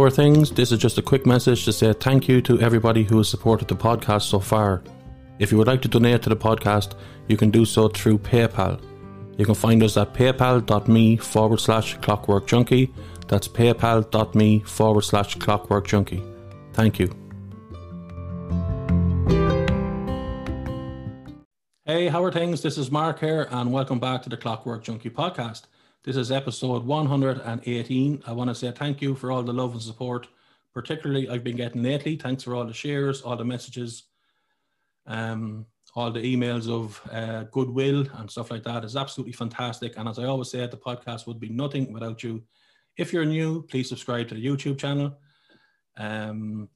Are 0.00 0.08
things? 0.08 0.50
This 0.50 0.72
is 0.72 0.78
just 0.78 0.96
a 0.96 1.02
quick 1.02 1.26
message 1.26 1.66
to 1.66 1.74
say 1.74 1.92
thank 1.92 2.26
you 2.26 2.40
to 2.42 2.58
everybody 2.58 3.02
who 3.02 3.18
has 3.18 3.28
supported 3.28 3.68
the 3.68 3.76
podcast 3.76 4.22
so 4.22 4.40
far. 4.40 4.82
If 5.38 5.52
you 5.52 5.58
would 5.58 5.66
like 5.66 5.82
to 5.82 5.88
donate 5.88 6.22
to 6.22 6.30
the 6.30 6.36
podcast, 6.36 6.94
you 7.28 7.36
can 7.36 7.50
do 7.50 7.66
so 7.66 7.86
through 7.88 8.18
PayPal. 8.20 8.80
You 9.36 9.44
can 9.44 9.54
find 9.54 9.82
us 9.82 9.98
at 9.98 10.14
paypal.me 10.14 11.18
forward 11.18 11.60
slash 11.60 11.98
clockwork 11.98 12.46
junkie. 12.46 12.94
That's 13.28 13.46
paypal.me 13.46 14.60
forward 14.60 15.02
slash 15.02 15.34
clockwork 15.34 15.86
junkie. 15.86 16.22
Thank 16.72 16.98
you. 16.98 17.14
Hey, 21.84 22.08
how 22.08 22.24
are 22.24 22.32
things? 22.32 22.62
This 22.62 22.78
is 22.78 22.90
Mark 22.90 23.20
here, 23.20 23.48
and 23.50 23.70
welcome 23.70 24.00
back 24.00 24.22
to 24.22 24.30
the 24.30 24.38
Clockwork 24.38 24.82
Junkie 24.82 25.10
podcast. 25.10 25.64
This 26.02 26.16
is 26.16 26.32
episode 26.32 26.86
118. 26.86 28.22
I 28.26 28.32
want 28.32 28.48
to 28.48 28.54
say 28.54 28.70
thank 28.70 29.02
you 29.02 29.14
for 29.14 29.30
all 29.30 29.42
the 29.42 29.52
love 29.52 29.72
and 29.72 29.82
support, 29.82 30.28
particularly 30.72 31.28
I've 31.28 31.44
been 31.44 31.58
getting 31.58 31.82
lately. 31.82 32.16
Thanks 32.16 32.42
for 32.42 32.54
all 32.54 32.64
the 32.64 32.72
shares, 32.72 33.20
all 33.20 33.36
the 33.36 33.44
messages, 33.44 34.04
um, 35.06 35.66
all 35.94 36.10
the 36.10 36.20
emails 36.20 36.70
of 36.70 36.98
uh, 37.12 37.42
goodwill 37.52 38.06
and 38.14 38.30
stuff 38.30 38.50
like 38.50 38.62
that. 38.62 38.82
It's 38.82 38.96
absolutely 38.96 39.34
fantastic. 39.34 39.98
And 39.98 40.08
as 40.08 40.18
I 40.18 40.24
always 40.24 40.50
say, 40.50 40.66
the 40.66 40.78
podcast 40.78 41.26
would 41.26 41.38
be 41.38 41.50
nothing 41.50 41.92
without 41.92 42.22
you. 42.22 42.44
If 42.96 43.12
you're 43.12 43.26
new, 43.26 43.60
please 43.64 43.90
subscribe 43.90 44.28
to 44.28 44.34
the 44.34 44.46
YouTube 44.46 44.78
channel. 44.78 45.18
Um, 45.98 46.70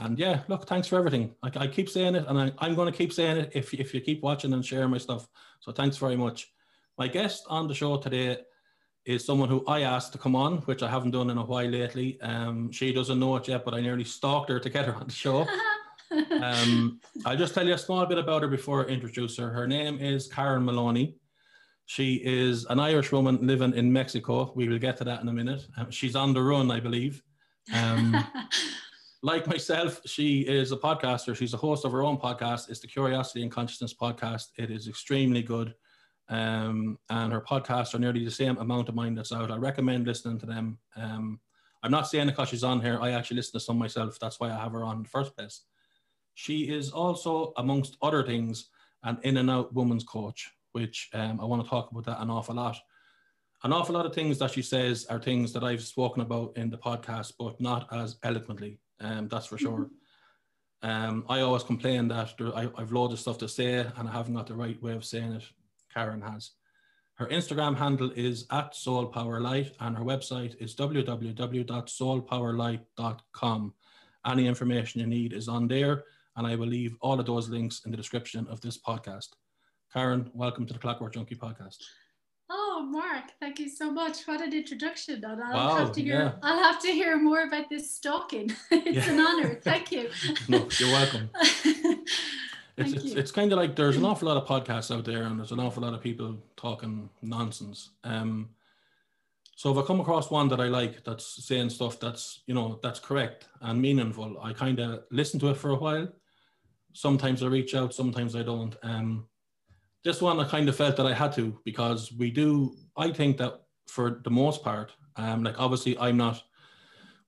and 0.00 0.18
yeah, 0.18 0.40
look, 0.48 0.66
thanks 0.66 0.88
for 0.88 0.98
everything. 0.98 1.32
Like 1.44 1.56
I 1.56 1.68
keep 1.68 1.88
saying 1.88 2.16
it, 2.16 2.24
and 2.26 2.36
I, 2.36 2.52
I'm 2.58 2.74
going 2.74 2.90
to 2.90 2.98
keep 2.98 3.12
saying 3.12 3.36
it 3.36 3.52
if, 3.54 3.72
if 3.72 3.94
you 3.94 4.00
keep 4.00 4.20
watching 4.20 4.52
and 4.52 4.66
sharing 4.66 4.90
my 4.90 4.98
stuff. 4.98 5.28
So 5.60 5.70
thanks 5.70 5.96
very 5.96 6.16
much. 6.16 6.52
My 6.98 7.06
guest 7.06 7.44
on 7.48 7.68
the 7.68 7.74
show 7.74 7.98
today 7.98 8.38
is 9.04 9.24
someone 9.24 9.48
who 9.48 9.64
I 9.66 9.82
asked 9.82 10.12
to 10.12 10.18
come 10.18 10.34
on, 10.34 10.58
which 10.62 10.82
I 10.82 10.88
haven't 10.88 11.10
done 11.10 11.30
in 11.30 11.38
a 11.38 11.44
while 11.44 11.66
lately. 11.68 12.20
Um, 12.22 12.72
she 12.72 12.92
doesn't 12.92 13.20
know 13.20 13.36
it 13.36 13.48
yet, 13.48 13.64
but 13.64 13.74
I 13.74 13.80
nearly 13.80 14.04
stalked 14.04 14.50
her 14.50 14.58
to 14.58 14.70
get 14.70 14.86
her 14.86 14.94
on 14.94 15.06
the 15.06 15.12
show. 15.12 15.46
um, 16.42 17.00
I'll 17.26 17.36
just 17.36 17.54
tell 17.54 17.66
you 17.66 17.74
a 17.74 17.78
small 17.78 18.06
bit 18.06 18.18
about 18.18 18.42
her 18.42 18.48
before 18.48 18.86
I 18.86 18.88
introduce 18.88 19.36
her. 19.36 19.50
Her 19.50 19.66
name 19.66 19.98
is 19.98 20.26
Karen 20.26 20.64
Maloney. 20.64 21.16
She 21.86 22.14
is 22.24 22.64
an 22.66 22.80
Irish 22.80 23.12
woman 23.12 23.38
living 23.42 23.74
in 23.74 23.92
Mexico. 23.92 24.52
We 24.54 24.68
will 24.68 24.78
get 24.78 24.96
to 24.98 25.04
that 25.04 25.20
in 25.20 25.28
a 25.28 25.32
minute. 25.32 25.66
Um, 25.76 25.90
she's 25.90 26.16
on 26.16 26.32
the 26.32 26.42
run, 26.42 26.70
I 26.70 26.80
believe. 26.80 27.22
Um, 27.74 28.24
like 29.22 29.46
myself, 29.46 30.00
she 30.06 30.40
is 30.40 30.72
a 30.72 30.78
podcaster. 30.78 31.36
She's 31.36 31.52
a 31.52 31.58
host 31.58 31.84
of 31.84 31.92
her 31.92 32.02
own 32.02 32.16
podcast. 32.16 32.70
It's 32.70 32.80
the 32.80 32.86
Curiosity 32.86 33.42
and 33.42 33.52
Consciousness 33.52 33.92
podcast. 33.92 34.46
It 34.56 34.70
is 34.70 34.88
extremely 34.88 35.42
good. 35.42 35.74
Um, 36.28 36.98
and 37.10 37.32
her 37.32 37.40
podcasts 37.40 37.94
are 37.94 37.98
nearly 37.98 38.24
the 38.24 38.30
same 38.30 38.56
amount 38.56 38.88
of 38.88 38.94
mine 38.94 39.14
that's 39.14 39.32
out. 39.32 39.50
I 39.50 39.56
recommend 39.56 40.06
listening 40.06 40.38
to 40.40 40.46
them. 40.46 40.78
Um, 40.96 41.40
I'm 41.82 41.90
not 41.90 42.08
saying 42.08 42.28
because 42.28 42.48
she's 42.48 42.64
on 42.64 42.80
here. 42.80 42.98
I 43.00 43.10
actually 43.10 43.36
listen 43.36 43.52
to 43.52 43.64
some 43.64 43.78
myself. 43.78 44.18
That's 44.18 44.40
why 44.40 44.50
I 44.50 44.58
have 44.58 44.72
her 44.72 44.84
on 44.84 44.96
in 44.96 45.02
the 45.02 45.08
first 45.08 45.36
place. 45.36 45.62
She 46.34 46.70
is 46.70 46.90
also, 46.90 47.52
amongst 47.58 47.98
other 48.00 48.24
things, 48.24 48.70
an 49.02 49.18
inside 49.22 49.50
out 49.50 49.74
woman's 49.74 50.04
coach, 50.04 50.50
which 50.72 51.10
um, 51.12 51.40
I 51.40 51.44
want 51.44 51.62
to 51.62 51.68
talk 51.68 51.90
about 51.90 52.06
that 52.06 52.22
an 52.22 52.30
awful 52.30 52.54
lot. 52.54 52.78
An 53.62 53.72
awful 53.72 53.94
lot 53.94 54.06
of 54.06 54.14
things 54.14 54.38
that 54.38 54.50
she 54.50 54.62
says 54.62 55.06
are 55.06 55.20
things 55.20 55.52
that 55.52 55.62
I've 55.62 55.82
spoken 55.82 56.22
about 56.22 56.56
in 56.56 56.70
the 56.70 56.78
podcast, 56.78 57.34
but 57.38 57.60
not 57.60 57.86
as 57.92 58.16
eloquently. 58.22 58.78
Um, 59.00 59.28
that's 59.28 59.46
for 59.46 59.58
sure. 59.58 59.90
Um, 60.82 61.24
I 61.30 61.40
always 61.40 61.62
complain 61.62 62.08
that 62.08 62.34
there, 62.36 62.54
I, 62.54 62.68
I've 62.76 62.92
loads 62.92 63.14
of 63.14 63.20
stuff 63.20 63.38
to 63.38 63.48
say 63.48 63.76
and 63.76 64.08
I 64.08 64.12
haven't 64.12 64.34
got 64.34 64.46
the 64.46 64.54
right 64.54 64.80
way 64.82 64.92
of 64.92 65.04
saying 65.04 65.32
it. 65.32 65.44
Karen 65.94 66.20
has. 66.22 66.50
Her 67.14 67.26
Instagram 67.28 67.76
handle 67.76 68.10
is 68.16 68.46
at 68.50 68.74
Soul 68.74 69.06
Power 69.06 69.40
Light 69.40 69.72
and 69.80 69.96
her 69.96 70.02
website 70.04 70.56
is 70.60 70.74
www.soulpowerlight.com. 70.74 73.74
Any 74.26 74.46
information 74.48 75.00
you 75.00 75.06
need 75.06 75.32
is 75.32 75.46
on 75.48 75.68
there, 75.68 76.02
and 76.36 76.44
I 76.46 76.56
will 76.56 76.66
leave 76.66 76.96
all 77.00 77.20
of 77.20 77.26
those 77.26 77.48
links 77.48 77.82
in 77.84 77.90
the 77.92 77.96
description 77.96 78.46
of 78.50 78.60
this 78.62 78.78
podcast. 78.78 79.28
Karen, 79.92 80.28
welcome 80.34 80.66
to 80.66 80.72
the 80.72 80.78
Clockwork 80.80 81.14
Junkie 81.14 81.36
podcast. 81.36 81.76
Oh, 82.50 82.84
Mark, 82.90 83.24
thank 83.40 83.58
you 83.60 83.68
so 83.68 83.90
much. 83.92 84.26
What 84.26 84.40
an 84.40 84.52
introduction. 84.52 85.24
And 85.24 85.40
I'll 85.42 85.54
Wow, 85.54 85.76
have 85.76 85.92
to 85.92 86.02
hear 86.02 86.18
yeah. 86.20 86.32
I'll 86.42 86.62
have 86.62 86.80
to 86.82 86.88
hear 86.88 87.16
more 87.16 87.44
about 87.46 87.70
this 87.70 87.90
stalking. 87.92 88.52
it's 88.70 89.06
Yeah. 89.06 89.12
an 89.12 89.20
honor. 89.20 89.60
Thank 89.62 89.92
you. 89.92 90.10
No, 90.48 90.66
you're 90.78 90.90
welcome. 90.90 91.30
It's, 92.76 92.90
Thank 92.90 93.04
it's, 93.04 93.14
you. 93.14 93.20
it's 93.20 93.30
kind 93.30 93.52
of 93.52 93.58
like 93.58 93.76
there's 93.76 93.96
an 93.96 94.04
awful 94.10 94.28
lot 94.28 94.36
of 94.36 94.46
podcasts 94.48 94.94
out 94.94 95.04
there 95.04 95.24
and 95.24 95.38
there's 95.38 95.52
an 95.52 95.60
awful 95.60 95.82
lot 95.82 95.94
of 95.94 96.02
people 96.02 96.36
talking 96.56 97.08
nonsense. 97.22 97.90
Um, 98.02 98.50
so 99.56 99.70
if 99.70 99.78
I 99.78 99.86
come 99.86 100.00
across 100.00 100.30
one 100.30 100.48
that 100.48 100.60
I 100.60 100.66
like 100.66 101.04
that's 101.04 101.44
saying 101.46 101.70
stuff 101.70 102.00
that's, 102.00 102.42
you 102.46 102.54
know, 102.54 102.80
that's 102.82 102.98
correct 102.98 103.46
and 103.60 103.80
meaningful, 103.80 104.36
I 104.42 104.52
kind 104.52 104.80
of 104.80 105.04
listen 105.10 105.38
to 105.40 105.50
it 105.50 105.56
for 105.56 105.70
a 105.70 105.76
while. 105.76 106.08
Sometimes 106.92 107.42
I 107.42 107.46
reach 107.46 107.74
out, 107.74 107.94
sometimes 107.94 108.34
I 108.34 108.42
don't. 108.42 108.74
Um, 108.82 109.26
this 110.02 110.20
one 110.20 110.40
I 110.40 110.48
kind 110.48 110.68
of 110.68 110.76
felt 110.76 110.96
that 110.96 111.06
I 111.06 111.14
had 111.14 111.32
to 111.34 111.58
because 111.64 112.12
we 112.12 112.30
do, 112.30 112.76
I 112.96 113.10
think 113.10 113.38
that 113.38 113.60
for 113.86 114.20
the 114.24 114.30
most 114.30 114.62
part, 114.62 114.92
um, 115.16 115.44
like 115.44 115.58
obviously 115.58 115.96
I'm 115.98 116.16
not, 116.16 116.42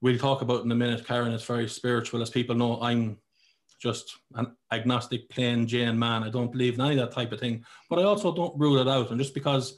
we'll 0.00 0.18
talk 0.18 0.42
about 0.42 0.64
in 0.64 0.72
a 0.72 0.74
minute, 0.74 1.06
Karen 1.06 1.32
is 1.32 1.44
very 1.44 1.68
spiritual. 1.68 2.22
As 2.22 2.30
people 2.30 2.56
know, 2.56 2.80
I'm 2.82 3.18
just 3.78 4.16
an 4.34 4.56
agnostic, 4.72 5.28
plain 5.28 5.66
Jane 5.66 5.98
man. 5.98 6.22
I 6.22 6.30
don't 6.30 6.52
believe 6.52 6.74
in 6.74 6.80
any 6.80 6.98
of 6.98 7.08
that 7.08 7.14
type 7.14 7.32
of 7.32 7.40
thing, 7.40 7.64
but 7.90 7.98
I 7.98 8.02
also 8.02 8.34
don't 8.34 8.58
rule 8.58 8.78
it 8.78 8.88
out. 8.88 9.10
And 9.10 9.18
just 9.18 9.34
because 9.34 9.76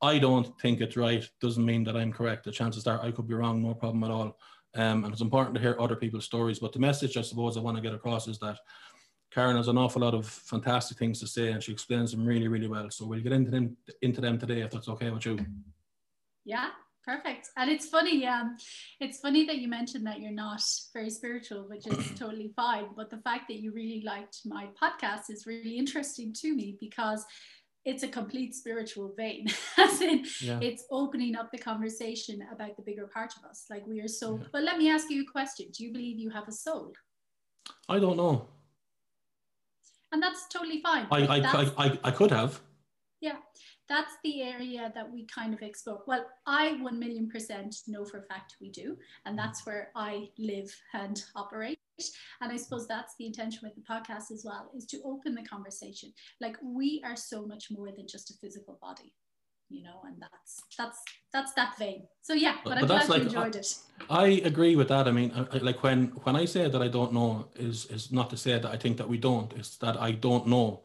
I 0.00 0.18
don't 0.18 0.58
think 0.60 0.80
it's 0.80 0.96
right 0.96 1.24
doesn't 1.40 1.64
mean 1.64 1.84
that 1.84 1.96
I'm 1.96 2.12
correct. 2.12 2.44
The 2.44 2.50
chances 2.50 2.86
are 2.86 3.00
I 3.00 3.12
could 3.12 3.28
be 3.28 3.34
wrong, 3.34 3.62
no 3.62 3.74
problem 3.74 4.04
at 4.04 4.10
all. 4.10 4.38
Um, 4.74 5.04
and 5.04 5.12
it's 5.12 5.22
important 5.22 5.54
to 5.54 5.60
hear 5.60 5.76
other 5.78 5.96
people's 5.96 6.24
stories. 6.24 6.58
But 6.58 6.72
the 6.72 6.78
message 6.78 7.16
I 7.16 7.22
suppose 7.22 7.56
I 7.56 7.60
want 7.60 7.76
to 7.76 7.82
get 7.82 7.94
across 7.94 8.26
is 8.26 8.38
that 8.38 8.58
Karen 9.32 9.56
has 9.56 9.68
an 9.68 9.78
awful 9.78 10.02
lot 10.02 10.14
of 10.14 10.26
fantastic 10.26 10.98
things 10.98 11.20
to 11.20 11.26
say, 11.26 11.52
and 11.52 11.62
she 11.62 11.72
explains 11.72 12.10
them 12.10 12.26
really, 12.26 12.48
really 12.48 12.68
well. 12.68 12.90
So 12.90 13.06
we'll 13.06 13.22
get 13.22 13.32
into 13.32 13.50
them 13.50 13.76
into 14.02 14.20
them 14.20 14.38
today, 14.38 14.60
if 14.60 14.70
that's 14.70 14.88
okay 14.88 15.10
with 15.10 15.24
you. 15.24 15.38
yeah, 16.44 16.70
perfect. 17.04 17.48
And 17.56 17.70
it's 17.70 17.88
funny, 17.88 18.26
um, 18.26 18.56
it's 19.00 19.18
funny 19.20 19.44
that 19.46 19.58
you 19.58 19.68
mentioned 19.68 20.06
that 20.06 20.20
you're 20.20 20.30
not 20.32 20.62
very 20.92 21.10
spiritual, 21.10 21.68
which 21.68 21.86
is 21.86 21.98
totally 22.18 22.52
fine. 22.56 22.86
But 22.96 23.10
the 23.10 23.18
fact 23.18 23.48
that 23.48 23.60
you 23.60 23.72
really 23.72 24.02
liked 24.04 24.38
my 24.44 24.68
podcast 24.80 25.30
is 25.30 25.46
really 25.46 25.76
interesting 25.78 26.32
to 26.34 26.54
me 26.54 26.76
because 26.80 27.24
it's 27.84 28.04
a 28.04 28.08
complete 28.08 28.54
spiritual 28.54 29.12
vein. 29.16 29.46
As 29.76 30.00
in, 30.00 30.24
Yeah. 30.40 30.60
it's 30.62 30.84
opening 30.90 31.34
up 31.34 31.50
the 31.50 31.58
conversation 31.58 32.46
about 32.52 32.76
the 32.76 32.82
bigger 32.82 33.08
part 33.08 33.32
of 33.36 33.48
us. 33.50 33.64
Like 33.68 33.84
we 33.86 34.00
are 34.00 34.08
so. 34.08 34.36
Yeah. 34.38 34.46
But 34.52 34.62
let 34.62 34.78
me 34.78 34.88
ask 34.90 35.10
you 35.10 35.22
a 35.22 35.30
question: 35.32 35.66
Do 35.76 35.82
you 35.84 35.92
believe 35.92 36.18
you 36.18 36.30
have 36.30 36.46
a 36.46 36.52
soul? 36.52 36.92
I 37.88 37.98
don't 37.98 38.16
know. 38.16 38.46
And 40.12 40.22
that's 40.22 40.46
totally 40.48 40.80
fine. 40.82 41.06
I 41.10 41.26
I, 41.26 41.38
I, 41.40 41.72
I, 41.86 41.98
I 42.04 42.10
could 42.10 42.30
have. 42.30 42.60
yeah, 43.20 43.36
that's 43.92 44.16
the 44.24 44.40
area 44.40 44.90
that 44.94 45.12
we 45.12 45.26
kind 45.26 45.52
of 45.52 45.60
explore. 45.60 46.00
Well, 46.06 46.24
I 46.46 46.78
1 46.80 46.98
million 46.98 47.28
percent 47.28 47.76
know 47.86 48.06
for 48.06 48.18
a 48.20 48.22
fact 48.22 48.56
we 48.58 48.70
do. 48.70 48.96
And 49.26 49.38
that's 49.38 49.60
mm. 49.62 49.66
where 49.66 49.90
I 49.94 50.30
live 50.38 50.74
and 50.94 51.22
operate. 51.36 51.78
And 52.40 52.50
I 52.50 52.56
suppose 52.56 52.88
that's 52.88 53.14
the 53.18 53.26
intention 53.26 53.60
with 53.62 53.74
the 53.74 53.82
podcast 53.82 54.32
as 54.32 54.44
well, 54.46 54.70
is 54.74 54.86
to 54.86 55.02
open 55.04 55.34
the 55.34 55.42
conversation. 55.42 56.10
Like 56.40 56.56
we 56.62 57.02
are 57.04 57.16
so 57.16 57.44
much 57.46 57.70
more 57.70 57.90
than 57.92 58.08
just 58.08 58.30
a 58.30 58.34
physical 58.40 58.78
body, 58.80 59.12
you 59.68 59.82
know, 59.82 60.00
and 60.06 60.16
that's 60.20 60.62
that's 60.78 60.98
that's 61.34 61.52
that 61.52 61.76
vein. 61.78 62.08
So 62.22 62.32
yeah, 62.32 62.56
but, 62.64 62.70
But- 62.70 62.78
I'm 62.78 62.86
glad 62.86 63.02
you 63.02 63.08
like- 63.10 63.22
enjoyed 63.22 63.56
it. 63.56 63.76
I 64.08 64.26
agree 64.50 64.74
with 64.74 64.88
that. 64.88 65.06
I 65.06 65.12
mean, 65.12 65.32
I, 65.36 65.56
I- 65.56 65.58
like 65.68 65.82
when 65.82 66.06
when 66.24 66.34
I 66.34 66.46
say 66.46 66.68
that 66.68 66.82
I 66.82 66.88
don't 66.88 67.12
know 67.12 67.48
is 67.56 67.84
is 67.86 68.10
not 68.10 68.30
to 68.30 68.38
say 68.38 68.52
that 68.58 68.72
I 68.74 68.78
think 68.78 68.96
that 68.96 69.08
we 69.08 69.18
don't. 69.18 69.52
It's 69.52 69.76
that 69.84 70.00
I 70.00 70.12
don't 70.12 70.46
know, 70.46 70.80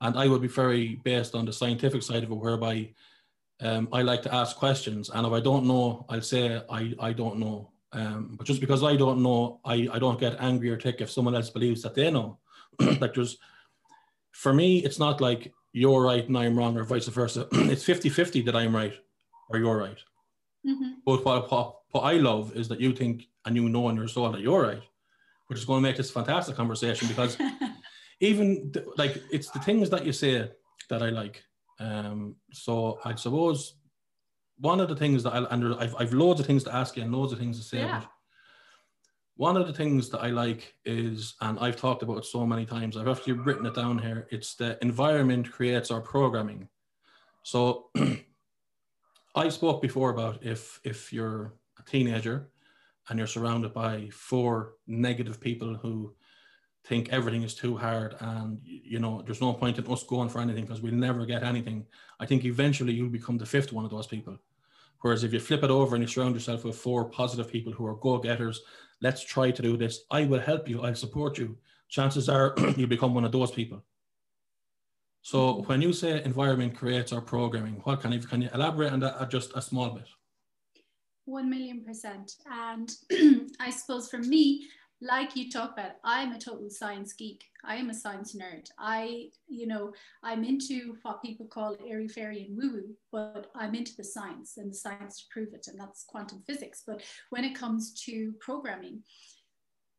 and 0.00 0.18
I 0.18 0.26
would 0.26 0.42
be 0.42 0.48
very 0.48 1.00
based 1.04 1.34
on 1.34 1.44
the 1.44 1.52
scientific 1.52 2.02
side 2.02 2.22
of 2.24 2.30
it, 2.30 2.34
whereby 2.34 2.90
um, 3.60 3.88
I 3.92 4.02
like 4.02 4.22
to 4.22 4.34
ask 4.34 4.56
questions, 4.56 5.10
and 5.10 5.26
if 5.26 5.32
I 5.32 5.40
don't 5.40 5.66
know, 5.66 6.06
I'll 6.08 6.22
say 6.22 6.62
I 6.70 6.94
I 6.98 7.12
don't 7.12 7.38
know. 7.38 7.70
Um, 7.92 8.34
but 8.36 8.46
just 8.46 8.60
because 8.60 8.82
I 8.84 8.96
don't 8.96 9.22
know, 9.22 9.60
I, 9.64 9.88
I 9.92 9.98
don't 9.98 10.20
get 10.20 10.36
angry 10.40 10.70
or 10.70 10.76
tick 10.76 11.00
if 11.00 11.10
someone 11.10 11.34
else 11.34 11.50
believes 11.50 11.82
that 11.82 11.94
they 11.94 12.10
know. 12.10 12.38
like 13.00 13.14
there's, 13.14 13.38
for 14.30 14.52
me, 14.52 14.78
it's 14.78 14.98
not 14.98 15.20
like 15.20 15.52
you're 15.72 16.02
right 16.02 16.26
and 16.26 16.38
I'm 16.38 16.56
wrong 16.56 16.76
or 16.76 16.84
vice 16.84 17.08
versa. 17.08 17.48
it's 17.52 17.84
50-50 17.84 18.44
that 18.46 18.56
I'm 18.56 18.74
right 18.74 18.94
or 19.48 19.58
you're 19.58 19.76
right. 19.76 19.98
Mhm. 20.64 20.96
But 21.04 21.24
what, 21.24 21.50
what, 21.50 21.76
what 21.90 22.02
I 22.02 22.12
love 22.12 22.56
is 22.56 22.68
that 22.68 22.80
you 22.80 22.92
think 22.92 23.26
and 23.44 23.56
you 23.56 23.68
know 23.68 23.88
in 23.88 23.96
your 23.96 24.08
soul 24.08 24.30
that 24.30 24.40
you're 24.40 24.62
right, 24.62 24.82
which 25.48 25.58
is 25.58 25.64
going 25.64 25.82
to 25.82 25.88
make 25.88 25.96
this 25.96 26.10
fantastic 26.10 26.54
conversation 26.54 27.08
because 27.08 27.36
even 28.20 28.70
th- 28.72 28.86
like 28.96 29.22
it's 29.32 29.50
the 29.50 29.58
things 29.58 29.90
that 29.90 30.04
you 30.04 30.12
say 30.12 30.50
that 30.88 31.02
I 31.02 31.10
like. 31.10 31.42
Um, 31.78 32.36
so 32.52 32.98
I 33.04 33.14
suppose 33.14 33.74
one 34.58 34.80
of 34.80 34.88
the 34.88 34.96
things 34.96 35.22
that 35.22 35.32
I 35.32 35.44
and 35.50 35.74
I've, 35.74 35.94
I've 35.98 36.12
loads 36.12 36.40
of 36.40 36.46
things 36.46 36.64
to 36.64 36.74
ask 36.74 36.96
you 36.96 37.02
and 37.02 37.12
loads 37.12 37.32
of 37.32 37.38
things 37.38 37.58
to 37.58 37.64
say. 37.64 37.78
Yeah. 37.78 38.00
But 38.00 38.08
one 39.36 39.56
of 39.56 39.66
the 39.66 39.72
things 39.72 40.10
that 40.10 40.20
I 40.20 40.28
like 40.28 40.74
is, 40.84 41.34
and 41.40 41.58
I've 41.58 41.76
talked 41.76 42.02
about 42.02 42.18
it 42.18 42.26
so 42.26 42.44
many 42.44 42.66
times, 42.66 42.98
I've 42.98 43.08
actually 43.08 43.32
written 43.32 43.64
it 43.64 43.74
down 43.74 43.98
here. 43.98 44.28
It's 44.30 44.54
the 44.54 44.76
environment 44.82 45.50
creates 45.50 45.90
our 45.90 46.02
programming. 46.02 46.68
So 47.42 47.86
I 49.34 49.48
spoke 49.48 49.80
before 49.80 50.10
about 50.10 50.44
if 50.44 50.78
if 50.84 51.10
you're 51.10 51.54
a 51.78 51.82
teenager 51.90 52.50
and 53.08 53.18
you're 53.18 53.26
surrounded 53.26 53.72
by 53.72 54.10
four 54.12 54.74
negative 54.86 55.40
people 55.40 55.74
who 55.74 56.14
think 56.84 57.10
everything 57.10 57.42
is 57.42 57.54
too 57.54 57.76
hard 57.76 58.16
and 58.20 58.58
you 58.64 58.98
know 58.98 59.22
there's 59.22 59.40
no 59.40 59.52
point 59.52 59.78
in 59.78 59.86
us 59.86 60.02
going 60.02 60.28
for 60.30 60.40
anything 60.40 60.64
because 60.64 60.80
we'll 60.80 60.94
never 60.94 61.26
get 61.26 61.42
anything. 61.42 61.86
I 62.18 62.26
think 62.26 62.44
eventually 62.44 62.92
you'll 62.92 63.10
become 63.10 63.38
the 63.38 63.46
fifth 63.46 63.72
one 63.72 63.84
of 63.84 63.90
those 63.90 64.06
people. 64.06 64.38
Whereas 65.00 65.24
if 65.24 65.32
you 65.32 65.40
flip 65.40 65.62
it 65.62 65.70
over 65.70 65.94
and 65.94 66.02
you 66.04 66.08
surround 66.08 66.34
yourself 66.34 66.64
with 66.64 66.76
four 66.76 67.06
positive 67.06 67.50
people 67.50 67.72
who 67.72 67.86
are 67.86 67.94
go-getters 67.94 68.62
let's 69.00 69.24
try 69.24 69.50
to 69.50 69.62
do 69.62 69.76
this. 69.76 70.04
I 70.10 70.24
will 70.24 70.40
help 70.40 70.68
you. 70.68 70.82
I'll 70.82 70.94
support 70.94 71.38
you. 71.38 71.56
Chances 71.88 72.28
are 72.28 72.54
you 72.76 72.86
become 72.86 73.14
one 73.14 73.24
of 73.24 73.32
those 73.32 73.50
people. 73.50 73.82
So 75.22 75.62
when 75.66 75.82
you 75.82 75.92
say 75.92 76.22
environment 76.24 76.76
creates 76.76 77.12
our 77.12 77.20
programming 77.20 77.80
what 77.84 78.00
can 78.00 78.12
you 78.12 78.20
can 78.20 78.42
you 78.42 78.48
elaborate 78.54 78.92
on 78.92 79.00
that 79.00 79.30
just 79.30 79.52
a 79.54 79.60
small 79.60 79.90
bit? 79.90 80.08
1 81.26 81.50
million 81.50 81.84
percent. 81.84 82.32
And 82.50 82.90
i 83.60 83.70
suppose 83.70 84.08
for 84.08 84.18
me 84.18 84.66
like 85.02 85.34
you 85.34 85.50
talk 85.50 85.72
about 85.72 85.92
i'm 86.04 86.32
a 86.32 86.38
total 86.38 86.68
science 86.68 87.12
geek. 87.14 87.44
I 87.64 87.76
am 87.76 87.90
a 87.90 87.94
science 87.94 88.36
nerd. 88.36 88.68
I 88.78 89.28
you 89.48 89.66
know 89.66 89.92
i'm 90.22 90.44
into 90.44 90.96
what 91.02 91.22
people 91.22 91.46
call 91.46 91.76
airy 91.88 92.08
fairy 92.08 92.46
and 92.46 92.56
woo 92.56 92.72
woo 92.72 92.94
but 93.12 93.50
i'm 93.54 93.74
into 93.74 93.96
the 93.96 94.04
science 94.04 94.58
and 94.58 94.70
the 94.70 94.76
science 94.76 95.20
to 95.20 95.24
prove 95.32 95.54
it 95.54 95.66
and 95.68 95.78
that's 95.80 96.04
quantum 96.04 96.42
physics. 96.46 96.82
But 96.86 97.02
when 97.30 97.44
it 97.44 97.54
comes 97.54 97.94
to 98.04 98.34
programming 98.40 99.02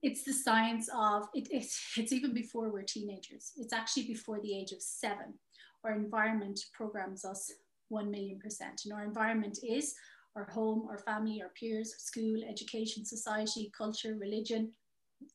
it's 0.04 0.24
the 0.24 0.34
science 0.34 0.90
of 0.96 1.28
it, 1.36 1.48
it's, 1.52 1.80
it's 1.96 2.12
even 2.12 2.34
before 2.34 2.72
we're 2.72 2.82
teenagers. 2.82 3.52
It's 3.58 3.72
actually 3.72 4.08
before 4.08 4.40
the 4.42 4.58
age 4.58 4.72
of 4.72 4.82
seven. 4.82 5.36
Our 5.84 5.94
environment 5.94 6.60
programs 6.74 7.24
us 7.24 7.52
1 7.90 8.10
million 8.10 8.40
percent 8.40 8.82
and 8.86 8.94
our 8.94 9.04
environment 9.04 9.60
is 9.64 9.94
our 10.36 10.46
home, 10.46 10.88
our 10.90 10.98
family, 10.98 11.42
our 11.42 11.52
peers, 11.60 11.94
school, 11.98 12.38
education, 12.50 13.06
society, 13.06 13.72
culture, 13.78 14.16
religion, 14.20 14.72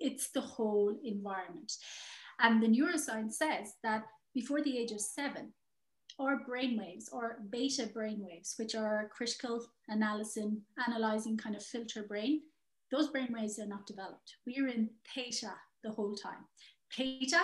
it's 0.01 0.31
the 0.31 0.41
whole 0.41 0.97
environment. 1.05 1.73
And 2.41 2.63
the 2.63 2.69
neuroscience 2.69 3.35
says 3.35 3.75
that 3.83 4.05
before 4.35 4.63
the 4.63 4.77
age 4.79 4.93
of 4.93 5.01
seven, 5.01 5.53
our 6.19 6.41
brainwaves 6.49 7.13
or 7.13 7.39
beta 7.51 7.91
brainwaves, 7.95 8.59
which 8.59 8.75
are 8.75 9.11
critical 9.15 9.67
analysis, 9.89 10.47
analyzing 10.87 11.37
kind 11.37 11.55
of 11.55 11.63
filter 11.63 12.03
brain, 12.03 12.41
those 12.91 13.11
brainwaves 13.11 13.59
are 13.59 13.67
not 13.67 13.87
developed. 13.87 14.37
We 14.47 14.59
are 14.59 14.69
in 14.69 14.91
theta 15.15 15.53
the 15.83 15.91
whole 15.91 16.15
time. 16.15 16.45
Theta 16.95 17.41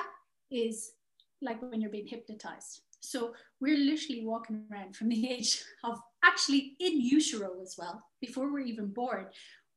is 0.50 0.93
like 1.41 1.61
when 1.61 1.81
you're 1.81 1.91
being 1.91 2.06
hypnotized. 2.06 2.83
So 3.00 3.35
we're 3.61 3.77
literally 3.77 4.25
walking 4.25 4.65
around 4.71 4.94
from 4.97 5.09
the 5.09 5.29
age 5.33 5.62
of 5.85 5.99
actually 6.25 6.77
in 6.79 7.00
utero 7.00 7.61
as 7.61 7.75
well, 7.77 8.03
before 8.21 8.53
we're 8.53 8.61
even 8.61 8.89
born 8.89 9.27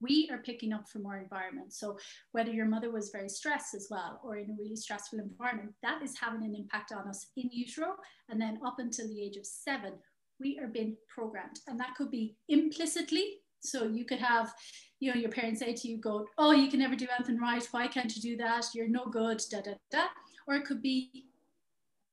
we 0.02 0.30
are 0.32 0.40
picking 0.40 0.74
up 0.74 0.88
from 0.90 1.06
our 1.06 1.18
environment. 1.18 1.74
So 1.74 1.98
whether 2.32 2.52
your 2.52 2.66
mother 2.66 2.92
was 2.92 3.10
very 3.12 3.30
stressed 3.30 3.74
as 3.74 3.88
well 3.90 4.20
or 4.24 4.38
in 4.38 4.50
a 4.50 4.56
really 4.60 4.76
stressful 4.76 5.20
environment, 5.20 5.74
that 5.84 6.02
is 6.04 6.18
having 6.20 6.44
an 6.44 6.56
impact 6.56 6.92
on 6.92 7.08
us 7.08 7.28
in 7.38 7.50
utero. 7.52 7.96
And 8.30 8.40
then 8.40 8.60
up 8.66 8.76
until 8.80 9.08
the 9.08 9.22
age 9.22 9.38
of 9.38 9.46
seven, 9.46 9.94
we 10.40 10.60
are 10.60 10.68
being 10.68 10.98
programmed. 11.08 11.60
And 11.68 11.80
that 11.80 11.96
could 11.98 12.12
be 12.12 12.36
implicitly. 12.50 13.38
So 13.62 13.86
you 13.88 14.06
could 14.06 14.20
have, 14.20 14.54
you 15.00 15.12
know, 15.12 15.20
your 15.20 15.32
parents 15.32 15.60
say 15.62 15.74
to 15.74 15.88
you, 15.88 15.98
go, 15.98 16.28
oh, 16.38 16.52
you 16.52 16.70
can 16.70 16.80
never 16.80 16.96
do 16.96 17.08
anything 17.18 17.40
right. 17.40 17.68
Why 17.72 17.88
can't 17.88 18.16
you 18.16 18.22
do 18.22 18.38
that? 18.38 18.66
You're 18.76 18.90
no 18.90 19.06
good, 19.06 19.42
da, 19.50 19.62
da, 19.62 19.74
da. 19.92 20.04
Or 20.48 20.56
it 20.56 20.66
could 20.66 20.82
be 20.82 21.26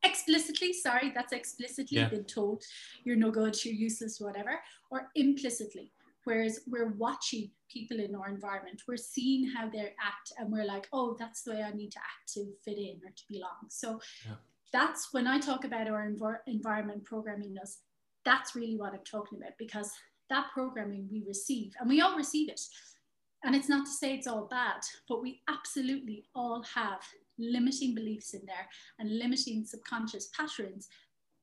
explicitly, 0.02 0.72
sorry, 0.72 1.12
that's 1.14 1.32
explicitly 1.32 1.98
yeah. 1.98 2.08
been 2.08 2.24
told 2.24 2.62
you're 3.04 3.16
no 3.16 3.30
good, 3.30 3.62
you're 3.64 3.74
useless, 3.74 4.18
whatever, 4.20 4.60
or 4.90 5.08
implicitly. 5.14 5.92
Whereas 6.24 6.60
we're 6.66 6.92
watching 6.92 7.50
people 7.68 7.98
in 7.98 8.14
our 8.14 8.28
environment, 8.28 8.82
we're 8.86 8.96
seeing 8.96 9.50
how 9.50 9.68
they 9.68 9.80
act, 9.80 10.32
and 10.38 10.52
we're 10.52 10.64
like, 10.64 10.88
oh, 10.92 11.16
that's 11.18 11.42
the 11.42 11.52
way 11.52 11.62
I 11.62 11.72
need 11.72 11.92
to 11.92 11.98
act 11.98 12.32
to 12.34 12.46
fit 12.64 12.78
in 12.78 13.00
or 13.04 13.10
to 13.10 13.22
belong. 13.28 13.68
So 13.68 14.00
yeah. 14.24 14.34
that's 14.72 15.12
when 15.12 15.26
I 15.26 15.38
talk 15.38 15.64
about 15.64 15.88
our 15.88 16.08
env- 16.08 16.38
environment 16.46 17.04
programming 17.04 17.56
us, 17.60 17.78
that's 18.24 18.54
really 18.54 18.76
what 18.76 18.92
I'm 18.92 19.04
talking 19.04 19.38
about 19.38 19.58
because 19.58 19.90
that 20.30 20.46
programming 20.54 21.08
we 21.10 21.24
receive, 21.26 21.72
and 21.80 21.88
we 21.88 22.00
all 22.00 22.16
receive 22.16 22.48
it. 22.48 22.60
And 23.44 23.56
it's 23.56 23.68
not 23.68 23.86
to 23.86 23.92
say 23.92 24.14
it's 24.14 24.28
all 24.28 24.46
bad, 24.48 24.80
but 25.08 25.20
we 25.20 25.40
absolutely 25.48 26.24
all 26.34 26.62
have 26.74 27.00
limiting 27.38 27.94
beliefs 27.94 28.34
in 28.34 28.42
there 28.46 28.68
and 28.98 29.18
limiting 29.18 29.64
subconscious 29.64 30.30
patterns 30.36 30.88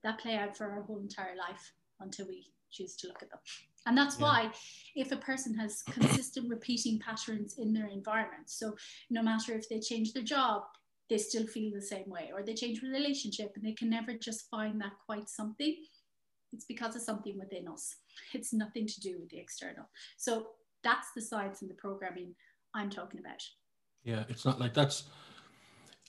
that 0.03 0.19
play 0.19 0.37
out 0.37 0.55
for 0.55 0.71
our 0.71 0.81
whole 0.83 0.99
entire 0.99 1.35
life 1.35 1.73
until 1.99 2.27
we 2.27 2.47
choose 2.71 2.95
to 2.95 3.07
look 3.07 3.21
at 3.21 3.29
them. 3.29 3.39
And 3.85 3.97
that's 3.97 4.19
yeah. 4.19 4.25
why, 4.25 4.51
if 4.95 5.11
a 5.11 5.17
person 5.17 5.53
has 5.55 5.83
consistent 5.83 6.49
repeating 6.49 6.99
patterns 6.99 7.55
in 7.57 7.73
their 7.73 7.87
environment, 7.87 8.49
so 8.49 8.75
no 9.09 9.21
matter 9.23 9.53
if 9.53 9.69
they 9.69 9.79
change 9.79 10.13
their 10.13 10.23
job, 10.23 10.63
they 11.09 11.17
still 11.17 11.47
feel 11.47 11.71
the 11.73 11.81
same 11.81 12.07
way, 12.07 12.29
or 12.33 12.43
they 12.43 12.53
change 12.53 12.81
relationship 12.83 13.51
and 13.55 13.65
they 13.65 13.73
can 13.73 13.89
never 13.89 14.13
just 14.13 14.49
find 14.49 14.79
that 14.79 14.93
quite 15.05 15.27
something, 15.27 15.75
it's 16.53 16.65
because 16.65 16.95
of 16.95 17.01
something 17.01 17.37
within 17.37 17.67
us. 17.67 17.95
It's 18.33 18.53
nothing 18.53 18.87
to 18.87 18.99
do 18.99 19.17
with 19.19 19.29
the 19.29 19.37
external. 19.37 19.85
So 20.17 20.47
that's 20.83 21.07
the 21.15 21.21
science 21.21 21.61
and 21.61 21.69
the 21.69 21.75
programming 21.75 22.35
I'm 22.73 22.89
talking 22.89 23.19
about. 23.19 23.41
Yeah, 24.03 24.23
it's 24.29 24.45
not 24.45 24.59
like 24.59 24.73
that's 24.73 25.03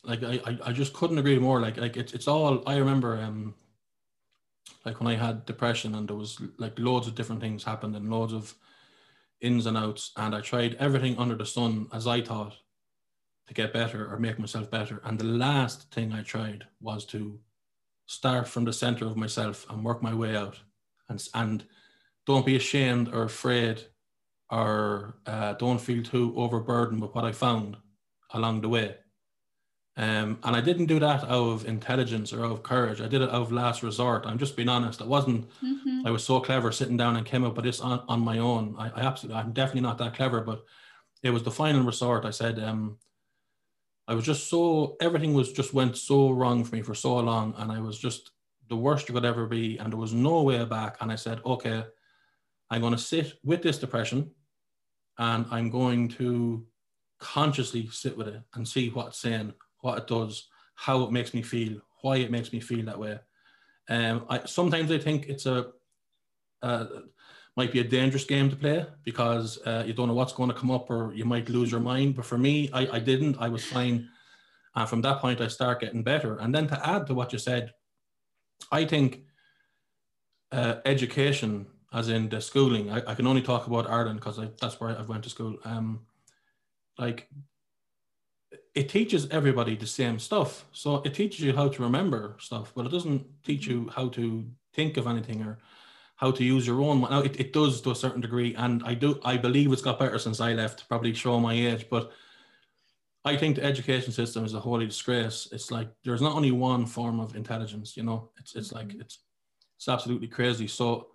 like 0.03 0.23
I, 0.23 0.59
I 0.65 0.73
just 0.73 0.93
couldn't 0.93 1.19
agree 1.19 1.39
more. 1.39 1.61
Like 1.61 1.77
like 1.77 1.97
it's 1.97 2.13
it's 2.13 2.29
all 2.29 2.63
I 2.67 2.77
remember 2.77 3.19
um 3.19 3.55
like 4.85 5.01
when 5.01 5.09
I 5.09 5.17
had 5.17 5.47
depression 5.47 5.95
and 5.95 6.09
there 6.09 6.17
was 6.17 6.41
like 6.59 6.79
loads 6.79 7.07
of 7.07 7.15
different 7.15 7.41
things 7.41 7.65
happened 7.65 7.97
and 7.97 8.11
loads 8.11 8.33
of 8.33 8.55
ins 9.41 9.67
and 9.67 9.77
outs 9.77 10.13
and 10.17 10.35
I 10.35 10.41
tried 10.41 10.75
everything 10.75 11.19
under 11.19 11.35
the 11.35 11.47
sun 11.47 11.89
as 11.93 12.07
I 12.07 12.21
thought 12.21 12.57
to 13.49 13.55
get 13.55 13.73
better 13.73 14.13
or 14.13 14.19
make 14.19 14.39
myself 14.39 14.71
better. 14.71 15.01
And 15.05 15.19
the 15.19 15.25
last 15.25 15.91
thing 15.91 16.13
I 16.13 16.23
tried 16.23 16.65
was 16.81 17.05
to 17.07 17.39
start 18.07 18.49
from 18.49 18.65
the 18.65 18.73
center 18.73 19.07
of 19.07 19.17
myself 19.17 19.67
and 19.71 19.85
work 19.85 20.03
my 20.03 20.15
way 20.15 20.37
out 20.37 20.59
and 21.09 21.27
and 21.35 21.65
don't 22.27 22.47
be 22.47 22.57
ashamed 22.57 23.09
or 23.09 23.23
afraid 23.25 23.83
or 24.51 25.17
uh, 25.27 25.55
don't 25.55 25.81
feel 25.81 26.03
too 26.03 26.35
overburdened 26.37 27.01
with 27.01 27.15
what 27.15 27.25
I 27.25 27.33
found 27.33 27.77
along 28.33 28.61
the 28.61 28.69
way. 28.69 28.97
Um, 30.01 30.39
and 30.45 30.57
I 30.57 30.63
didn't 30.63 30.87
do 30.87 30.99
that 31.01 31.25
out 31.25 31.29
of 31.29 31.69
intelligence 31.69 32.33
or 32.33 32.47
out 32.47 32.53
of 32.53 32.63
courage. 32.63 33.03
I 33.03 33.07
did 33.07 33.21
it 33.21 33.29
out 33.29 33.43
of 33.43 33.53
last 33.53 33.83
resort. 33.83 34.25
I'm 34.25 34.39
just 34.39 34.57
being 34.57 34.71
honest. 34.71 35.03
It 35.03 35.07
wasn't, 35.07 35.47
mm-hmm. 35.63 36.07
I 36.07 36.11
was 36.11 36.25
so 36.25 36.41
clever 36.41 36.73
sitting 36.73 36.97
down 36.97 37.17
and 37.17 37.27
came 37.27 37.45
up 37.45 37.55
with 37.55 37.67
this 37.67 37.83
on, 37.83 38.03
on 38.09 38.19
my 38.21 38.39
own. 38.39 38.75
I, 38.79 38.89
I, 38.89 39.01
absolutely, 39.03 39.39
I'm 39.39 39.53
definitely 39.53 39.83
not 39.83 39.99
that 39.99 40.15
clever, 40.15 40.41
but 40.41 40.65
it 41.23 41.29
was 41.29 41.43
the 41.43 41.51
final 41.51 41.83
resort. 41.83 42.25
I 42.25 42.31
said, 42.31 42.59
um, 42.59 42.97
I 44.09 44.15
was 44.15 44.25
just 44.25 44.49
so, 44.49 44.97
everything 45.03 45.35
was 45.35 45.53
just 45.53 45.75
went 45.75 45.99
so 45.99 46.31
wrong 46.31 46.65
for 46.65 46.77
me 46.77 46.81
for 46.81 46.95
so 46.95 47.19
long. 47.19 47.53
And 47.59 47.71
I 47.71 47.79
was 47.81 47.99
just 47.99 48.31
the 48.71 48.77
worst 48.77 49.07
you 49.07 49.15
could 49.15 49.27
ever 49.27 49.45
be. 49.45 49.77
And 49.77 49.93
there 49.93 50.01
was 50.01 50.15
no 50.15 50.43
way 50.45 50.65
back. 50.65 50.97
And 51.03 51.13
I 51.13 51.17
said, 51.17 51.43
okay, 51.45 51.85
I'm 52.71 52.81
going 52.81 52.95
to 52.95 52.99
sit 52.99 53.35
with 53.45 53.61
this 53.61 53.77
depression 53.77 54.31
and 55.19 55.45
I'm 55.51 55.69
going 55.69 56.09
to 56.21 56.65
consciously 57.19 57.87
sit 57.93 58.17
with 58.17 58.29
it 58.29 58.41
and 58.55 58.67
see 58.67 58.89
what's 58.89 59.19
saying 59.19 59.53
what 59.81 59.99
it 59.99 60.07
does, 60.07 60.49
how 60.75 61.03
it 61.03 61.13
makes 61.13 61.35
me 61.35 61.43
feel, 61.43 61.81
why 62.03 62.17
it 62.17 62.31
makes 62.31 62.53
me 62.53 62.61
feel 62.61 62.85
that 62.87 62.99
way. 62.99 63.19
Um, 63.89 64.27
I, 64.29 64.47
sometimes 64.47 64.91
I 64.91 64.99
think 64.99 65.29
it's 65.29 65.47
a 65.47 65.73
uh, 66.63 66.87
might 67.57 67.73
be 67.73 67.81
a 67.81 67.85
dangerous 67.85 68.25
game 68.25 68.49
to 68.49 68.57
play 68.57 68.87
because 69.05 69.59
uh, 69.67 69.83
you 69.87 69.93
don't 69.93 70.09
know 70.09 70.15
what's 70.15 70.33
going 70.33 70.51
to 70.51 70.57
come 70.57 70.71
up 70.71 70.89
or 70.91 71.13
you 71.15 71.25
might 71.25 71.49
lose 71.49 71.71
your 71.71 71.81
mind. 71.81 72.17
But 72.17 72.25
for 72.25 72.39
me, 72.39 72.71
I, 72.73 72.89
I 72.97 72.99
didn't. 72.99 73.37
I 73.41 73.49
was 73.49 73.65
fine. 73.65 74.09
And 74.75 74.89
from 74.89 75.03
that 75.03 75.21
point, 75.21 75.41
I 75.41 75.49
start 75.49 75.81
getting 75.81 76.03
better. 76.03 76.37
And 76.39 76.55
then 76.55 76.69
to 76.69 76.89
add 76.89 77.07
to 77.09 77.15
what 77.15 77.33
you 77.33 77.39
said, 77.39 77.73
I 78.71 78.85
think 78.85 79.23
uh, 80.53 80.77
education, 80.85 81.67
as 81.93 82.09
in 82.09 82.29
the 82.29 82.41
schooling, 82.41 82.91
I, 82.91 83.03
I, 83.11 83.15
can 83.15 83.27
only 83.27 83.43
talk 83.43 83.67
about 83.67 83.91
Ireland 83.91 84.21
because 84.21 84.39
that's 84.61 84.81
where 84.81 84.97
I 84.97 85.03
went 85.03 85.25
to 85.25 85.31
school. 85.31 85.57
Um, 85.65 86.07
like 86.99 87.29
it 88.75 88.89
teaches 88.89 89.29
everybody 89.31 89.77
the 89.77 89.87
same 89.87 90.19
stuff. 90.19 90.65
So 90.73 90.97
it 91.03 91.15
teaches 91.15 91.41
you 91.41 91.55
how 91.55 91.69
to 91.69 91.83
remember 91.83 92.37
stuff, 92.39 92.73
but 92.75 92.87
it 92.87 92.93
doesn't 92.93 93.27
teach 93.45 93.67
you 93.67 93.91
how 93.95 94.09
to 94.11 94.45
think 94.75 94.97
of 94.97 95.07
anything 95.07 95.43
or 95.43 95.59
how 96.17 96.31
to 96.31 96.45
use 96.45 96.67
your 96.67 96.81
own. 96.83 97.01
Now 97.01 97.21
it, 97.21 97.41
it 97.41 97.53
does 97.53 97.81
to 97.81 97.91
a 97.91 97.95
certain 97.95 98.21
degree, 98.21 98.55
and 98.55 98.83
I 98.85 98.95
do 98.95 99.21
I 99.25 99.37
believe 99.37 99.73
it's 99.73 99.83
got 99.83 99.99
better 99.99 100.19
since 100.19 100.41
I 100.41 100.53
left. 100.53 100.89
Probably 100.89 101.15
show 101.15 101.41
my 101.41 101.55
age, 101.55 101.87
but 101.91 102.13
I 103.25 103.37
think 103.37 103.57
the 103.57 103.65
education 103.65 104.13
system 104.13 104.45
is 104.45 104.55
a 104.55 104.61
holy 104.61 104.87
disgrace. 104.87 105.49
It's 105.53 105.71
like 105.71 105.89
there's 106.05 106.23
not 106.23 106.37
only 106.37 106.53
one 106.53 106.87
form 106.87 107.21
of 107.21 107.37
intelligence. 107.37 107.97
You 107.97 108.05
know, 108.05 108.31
it's 108.39 108.55
it's 108.55 108.73
like 108.73 108.89
mm-hmm. 108.89 109.01
it's 109.01 109.19
it's 109.77 109.89
absolutely 109.89 110.29
crazy. 110.29 110.69
So 110.69 111.09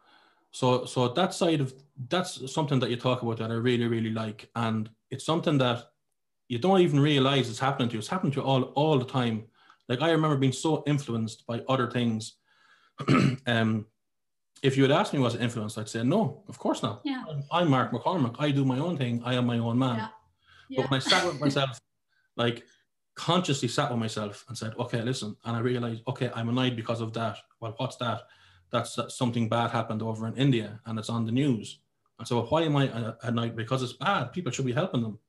so 0.52 0.86
so 0.86 1.08
that 1.08 1.34
side 1.34 1.62
of 1.62 1.74
that's 2.10 2.52
something 2.52 2.80
that 2.80 2.90
you 2.90 2.98
talk 2.98 3.22
about 3.22 3.38
that 3.38 3.52
I 3.52 3.56
really 3.56 3.88
really 3.88 4.12
like, 4.12 4.50
and 4.56 4.90
it's 5.10 5.26
something 5.26 5.58
that 5.60 5.86
you 6.48 6.60
don't 6.60 6.82
even 6.82 7.00
realize 7.00 7.50
it's 7.50 7.60
happening 7.60 7.90
to 7.90 7.94
you. 7.94 8.00
It's 8.00 8.08
happening 8.08 8.32
to 8.34 8.42
you 8.42 8.46
all 8.46 8.64
all 8.76 8.98
the 8.98 9.06
time. 9.06 9.46
Like 9.88 10.02
I 10.02 10.12
remember 10.12 10.38
being 10.38 10.54
so 10.54 10.84
influenced 10.86 11.46
by 11.46 11.62
other 11.68 11.90
things. 11.90 12.36
um, 13.48 13.86
if 14.64 14.78
you 14.78 14.84
had 14.84 14.92
asked 14.92 15.14
me 15.14 15.20
was 15.20 15.36
it 15.36 15.42
influenced, 15.42 15.78
I'd 15.78 15.90
say 15.90 16.04
no, 16.04 16.44
of 16.48 16.58
course 16.58 16.82
not. 16.82 17.02
Yeah. 17.04 17.24
I'm, 17.30 17.44
I'm 17.52 17.70
Mark 17.70 17.92
McCormack. 17.92 18.36
I 18.40 18.52
do 18.52 18.66
my 18.66 18.80
own 18.80 18.98
thing. 18.98 19.22
I 19.24 19.36
am 19.36 19.46
my 19.46 19.60
own 19.60 19.78
man. 19.78 20.10
Yeah. 20.70 20.82
But 20.82 20.92
when 20.92 21.02
I 21.02 21.04
sat 21.04 21.26
with 21.26 21.40
myself, 21.46 21.80
like 22.36 22.64
consciously 23.16 23.68
sat 23.68 23.90
with 23.92 24.00
myself 24.00 24.46
and 24.48 24.58
said, 24.58 24.74
okay, 24.80 25.02
listen, 25.02 25.36
and 25.46 25.56
I 25.56 25.60
realized, 25.60 26.04
okay, 26.08 26.32
I'm 26.36 26.50
annoyed 26.50 26.76
because 26.76 27.02
of 27.02 27.14
that. 27.14 27.38
Well, 27.60 27.74
what's 27.78 27.98
that? 27.98 28.24
That's, 28.72 28.96
that 28.96 29.12
something 29.12 29.48
bad 29.48 29.72
happened 29.72 30.02
over 30.02 30.28
in 30.28 30.36
India 30.36 30.80
and 30.86 30.98
it's 31.00 31.10
on 31.10 31.26
the 31.26 31.32
news. 31.32 31.80
And 32.18 32.28
so 32.28 32.44
why 32.44 32.64
am 32.64 32.76
I 32.76 32.90
uh, 32.90 33.16
annoyed? 33.24 33.56
Because 33.56 33.84
it's 33.84 33.94
bad. 33.94 34.32
People 34.34 34.52
should 34.52 34.66
be 34.66 34.74
helping 34.74 35.02
them. 35.02 35.20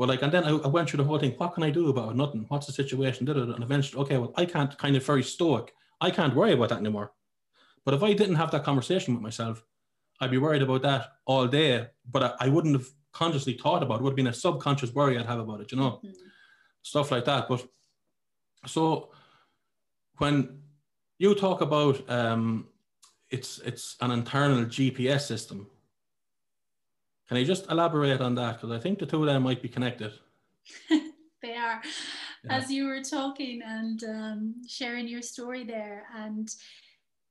But 0.00 0.08
like, 0.08 0.22
and 0.22 0.32
then 0.32 0.44
I, 0.44 0.52
I 0.52 0.66
went 0.66 0.88
through 0.88 0.96
the 0.96 1.04
whole 1.04 1.18
thing. 1.18 1.32
What 1.32 1.52
can 1.52 1.62
I 1.62 1.68
do 1.68 1.90
about 1.90 2.12
it? 2.12 2.16
Nothing. 2.16 2.46
What's 2.48 2.66
the 2.66 2.72
situation? 2.72 3.26
Did 3.26 3.36
it? 3.36 3.50
And 3.50 3.62
eventually, 3.62 4.00
okay, 4.02 4.16
well, 4.16 4.32
I 4.34 4.46
can't 4.46 4.76
kind 4.78 4.96
of 4.96 5.04
very 5.04 5.22
stoic. 5.22 5.74
I 6.00 6.10
can't 6.10 6.34
worry 6.34 6.52
about 6.54 6.70
that 6.70 6.78
anymore. 6.78 7.12
But 7.84 7.92
if 7.92 8.02
I 8.02 8.14
didn't 8.14 8.36
have 8.36 8.50
that 8.52 8.64
conversation 8.64 9.12
with 9.12 9.22
myself, 9.22 9.62
I'd 10.18 10.30
be 10.30 10.38
worried 10.38 10.62
about 10.62 10.80
that 10.82 11.08
all 11.26 11.46
day. 11.46 11.88
But 12.10 12.22
I, 12.22 12.46
I 12.46 12.48
wouldn't 12.48 12.76
have 12.76 12.86
consciously 13.12 13.58
thought 13.62 13.82
about 13.82 13.96
it. 13.96 13.98
It 13.98 14.02
would 14.04 14.10
have 14.12 14.16
been 14.16 14.26
a 14.28 14.32
subconscious 14.32 14.94
worry 14.94 15.18
I'd 15.18 15.26
have 15.26 15.40
about 15.40 15.60
it, 15.60 15.70
you 15.70 15.76
know, 15.76 16.00
Mhm. 16.02 16.14
stuff 16.80 17.10
like 17.10 17.26
that. 17.26 17.46
But 17.46 17.62
so 18.66 19.10
when 20.16 20.62
you 21.18 21.34
talk 21.34 21.60
about 21.60 22.08
um, 22.08 22.68
it's 23.28 23.58
it's 23.58 23.96
an 24.00 24.12
internal 24.12 24.64
GPS 24.64 25.26
system, 25.26 25.66
can 27.30 27.38
you 27.38 27.44
just 27.44 27.70
elaborate 27.70 28.20
on 28.20 28.34
that? 28.34 28.56
Because 28.56 28.72
I 28.76 28.80
think 28.82 28.98
the 28.98 29.06
two 29.06 29.20
of 29.20 29.26
them 29.26 29.44
might 29.44 29.62
be 29.62 29.68
connected. 29.68 30.12
they 30.90 31.54
are 31.54 31.80
Yeah. 32.42 32.56
as 32.56 32.72
you 32.72 32.86
were 32.86 33.02
talking 33.02 33.62
and 33.64 34.02
um, 34.02 34.54
sharing 34.68 35.06
your 35.06 35.22
story 35.22 35.62
there 35.62 36.04
and 36.16 36.48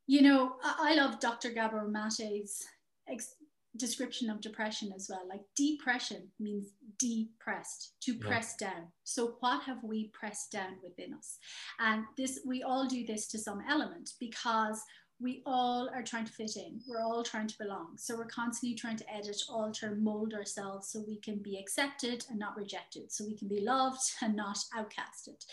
you 0.07 0.21
know 0.21 0.53
i, 0.63 0.91
I 0.91 0.95
love 0.95 1.19
dr 1.19 1.49
Gabor 1.51 1.87
Maté's 1.89 2.63
ex- 3.07 3.35
description 3.77 4.29
of 4.29 4.39
depression 4.41 4.91
as 4.95 5.07
well 5.09 5.25
like 5.27 5.41
depression 5.55 6.21
means 6.39 6.67
depressed 6.97 7.93
to 8.05 8.13
Yeah. 8.13 8.27
press 8.27 8.55
down 8.55 8.87
so 9.03 9.35
what 9.41 9.63
have 9.63 9.83
we 9.83 10.07
pressed 10.19 10.51
down 10.51 10.77
within 10.83 11.13
us 11.13 11.37
and 11.79 12.05
this 12.17 12.39
we 12.45 12.63
all 12.63 12.87
do 12.87 13.05
this 13.05 13.27
to 13.27 13.37
some 13.37 13.61
element 13.69 14.13
because 14.19 14.81
we 15.21 15.41
all 15.45 15.89
are 15.93 16.03
trying 16.03 16.25
to 16.25 16.31
fit 16.31 16.55
in. 16.55 16.79
We're 16.87 17.01
all 17.03 17.23
trying 17.23 17.47
to 17.47 17.57
belong. 17.57 17.97
So 17.97 18.15
we're 18.15 18.25
constantly 18.25 18.75
trying 18.75 18.97
to 18.97 19.13
edit, 19.13 19.41
alter, 19.49 19.97
mold 19.99 20.33
ourselves 20.33 20.89
so 20.89 21.03
we 21.05 21.19
can 21.19 21.39
be 21.39 21.57
accepted 21.57 22.25
and 22.29 22.39
not 22.39 22.55
rejected, 22.55 23.11
so 23.11 23.25
we 23.25 23.35
can 23.35 23.49
be 23.49 23.61
loved 23.61 24.01
and 24.21 24.35
not 24.35 24.57
outcasted. 24.77 25.43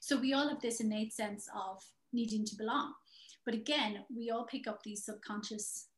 So 0.00 0.16
we 0.16 0.32
all 0.32 0.48
have 0.48 0.60
this 0.60 0.80
innate 0.80 1.12
sense 1.12 1.48
of 1.54 1.82
needing 2.12 2.44
to 2.46 2.56
belong. 2.56 2.94
But 3.44 3.54
again, 3.54 4.04
we 4.14 4.30
all 4.30 4.44
pick 4.44 4.66
up 4.68 4.82
these 4.82 5.04
subconscious 5.04 5.88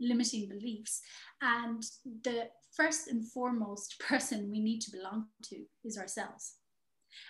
limiting 0.00 0.48
beliefs. 0.48 1.00
And 1.40 1.82
the 2.24 2.48
first 2.76 3.08
and 3.08 3.26
foremost 3.28 3.98
person 4.08 4.50
we 4.50 4.60
need 4.60 4.80
to 4.82 4.92
belong 4.92 5.26
to 5.44 5.64
is 5.84 5.98
ourselves. 5.98 6.54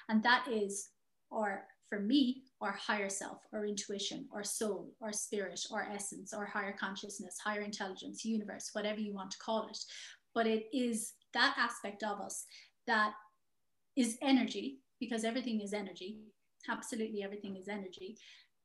And 0.08 0.22
that 0.22 0.46
is 0.50 0.90
our, 1.32 1.64
for 1.92 2.00
me, 2.00 2.40
our 2.62 2.72
higher 2.72 3.10
self, 3.10 3.42
our 3.52 3.66
intuition, 3.66 4.26
our 4.32 4.42
soul, 4.42 4.94
our 5.02 5.12
spirit, 5.12 5.60
our 5.70 5.86
essence, 5.92 6.32
or 6.32 6.46
higher 6.46 6.74
consciousness, 6.80 7.36
higher 7.44 7.60
intelligence, 7.60 8.24
universe, 8.24 8.70
whatever 8.72 8.98
you 8.98 9.12
want 9.12 9.30
to 9.30 9.36
call 9.36 9.68
it. 9.68 9.76
But 10.34 10.46
it 10.46 10.64
is 10.72 11.12
that 11.34 11.54
aspect 11.58 12.02
of 12.02 12.18
us 12.18 12.46
that 12.86 13.12
is 13.94 14.16
energy, 14.22 14.78
because 15.00 15.22
everything 15.22 15.60
is 15.60 15.74
energy. 15.74 16.16
Absolutely 16.70 17.22
everything 17.22 17.58
is 17.58 17.68
energy. 17.68 18.16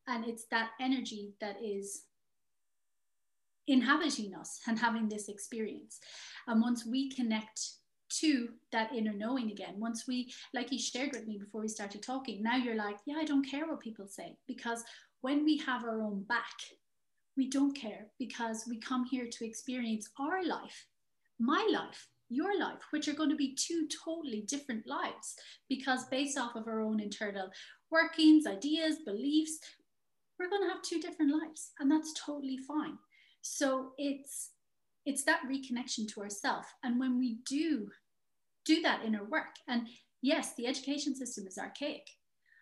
And 0.07 0.23
it's 0.23 0.45
that 0.51 0.69
energy 0.79 1.33
that 1.41 1.57
is 1.61 2.03
inhabiting 3.67 4.35
us 4.35 4.61
and 4.69 4.79
having 4.79 5.09
this 5.09 5.27
experience. 5.27 5.99
And 6.47 6.61
once 6.61 6.85
we 6.85 7.11
connect 7.11 7.59
to 8.09 8.49
that 8.71 8.93
inner 8.93 9.13
knowing 9.13 9.51
again, 9.51 9.75
once 9.77 10.05
we, 10.07 10.33
like 10.53 10.71
you 10.71 10.79
shared 10.79 11.11
with 11.11 11.27
me 11.27 11.37
before 11.37 11.61
we 11.61 11.67
started 11.67 12.01
talking, 12.01 12.41
now 12.41 12.55
you're 12.55 12.75
like, 12.75 12.97
yeah, 13.05 13.15
I 13.17 13.25
don't 13.25 13.49
care 13.49 13.67
what 13.67 13.79
people 13.79 14.07
say. 14.07 14.37
Because 14.47 14.83
when 15.21 15.43
we 15.43 15.57
have 15.57 15.83
our 15.83 16.01
own 16.01 16.23
back, 16.23 16.55
we 17.35 17.49
don't 17.49 17.75
care 17.75 18.07
because 18.17 18.65
we 18.67 18.79
come 18.79 19.05
here 19.05 19.27
to 19.31 19.45
experience 19.45 20.09
our 20.19 20.43
life, 20.43 20.87
my 21.39 21.67
life, 21.71 22.07
your 22.29 22.59
life, 22.59 22.81
which 22.91 23.07
are 23.07 23.13
going 23.13 23.29
to 23.29 23.35
be 23.35 23.55
two 23.55 23.87
totally 24.03 24.41
different 24.41 24.85
lives 24.87 25.35
because 25.69 26.05
based 26.05 26.37
off 26.37 26.55
of 26.55 26.67
our 26.67 26.81
own 26.81 26.99
internal 26.99 27.49
workings, 27.91 28.47
ideas, 28.47 28.97
beliefs, 29.05 29.59
we're 30.37 30.49
going 30.49 30.63
to 30.63 30.73
have 30.73 30.81
two 30.81 30.99
different 30.99 31.31
lives 31.31 31.71
and 31.79 31.89
that's 31.89 32.13
totally 32.13 32.57
fine. 32.57 32.97
So 33.41 33.91
it's 33.97 34.51
it's 35.07 35.23
that 35.23 35.39
reconnection 35.49 36.05
to 36.13 36.21
ourself. 36.21 36.65
And 36.83 36.99
when 36.99 37.17
we 37.17 37.37
do 37.47 37.89
do 38.65 38.81
that 38.81 39.05
inner 39.05 39.23
work 39.23 39.55
and 39.69 39.87
yes 40.21 40.53
the 40.55 40.67
education 40.67 41.15
system 41.15 41.47
is 41.47 41.57
archaic. 41.57 42.05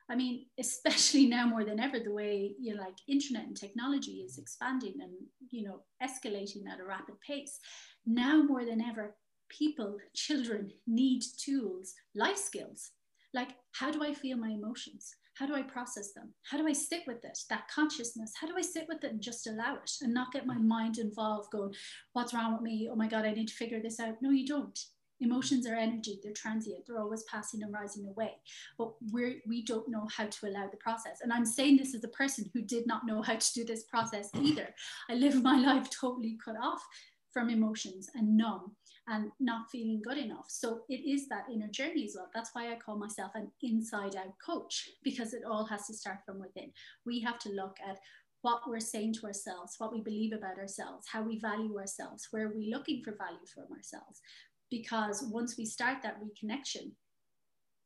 I 0.09 0.15
mean 0.15 0.45
especially 0.59 1.25
now 1.25 1.47
more 1.47 1.65
than 1.65 1.79
ever 1.79 1.99
the 1.99 2.13
way 2.13 2.53
you 2.59 2.75
know 2.75 2.81
like 2.81 2.93
internet 3.09 3.47
and 3.47 3.57
technology 3.57 4.23
is 4.25 4.37
expanding 4.37 4.93
and 5.01 5.11
you 5.49 5.63
know 5.67 5.81
escalating 6.01 6.71
at 6.71 6.79
a 6.79 6.85
rapid 6.85 7.15
pace. 7.27 7.59
Now 8.05 8.43
more 8.43 8.63
than 8.63 8.79
ever 8.79 9.15
people 9.49 9.97
children 10.13 10.71
need 10.85 11.23
tools 11.43 11.93
life 12.13 12.37
skills. 12.37 12.91
Like 13.33 13.49
how 13.73 13.91
do 13.91 14.03
i 14.03 14.13
feel 14.13 14.37
my 14.37 14.49
emotions 14.49 15.15
how 15.35 15.45
do 15.45 15.53
I 15.53 15.61
process 15.61 16.13
them? 16.13 16.33
How 16.49 16.57
do 16.57 16.67
I 16.67 16.73
sit 16.73 17.01
with 17.05 17.23
it? 17.25 17.37
That 17.49 17.67
consciousness, 17.67 18.33
how 18.39 18.47
do 18.47 18.53
I 18.57 18.61
sit 18.61 18.85
with 18.87 19.03
it 19.03 19.11
and 19.11 19.21
just 19.21 19.47
allow 19.47 19.75
it 19.75 19.91
and 20.01 20.13
not 20.13 20.31
get 20.31 20.47
my 20.47 20.57
mind 20.57 20.97
involved 20.97 21.51
going, 21.51 21.73
what's 22.13 22.33
wrong 22.33 22.53
with 22.53 22.61
me? 22.61 22.89
Oh 22.91 22.95
my 22.95 23.07
God, 23.07 23.25
I 23.25 23.33
need 23.33 23.49
to 23.49 23.53
figure 23.53 23.81
this 23.81 23.99
out. 23.99 24.15
No, 24.21 24.31
you 24.31 24.47
don't. 24.47 24.79
Emotions 25.21 25.65
are 25.65 25.75
energy, 25.75 26.19
they're 26.21 26.33
transient, 26.33 26.85
they're 26.85 26.99
always 26.99 27.23
passing 27.23 27.63
and 27.63 27.73
rising 27.73 28.05
away. 28.05 28.33
But 28.77 28.93
we're, 29.11 29.35
we 29.47 29.63
don't 29.63 29.87
know 29.87 30.07
how 30.15 30.25
to 30.25 30.47
allow 30.47 30.67
the 30.67 30.77
process. 30.77 31.19
And 31.21 31.31
I'm 31.31 31.45
saying 31.45 31.77
this 31.77 31.95
as 31.95 32.03
a 32.03 32.09
person 32.09 32.49
who 32.53 32.61
did 32.61 32.85
not 32.85 33.05
know 33.05 33.21
how 33.21 33.35
to 33.35 33.53
do 33.53 33.63
this 33.63 33.83
process 33.83 34.29
either. 34.35 34.73
I 35.09 35.13
live 35.13 35.41
my 35.41 35.57
life 35.73 35.89
totally 35.89 36.37
cut 36.43 36.55
off 36.61 36.83
from 37.31 37.49
emotions 37.49 38.09
and 38.15 38.37
numb 38.37 38.75
and 39.07 39.31
not 39.39 39.69
feeling 39.71 40.01
good 40.03 40.17
enough. 40.17 40.45
So 40.47 40.81
it 40.89 41.07
is 41.07 41.27
that 41.29 41.45
inner 41.51 41.67
journey 41.67 42.05
as 42.05 42.15
well. 42.15 42.29
That's 42.33 42.49
why 42.53 42.71
I 42.71 42.75
call 42.75 42.97
myself 42.97 43.31
an 43.35 43.51
inside 43.61 44.15
out 44.15 44.33
coach 44.43 44.89
because 45.03 45.33
it 45.33 45.43
all 45.45 45.65
has 45.65 45.87
to 45.87 45.93
start 45.93 46.19
from 46.25 46.39
within. 46.39 46.71
We 47.05 47.19
have 47.21 47.37
to 47.39 47.49
look 47.49 47.77
at 47.87 47.99
what 48.41 48.61
we're 48.67 48.79
saying 48.79 49.13
to 49.13 49.25
ourselves, 49.25 49.75
what 49.77 49.91
we 49.91 50.01
believe 50.01 50.33
about 50.33 50.57
ourselves, 50.57 51.07
how 51.11 51.21
we 51.21 51.39
value 51.39 51.77
ourselves, 51.77 52.27
where 52.31 52.47
we're 52.47 52.57
we 52.57 52.73
looking 52.73 53.01
for 53.03 53.15
value 53.15 53.45
from 53.53 53.65
ourselves. 53.75 54.21
Because 54.69 55.23
once 55.31 55.55
we 55.57 55.65
start 55.65 55.97
that 56.03 56.19
reconnection, 56.21 56.91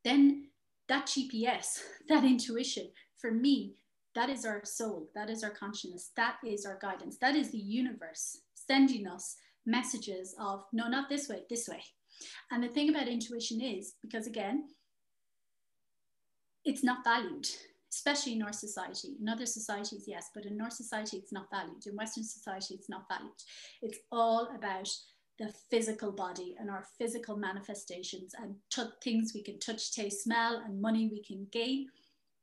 then 0.04 0.48
that 0.88 1.06
GPS, 1.06 1.82
that 2.10 2.24
intuition, 2.24 2.90
for 3.18 3.32
me, 3.32 3.76
that 4.16 4.30
is 4.30 4.46
our 4.46 4.64
soul, 4.66 5.10
that 5.16 5.30
is 5.30 5.44
our 5.44 5.50
consciousness, 5.50 6.12
that 6.16 6.38
is 6.46 6.66
our 6.66 6.80
guidance, 6.82 7.18
that 7.22 7.36
is 7.36 7.52
the 7.52 7.58
universe 7.58 8.40
sending 8.54 9.08
us 9.08 9.38
messages 9.70 10.36
of 10.40 10.64
no, 10.74 10.88
not 10.88 11.10
this 11.10 11.30
way, 11.30 11.44
this 11.50 11.68
way. 11.68 11.84
And 12.52 12.64
the 12.64 12.68
thing 12.68 12.90
about 12.90 13.08
intuition 13.08 13.62
is 13.62 13.94
because 14.02 14.28
again, 14.28 14.66
it's 16.66 16.84
not 16.84 17.04
valued, 17.04 17.48
especially 17.92 18.34
in 18.34 18.44
our 18.44 18.52
society. 18.52 19.16
In 19.22 19.30
other 19.30 19.46
societies, 19.46 20.04
yes, 20.08 20.30
but 20.34 20.46
in 20.46 20.60
our 20.60 20.70
society, 20.70 21.18
it's 21.18 21.32
not 21.32 21.50
valued. 21.52 21.86
In 21.86 21.96
Western 21.96 22.24
society, 22.24 22.76
it's 22.76 22.90
not 22.90 23.06
valued. 23.10 23.32
It's 23.82 24.00
all 24.12 24.50
about 24.56 24.90
the 25.40 25.54
physical 25.72 26.12
body 26.12 26.56
and 26.60 26.70
our 26.70 26.86
physical 26.98 27.38
manifestations 27.38 28.34
and 28.38 28.56
t- 28.70 28.84
things 29.02 29.32
we 29.34 29.42
can 29.42 29.58
touch, 29.60 29.94
taste, 29.94 30.24
smell, 30.24 30.62
and 30.66 30.82
money 30.82 31.08
we 31.08 31.24
can 31.24 31.48
gain. 31.52 31.88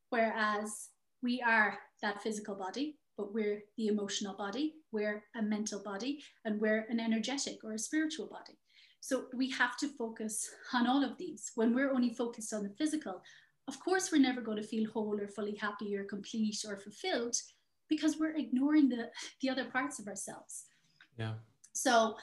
Whereas 0.09 0.89
we 1.23 1.43
are 1.43 1.79
that 2.01 2.23
physical 2.23 2.55
body, 2.55 2.97
but 3.17 3.33
we're 3.33 3.63
the 3.77 3.89
emotional 3.89 4.35
body, 4.35 4.75
we're 4.93 5.25
a 5.37 5.43
mental 5.43 5.83
body, 5.83 6.23
and 6.45 6.61
we're 6.61 6.87
an 6.89 7.01
energetic 7.01 7.65
or 7.65 7.73
a 7.73 7.79
spiritual 7.79 8.27
body. 8.27 8.59
So 9.01 9.27
we 9.35 9.51
have 9.51 9.77
to 9.79 9.89
focus 9.89 10.49
on 10.73 10.87
all 10.87 11.05
of 11.05 11.17
these. 11.17 11.53
When 11.55 11.75
we're 11.75 11.93
only 11.93 12.13
focused 12.13 12.53
on 12.53 12.63
the 12.63 12.71
physical, 12.71 13.23
of 13.69 13.81
course, 13.81 14.11
we're 14.11 14.21
never 14.21 14.41
going 14.41 14.59
to 14.59 14.67
feel 14.67 14.91
whole 14.91 15.19
or 15.21 15.29
fully 15.29 15.57
happy 15.57 15.97
or 15.97 16.05
complete 16.05 16.65
or 16.69 16.77
fulfilled 16.77 17.37
because 17.89 18.19
we're 18.19 18.37
ignoring 18.37 18.89
the, 18.89 19.11
the 19.43 19.51
other 19.51 19.65
parts 19.65 19.99
of 19.99 20.09
ourselves. 20.09 20.65
Yeah. 21.19 21.35
So, 21.73 22.17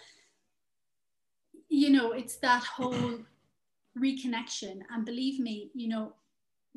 you 1.70 1.90
know, 1.90 2.12
it's 2.12 2.38
that 2.38 2.64
whole 2.64 3.20
reconnection. 3.98 4.82
And 4.92 5.06
believe 5.06 5.40
me, 5.40 5.70
you 5.74 5.88
know, 5.88 6.14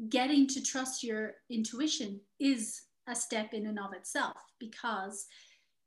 getting 0.08 0.46
to 0.48 0.62
trust 0.62 1.02
your 1.02 1.34
intuition 1.50 2.20
is 2.38 2.82
a 3.08 3.14
step 3.14 3.52
in 3.52 3.66
and 3.66 3.78
of 3.78 3.92
itself 3.92 4.36
because 4.58 5.26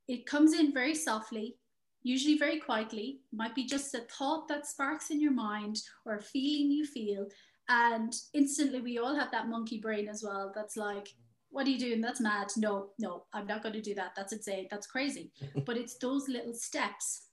it 0.08 0.26
comes 0.26 0.54
in 0.54 0.74
very 0.74 0.96
softly, 0.96 1.56
usually 2.04 2.38
very 2.38 2.60
quietly, 2.60 3.20
might 3.32 3.56
be 3.56 3.66
just 3.66 3.94
a 3.94 4.00
thought 4.00 4.48
that 4.48 4.66
sparks 4.66 5.12
in 5.12 5.22
your 5.22 5.34
mind 5.34 5.82
or 6.06 6.16
a 6.16 6.22
feeling 6.22 6.72
you 6.72 6.86
feel. 6.86 7.28
And 7.68 8.14
instantly, 8.34 8.82
we 8.82 8.98
all 8.98 9.16
have 9.16 9.32
that 9.32 9.48
monkey 9.48 9.80
brain 9.80 10.08
as 10.08 10.24
well 10.24 10.52
that's 10.56 10.76
like, 10.76 11.10
what 11.52 11.68
are 11.68 11.70
you 11.70 11.80
doing? 11.80 12.02
That's 12.02 12.22
mad. 12.22 12.48
No, 12.58 12.90
no, 13.00 13.26
I'm 13.34 13.48
not 13.48 13.64
going 13.64 13.74
to 13.74 13.82
do 13.82 13.96
that. 13.96 14.14
That's 14.16 14.34
insane. 14.34 14.68
That's 14.70 14.88
crazy. 14.88 15.32
but 15.66 15.78
it's 15.78 15.98
those 15.98 16.28
little 16.28 16.54
steps. 16.54 17.28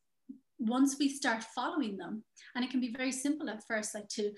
Once 0.59 0.97
we 0.99 1.09
start 1.09 1.45
following 1.55 1.97
them, 1.97 2.25
and 2.55 2.65
it 2.65 2.71
can 2.71 2.81
be 2.81 2.95
very 2.97 3.13
simple 3.13 3.51
at 3.51 3.67
first, 3.67 3.95
like 3.95 4.09
to 4.09 4.33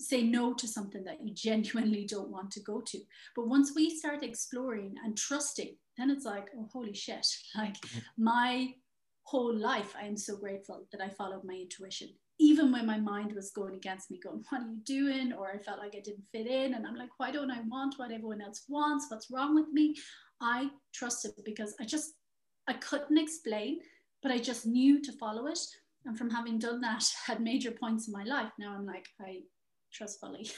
say 0.00 0.22
no 0.22 0.54
to 0.54 0.66
something 0.66 1.04
that 1.04 1.24
you 1.24 1.32
genuinely 1.32 2.04
don't 2.04 2.30
want 2.30 2.50
to 2.52 2.60
go 2.60 2.80
to. 2.80 2.98
But 3.36 3.48
once 3.48 3.72
we 3.74 3.96
start 3.96 4.22
exploring 4.22 4.94
and 5.04 5.16
trusting, 5.16 5.76
then 5.96 6.10
it's 6.10 6.24
like, 6.24 6.48
oh, 6.56 6.68
holy 6.72 6.94
shit. 6.94 7.26
Like 7.56 7.74
mm-hmm. 7.80 8.24
my 8.24 8.74
whole 9.22 9.54
life, 9.54 9.94
I 10.00 10.06
am 10.06 10.16
so 10.16 10.36
grateful 10.36 10.86
that 10.92 11.00
I 11.00 11.08
followed 11.08 11.44
my 11.44 11.54
intuition 11.54 12.08
even 12.38 12.72
when 12.72 12.86
my 12.86 12.98
mind 12.98 13.32
was 13.32 13.50
going 13.50 13.74
against 13.74 14.10
me, 14.10 14.18
going, 14.22 14.44
What 14.48 14.62
are 14.62 14.66
you 14.66 14.78
doing? 14.84 15.32
Or 15.32 15.50
I 15.50 15.58
felt 15.58 15.78
like 15.78 15.94
I 15.94 16.00
didn't 16.00 16.24
fit 16.32 16.46
in. 16.46 16.74
And 16.74 16.86
I'm 16.86 16.96
like, 16.96 17.10
Why 17.18 17.30
don't 17.30 17.50
I 17.50 17.60
want 17.68 17.94
what 17.96 18.10
everyone 18.10 18.40
else 18.40 18.64
wants? 18.68 19.06
What's 19.08 19.30
wrong 19.30 19.54
with 19.54 19.68
me? 19.72 19.94
I 20.40 20.70
trusted 20.92 21.32
because 21.44 21.74
I 21.80 21.84
just, 21.84 22.14
I 22.66 22.74
couldn't 22.74 23.18
explain, 23.18 23.80
but 24.22 24.32
I 24.32 24.38
just 24.38 24.66
knew 24.66 25.00
to 25.02 25.12
follow 25.12 25.46
it. 25.46 25.60
And 26.06 26.18
from 26.18 26.28
having 26.28 26.58
done 26.58 26.80
that 26.80 27.04
at 27.28 27.40
major 27.40 27.70
points 27.70 28.08
in 28.08 28.12
my 28.12 28.24
life, 28.24 28.50
now 28.58 28.74
I'm 28.74 28.86
like, 28.86 29.06
I 29.20 29.42
trust 29.94 30.20
fully. 30.20 30.50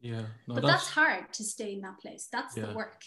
Yeah. 0.00 0.22
No, 0.46 0.54
but 0.56 0.62
that's, 0.62 0.84
that's, 0.84 0.88
hard 0.90 1.32
to 1.32 1.44
stay 1.44 1.72
in 1.72 1.80
that 1.80 1.98
place. 1.98 2.28
That's 2.30 2.56
yeah. 2.56 2.66
the 2.66 2.74
work. 2.74 3.02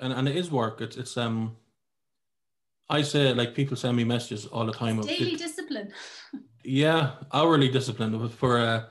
And, 0.00 0.12
and 0.12 0.26
it 0.26 0.36
is 0.36 0.50
work. 0.50 0.80
It's, 0.80 0.96
it's, 0.96 1.16
um, 1.16 1.56
I 2.88 3.02
say 3.02 3.32
like 3.32 3.54
people 3.54 3.76
send 3.76 3.96
me 3.96 4.04
messages 4.04 4.46
all 4.46 4.66
the 4.66 4.72
time. 4.72 5.00
Daily 5.02 5.34
of, 5.34 5.38
discipline. 5.38 5.92
Yeah, 6.64 7.12
hourly 7.32 7.68
discipline 7.68 8.28
for 8.30 8.58
uh, 8.58 8.84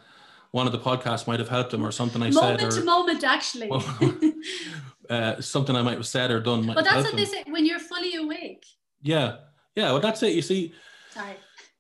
one 0.52 0.66
of 0.66 0.72
the 0.72 0.80
podcasts 0.80 1.28
might 1.28 1.40
have 1.40 1.50
helped 1.50 1.72
them 1.72 1.86
or 1.86 1.92
something 1.92 2.24
I 2.24 2.30
moment 2.30 2.60
said. 2.74 2.86
Moment 2.86 3.22
to 3.22 3.22
moment, 3.22 3.24
actually. 3.24 4.34
uh, 5.10 5.42
something 5.42 5.76
I 5.76 5.82
might 5.82 5.98
have 5.98 6.08
said 6.08 6.32
or 6.32 6.40
done. 6.40 6.66
But 6.66 6.86
that's 6.86 6.96
what 6.96 7.08
them. 7.08 7.18
they 7.18 7.26
say 7.26 7.44
when 7.48 7.66
you're 7.66 7.80
fully 7.80 8.16
awake. 8.16 8.66
Yeah, 9.02 9.38
yeah. 9.76 9.92
Well, 9.92 10.00
that's 10.00 10.24
it. 10.24 10.34
You 10.34 10.42
see, 10.42 10.74
Sorry. 11.12 11.36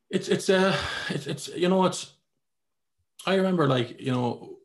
It's 0.09 0.27
it's 0.27 0.49
uh 0.49 0.75
it's 1.09 1.27
it's 1.27 1.47
you 1.49 1.69
know 1.69 1.85
it's. 1.85 2.13
I 3.29 3.35
remember 3.35 3.67
like 3.67 3.99
you 4.01 4.11
know, 4.11 4.57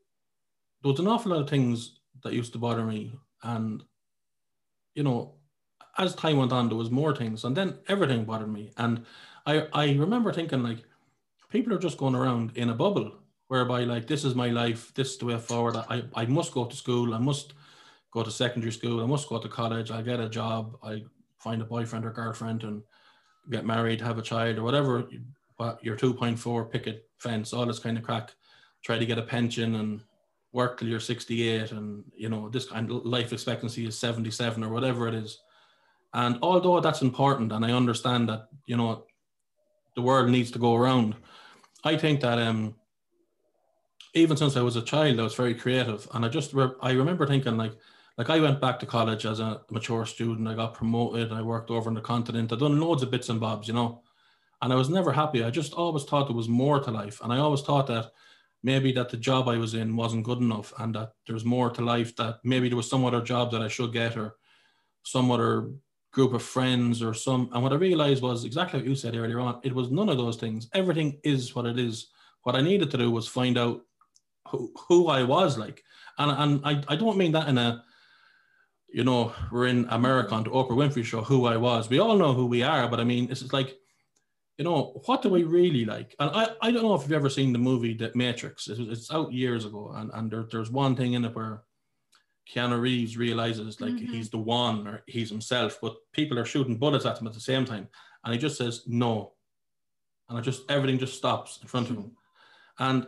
there 0.82 0.90
was 0.90 1.00
an 1.00 1.06
awful 1.06 1.32
lot 1.32 1.42
of 1.42 1.50
things 1.50 2.00
that 2.22 2.32
used 2.32 2.52
to 2.54 2.58
bother 2.58 2.84
me, 2.84 3.12
and 3.42 3.82
you 4.94 5.02
know, 5.02 5.34
as 5.98 6.14
time 6.14 6.38
went 6.38 6.52
on, 6.52 6.68
there 6.68 6.78
was 6.78 6.90
more 6.90 7.14
things, 7.14 7.44
and 7.44 7.54
then 7.54 7.78
everything 7.88 8.24
bothered 8.24 8.52
me, 8.52 8.72
and 8.78 9.04
I 9.44 9.66
I 9.72 9.84
remember 10.04 10.32
thinking 10.32 10.62
like 10.62 10.78
people 11.50 11.74
are 11.74 11.84
just 11.86 11.98
going 11.98 12.14
around 12.14 12.56
in 12.56 12.70
a 12.70 12.74
bubble 12.74 13.12
whereby 13.48 13.84
like 13.84 14.06
this 14.06 14.24
is 14.24 14.34
my 14.34 14.48
life, 14.48 14.92
this 14.94 15.10
is 15.10 15.18
the 15.18 15.26
way 15.26 15.38
forward. 15.38 15.76
I, 15.76 16.02
I 16.14 16.24
must 16.24 16.54
go 16.54 16.64
to 16.64 16.76
school, 16.76 17.12
I 17.14 17.18
must 17.18 17.52
go 18.12 18.22
to 18.22 18.30
secondary 18.30 18.72
school, 18.72 19.02
I 19.02 19.06
must 19.06 19.28
go 19.28 19.38
to 19.38 19.48
college, 19.48 19.90
I 19.90 20.00
get 20.00 20.20
a 20.20 20.28
job, 20.28 20.78
I 20.82 21.04
find 21.38 21.60
a 21.60 21.66
boyfriend 21.66 22.06
or 22.06 22.12
girlfriend 22.12 22.64
and 22.64 22.82
get 23.50 23.66
married, 23.66 24.00
have 24.00 24.18
a 24.18 24.22
child 24.22 24.58
or 24.58 24.62
whatever. 24.62 25.06
Your 25.82 25.96
2.4 25.96 26.70
picket 26.70 27.08
fence, 27.18 27.52
all 27.52 27.66
this 27.66 27.78
kind 27.78 27.98
of 27.98 28.02
crack, 28.02 28.34
try 28.84 28.98
to 28.98 29.06
get 29.06 29.18
a 29.18 29.22
pension 29.22 29.76
and 29.76 30.00
work 30.52 30.78
till 30.78 30.88
you're 30.88 31.00
68 31.00 31.72
and 31.72 32.04
you 32.16 32.28
know 32.28 32.48
this 32.48 32.66
kind 32.66 32.90
of 32.90 33.04
life 33.04 33.32
expectancy 33.32 33.86
is 33.86 33.98
77 33.98 34.62
or 34.62 34.68
whatever 34.68 35.08
it 35.08 35.14
is. 35.14 35.40
And 36.12 36.38
although 36.42 36.80
that's 36.80 37.02
important 37.02 37.50
and 37.50 37.64
I 37.64 37.72
understand 37.72 38.28
that, 38.28 38.48
you 38.66 38.76
know, 38.76 39.04
the 39.96 40.02
world 40.02 40.30
needs 40.30 40.52
to 40.52 40.60
go 40.60 40.76
around, 40.76 41.16
I 41.82 41.96
think 41.96 42.20
that 42.20 42.38
um, 42.38 42.76
even 44.14 44.36
since 44.36 44.56
I 44.56 44.62
was 44.62 44.76
a 44.76 44.82
child, 44.82 45.18
I 45.18 45.24
was 45.24 45.34
very 45.34 45.54
creative, 45.54 46.08
and 46.14 46.24
I 46.24 46.28
just 46.28 46.54
re- 46.54 46.78
I 46.80 46.92
remember 46.92 47.26
thinking 47.26 47.56
like 47.56 47.72
like 48.16 48.30
I 48.30 48.38
went 48.38 48.60
back 48.60 48.78
to 48.78 48.86
college 48.86 49.26
as 49.26 49.40
a 49.40 49.62
mature 49.70 50.06
student. 50.06 50.46
I 50.46 50.54
got 50.54 50.74
promoted. 50.74 51.32
I 51.32 51.42
worked 51.42 51.70
over 51.70 51.88
in 51.88 51.94
the 51.94 52.00
continent. 52.00 52.52
I 52.52 52.56
done 52.56 52.80
loads 52.80 53.02
of 53.02 53.10
bits 53.10 53.28
and 53.28 53.40
bobs, 53.40 53.66
you 53.66 53.74
know, 53.74 54.02
and 54.62 54.72
I 54.72 54.76
was 54.76 54.88
never 54.88 55.12
happy. 55.12 55.42
I 55.42 55.50
just 55.50 55.74
always 55.74 56.04
thought 56.04 56.28
there 56.28 56.36
was 56.36 56.48
more 56.48 56.80
to 56.80 56.90
life, 56.90 57.20
and 57.22 57.32
I 57.32 57.38
always 57.38 57.62
thought 57.62 57.88
that 57.88 58.12
maybe 58.64 58.90
that 58.92 59.10
the 59.10 59.16
job 59.16 59.48
I 59.48 59.58
was 59.58 59.74
in 59.74 59.94
wasn't 59.94 60.24
good 60.24 60.38
enough, 60.38 60.72
and 60.78 60.92
that 60.96 61.12
there's 61.26 61.44
more 61.44 61.70
to 61.70 61.82
life. 61.82 62.16
That 62.16 62.40
maybe 62.42 62.68
there 62.68 62.76
was 62.76 62.90
some 62.90 63.04
other 63.04 63.20
job 63.20 63.52
that 63.52 63.62
I 63.62 63.68
should 63.68 63.92
get, 63.92 64.16
or 64.16 64.34
some 65.04 65.30
other 65.30 65.70
group 66.12 66.32
of 66.32 66.42
friends 66.42 67.02
or 67.02 67.12
some. 67.12 67.50
And 67.52 67.62
what 67.62 67.72
I 67.72 67.76
realized 67.76 68.22
was 68.22 68.44
exactly 68.44 68.78
what 68.78 68.88
you 68.88 68.94
said 68.94 69.16
earlier 69.16 69.40
on. 69.40 69.60
It 69.64 69.74
was 69.74 69.90
none 69.90 70.08
of 70.08 70.16
those 70.16 70.36
things. 70.36 70.68
Everything 70.72 71.18
is 71.24 71.54
what 71.54 71.66
it 71.66 71.78
is. 71.78 72.08
What 72.44 72.54
I 72.54 72.60
needed 72.60 72.90
to 72.92 72.98
do 72.98 73.10
was 73.10 73.26
find 73.26 73.58
out 73.58 73.82
who, 74.48 74.72
who 74.88 75.08
I 75.08 75.24
was 75.24 75.58
like. 75.58 75.82
And, 76.18 76.30
and 76.30 76.60
I, 76.64 76.92
I 76.92 76.96
don't 76.96 77.18
mean 77.18 77.32
that 77.32 77.48
in 77.48 77.58
a, 77.58 77.82
you 78.88 79.02
know, 79.02 79.32
we're 79.50 79.66
in 79.66 79.86
America 79.90 80.34
on 80.34 80.44
the 80.44 80.50
Oprah 80.50 80.70
Winfrey 80.70 81.04
show, 81.04 81.22
who 81.22 81.46
I 81.46 81.56
was. 81.56 81.90
We 81.90 81.98
all 81.98 82.16
know 82.16 82.32
who 82.32 82.46
we 82.46 82.62
are, 82.62 82.88
but 82.88 83.00
I 83.00 83.04
mean, 83.04 83.28
it's 83.28 83.52
like, 83.52 83.76
you 84.56 84.64
know, 84.64 85.00
what 85.06 85.22
do 85.22 85.28
we 85.28 85.42
really 85.42 85.84
like? 85.84 86.14
And 86.20 86.30
I, 86.30 86.48
I 86.62 86.70
don't 86.70 86.82
know 86.82 86.94
if 86.94 87.02
you've 87.02 87.12
ever 87.12 87.30
seen 87.30 87.52
the 87.52 87.58
movie 87.58 87.94
The 87.94 88.12
Matrix. 88.14 88.68
It's, 88.68 88.78
it's 88.78 89.12
out 89.12 89.32
years 89.32 89.64
ago. 89.64 89.92
And, 89.94 90.10
and 90.14 90.30
there, 90.30 90.46
there's 90.50 90.70
one 90.70 90.94
thing 90.94 91.14
in 91.14 91.24
it 91.24 91.34
where 91.34 91.64
Keanu 92.52 92.80
Reeves 92.80 93.16
realizes 93.16 93.80
like 93.80 93.94
mm-hmm. 93.94 94.12
he's 94.12 94.30
the 94.30 94.38
one 94.38 94.86
or 94.86 95.02
he's 95.06 95.30
himself, 95.30 95.78
but 95.82 95.96
people 96.12 96.38
are 96.38 96.44
shooting 96.44 96.78
bullets 96.78 97.06
at 97.06 97.18
him 97.18 97.26
at 97.26 97.32
the 97.32 97.40
same 97.40 97.64
time. 97.64 97.88
And 98.24 98.32
he 98.32 98.38
just 98.38 98.56
says 98.56 98.82
no. 98.86 99.32
And 100.28 100.38
it 100.38 100.42
just 100.42 100.70
everything 100.70 100.98
just 100.98 101.16
stops 101.16 101.58
in 101.60 101.68
front 101.68 101.90
of 101.90 101.96
him. 101.96 102.12
And 102.78 103.06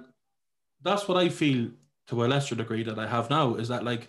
that's 0.82 1.06
what 1.06 1.16
I 1.16 1.28
feel 1.28 1.70
to 2.08 2.24
a 2.24 2.26
lesser 2.26 2.54
degree 2.54 2.82
that 2.82 2.98
I 2.98 3.06
have 3.06 3.30
now 3.30 3.54
is 3.54 3.68
that 3.68 3.84
like 3.84 4.08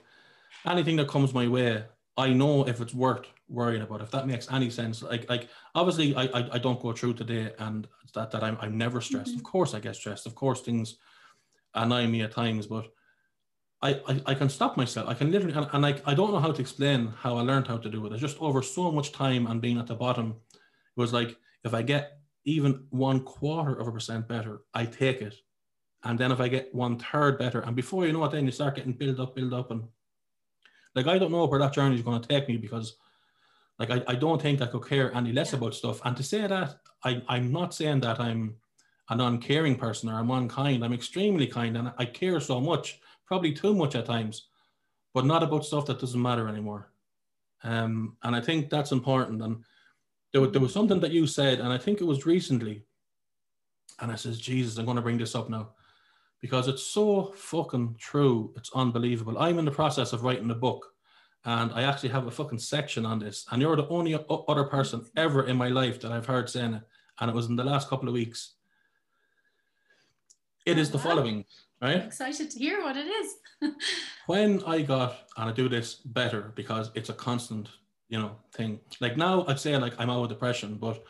anything 0.66 0.96
that 0.98 1.08
comes 1.08 1.34
my 1.34 1.48
way, 1.48 1.84
I 2.16 2.30
know 2.30 2.68
if 2.68 2.82
it's 2.82 2.94
worth 2.94 3.28
worrying 3.50 3.82
about, 3.82 4.02
if 4.02 4.12
that 4.12 4.28
makes 4.28 4.52
any 4.52 4.70
sense. 4.70 5.02
Like 5.02 5.30
like 5.30 5.50
obviously 5.76 6.16
I 6.16 6.24
I, 6.24 6.50
I 6.54 6.58
don't 6.58 6.82
go 6.82 6.94
through 6.94 7.16
today 7.16 7.54
and 7.60 7.88
that 8.14 8.32
that 8.32 8.44
I'm 8.44 8.58
I'm 8.62 8.78
never 8.78 9.02
stressed. 9.02 9.32
Mm-hmm. 9.32 9.40
Of 9.40 9.44
course 9.44 9.74
I 9.74 9.80
get 9.80 9.96
stressed. 9.96 10.26
Of 10.26 10.36
course 10.36 10.62
things 10.62 10.98
annoy 11.74 12.08
me 12.08 12.22
at 12.22 12.32
times, 12.32 12.66
but 12.66 12.92
I, 13.82 14.02
I, 14.08 14.22
I 14.28 14.34
can 14.34 14.50
stop 14.50 14.76
myself. 14.76 15.08
I 15.08 15.14
can 15.14 15.32
literally, 15.32 15.56
and, 15.56 15.68
and 15.72 15.86
I, 15.86 16.02
I 16.06 16.16
don't 16.16 16.32
know 16.32 16.40
how 16.40 16.52
to 16.52 16.62
explain 16.62 17.14
how 17.20 17.38
I 17.38 17.42
learned 17.42 17.68
how 17.68 17.78
to 17.78 17.90
do 17.90 18.06
it. 18.06 18.12
It's 18.12 18.22
just 18.22 18.42
over 18.42 18.64
so 18.64 18.92
much 18.92 19.12
time 19.12 19.46
and 19.46 19.62
being 19.62 19.78
at 19.78 19.86
the 19.86 19.96
bottom, 19.96 20.36
it 20.54 21.00
was 21.00 21.14
like, 21.14 21.38
if 21.64 21.74
I 21.74 21.84
get 21.84 22.20
even 22.46 22.86
one 22.90 23.20
quarter 23.20 23.76
of 23.76 23.88
a 23.88 23.92
percent 23.92 24.28
better, 24.28 24.62
I 24.74 24.86
take 24.86 25.22
it. 25.22 25.36
And 26.04 26.18
then 26.18 26.32
if 26.32 26.40
I 26.40 26.48
get 26.48 26.74
one 26.74 26.98
third 26.98 27.38
better, 27.38 27.60
and 27.62 27.76
before 27.76 28.06
you 28.08 28.14
know 28.14 28.24
it, 28.26 28.32
then 28.32 28.46
you 28.46 28.52
start 28.52 28.76
getting 28.76 28.94
build 28.94 29.20
up, 29.20 29.36
build 29.36 29.54
up. 29.54 29.70
And 29.70 29.84
like, 30.96 31.08
I 31.08 31.20
don't 31.20 31.32
know 31.32 31.46
where 31.46 31.60
that 31.60 31.74
journey 31.74 31.96
is 31.96 32.02
going 32.02 32.22
to 32.22 32.28
take 32.28 32.48
me 32.48 32.58
because 32.58 32.98
like, 33.80 33.92
I, 33.92 34.04
I 34.08 34.16
don't 34.16 34.42
think 34.42 34.62
I 34.62 34.68
could 34.68 34.88
care 34.88 35.14
any 35.16 35.32
less 35.32 35.54
about 35.54 35.76
stuff. 35.76 36.02
And 36.04 36.18
to 36.18 36.24
say 36.24 36.48
that, 36.48 36.80
I, 37.04 37.22
I'm 37.28 37.52
not 37.52 37.74
saying 37.74 38.02
that 38.02 38.20
I'm 38.20 38.56
an 39.10 39.22
uncaring 39.22 39.76
person 39.76 40.10
or 40.10 40.16
I'm 40.16 40.32
unkind. 40.32 40.84
I'm 40.84 40.94
extremely 40.94 41.48
kind 41.48 41.78
and 41.78 41.92
I 41.98 42.06
care 42.06 42.40
so 42.40 42.60
much 42.60 43.00
probably 43.26 43.54
too 43.54 43.76
much 43.76 43.96
at 43.96 44.06
times, 44.06 44.48
but 45.14 45.26
not 45.26 45.44
about 45.44 45.66
stuff 45.66 45.86
that 45.86 46.00
doesn't 46.00 46.22
matter 46.22 46.48
anymore. 46.48 46.92
Um, 47.64 48.16
and 48.24 48.36
I 48.36 48.42
think 48.42 48.70
that's 48.70 48.92
important. 48.92 49.42
And 49.42 49.64
there, 50.34 50.46
there 50.48 50.62
was 50.62 50.74
something 50.74 51.00
that 51.02 51.12
you 51.12 51.28
said, 51.28 51.60
and 51.60 51.72
I 51.72 51.78
think 51.78 52.02
it 52.02 52.06
was 52.06 52.26
recently. 52.26 52.84
And 54.00 54.12
I 54.12 54.16
says, 54.16 54.40
Jesus, 54.40 54.78
I'm 54.78 54.86
going 54.86 54.96
to 54.96 55.02
bring 55.02 55.18
this 55.18 55.36
up 55.36 55.50
now 55.50 55.70
because 56.42 56.68
it's 56.68 56.84
so 56.84 57.34
fucking 57.36 57.96
true. 58.00 58.54
It's 58.56 58.72
unbelievable. 58.74 59.38
I'm 59.40 59.60
in 59.60 59.66
the 59.66 59.72
process 59.72 60.14
of 60.14 60.24
writing 60.24 60.52
a 60.52 60.56
book 60.56 60.94
and 61.46 61.72
I 61.72 61.84
actually 61.84 62.10
have 62.10 62.28
a 62.28 62.32
fucking 62.32 62.60
section 62.60 63.06
on 63.06 63.20
this. 63.20 63.46
And 63.52 63.62
you're 63.62 63.76
the 63.76 63.88
only 63.88 64.18
other 64.30 64.66
person 64.66 65.06
ever 65.16 65.46
in 65.46 65.58
my 65.58 65.70
life 65.70 66.00
that 66.02 66.12
I've 66.12 66.26
heard 66.26 66.50
saying 66.50 66.74
it. 66.74 66.84
And 67.20 67.30
it 67.30 67.34
was 67.34 67.48
in 67.48 67.56
the 67.56 67.64
last 67.64 67.90
couple 67.90 68.08
of 68.08 68.14
weeks. 68.14 68.54
It 70.66 70.78
is 70.78 70.92
the 70.92 71.00
following 71.00 71.46
right? 71.82 71.98
I'm 71.98 72.08
excited 72.08 72.50
to 72.52 72.60
hear 72.60 72.82
what 72.82 72.98
it 72.98 73.08
is. 73.08 73.36
when 74.28 74.64
I 74.66 74.82
got, 74.82 75.16
and 75.38 75.50
I 75.50 75.54
do 75.54 75.70
this 75.70 75.96
better 75.96 76.52
because 76.56 76.92
it's 76.96 77.10
a 77.10 77.14
constant, 77.14 77.70
you 78.10 78.20
know, 78.20 78.32
thing. 78.54 78.80
Like 79.00 79.18
now, 79.18 79.46
I'd 79.48 79.60
say 79.60 79.78
like 79.78 79.94
I'm 79.98 80.10
out 80.10 80.24
of 80.24 80.30
depression, 80.30 80.76
but 80.76 81.04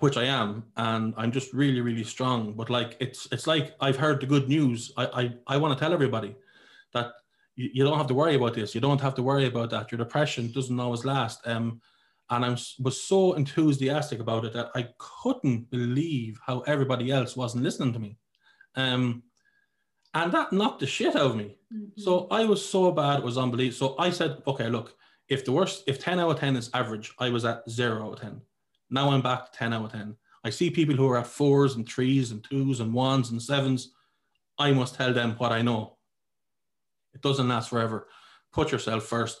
which 0.00 0.16
I 0.16 0.24
am, 0.24 0.64
and 0.76 1.14
I'm 1.16 1.32
just 1.32 1.52
really, 1.52 1.80
really 1.80 2.04
strong. 2.04 2.52
But 2.54 2.70
like 2.70 2.96
it's 3.00 3.28
it's 3.32 3.46
like 3.46 3.74
I've 3.80 3.96
heard 3.96 4.20
the 4.20 4.26
good 4.26 4.48
news. 4.48 4.92
I 4.96 5.06
I, 5.06 5.54
I 5.54 5.56
want 5.56 5.76
to 5.76 5.82
tell 5.82 5.92
everybody 5.92 6.36
that 6.92 7.12
you, 7.56 7.70
you 7.72 7.84
don't 7.84 7.98
have 7.98 8.06
to 8.08 8.14
worry 8.14 8.34
about 8.34 8.54
this. 8.54 8.74
You 8.74 8.80
don't 8.80 9.00
have 9.00 9.14
to 9.16 9.22
worry 9.22 9.46
about 9.46 9.70
that. 9.70 9.90
Your 9.90 9.98
depression 9.98 10.50
doesn't 10.52 10.80
always 10.80 11.04
last. 11.04 11.46
Um, 11.46 11.80
and 12.30 12.44
I 12.44 12.50
was 12.78 13.02
so 13.02 13.32
enthusiastic 13.32 14.20
about 14.20 14.44
it 14.44 14.52
that 14.52 14.70
I 14.74 14.88
couldn't 14.98 15.70
believe 15.70 16.38
how 16.46 16.60
everybody 16.60 17.10
else 17.10 17.36
wasn't 17.36 17.64
listening 17.64 17.92
to 17.92 17.98
me. 17.98 18.16
Um, 18.76 19.24
and 20.14 20.32
that 20.32 20.52
knocked 20.52 20.80
the 20.80 20.86
shit 20.86 21.16
out 21.16 21.30
of 21.30 21.36
me. 21.36 21.56
Mm-hmm. 21.72 22.00
So 22.00 22.28
I 22.30 22.44
was 22.44 22.64
so 22.66 22.92
bad, 22.92 23.18
it 23.18 23.24
was 23.24 23.38
unbelievable. 23.38 23.94
So 23.94 23.96
I 23.98 24.10
said, 24.10 24.42
okay, 24.46 24.68
look, 24.68 24.94
if 25.28 25.44
the 25.44 25.52
worst, 25.52 25.84
if 25.86 26.00
10 26.00 26.18
out 26.18 26.30
of 26.30 26.38
10 26.38 26.56
is 26.56 26.70
average, 26.74 27.12
I 27.18 27.30
was 27.30 27.44
at 27.44 27.68
zero 27.68 28.06
out 28.06 28.14
of 28.14 28.20
10. 28.20 28.40
Now 28.90 29.10
I'm 29.10 29.22
back 29.22 29.50
to 29.50 29.58
10 29.58 29.72
out 29.72 29.84
of 29.86 29.92
10. 29.92 30.16
I 30.42 30.50
see 30.50 30.70
people 30.70 30.94
who 30.94 31.08
are 31.08 31.18
at 31.18 31.26
fours 31.26 31.76
and 31.76 31.88
threes 31.88 32.30
and 32.30 32.42
twos 32.42 32.80
and 32.80 32.92
ones 32.92 33.30
and 33.30 33.40
sevens. 33.40 33.92
I 34.58 34.72
must 34.72 34.94
tell 34.94 35.12
them 35.12 35.34
what 35.38 35.52
I 35.52 35.62
know. 35.62 35.96
It 37.14 37.22
doesn't 37.22 37.48
last 37.48 37.70
forever. 37.70 38.08
Put 38.52 38.72
yourself 38.72 39.04
first. 39.04 39.40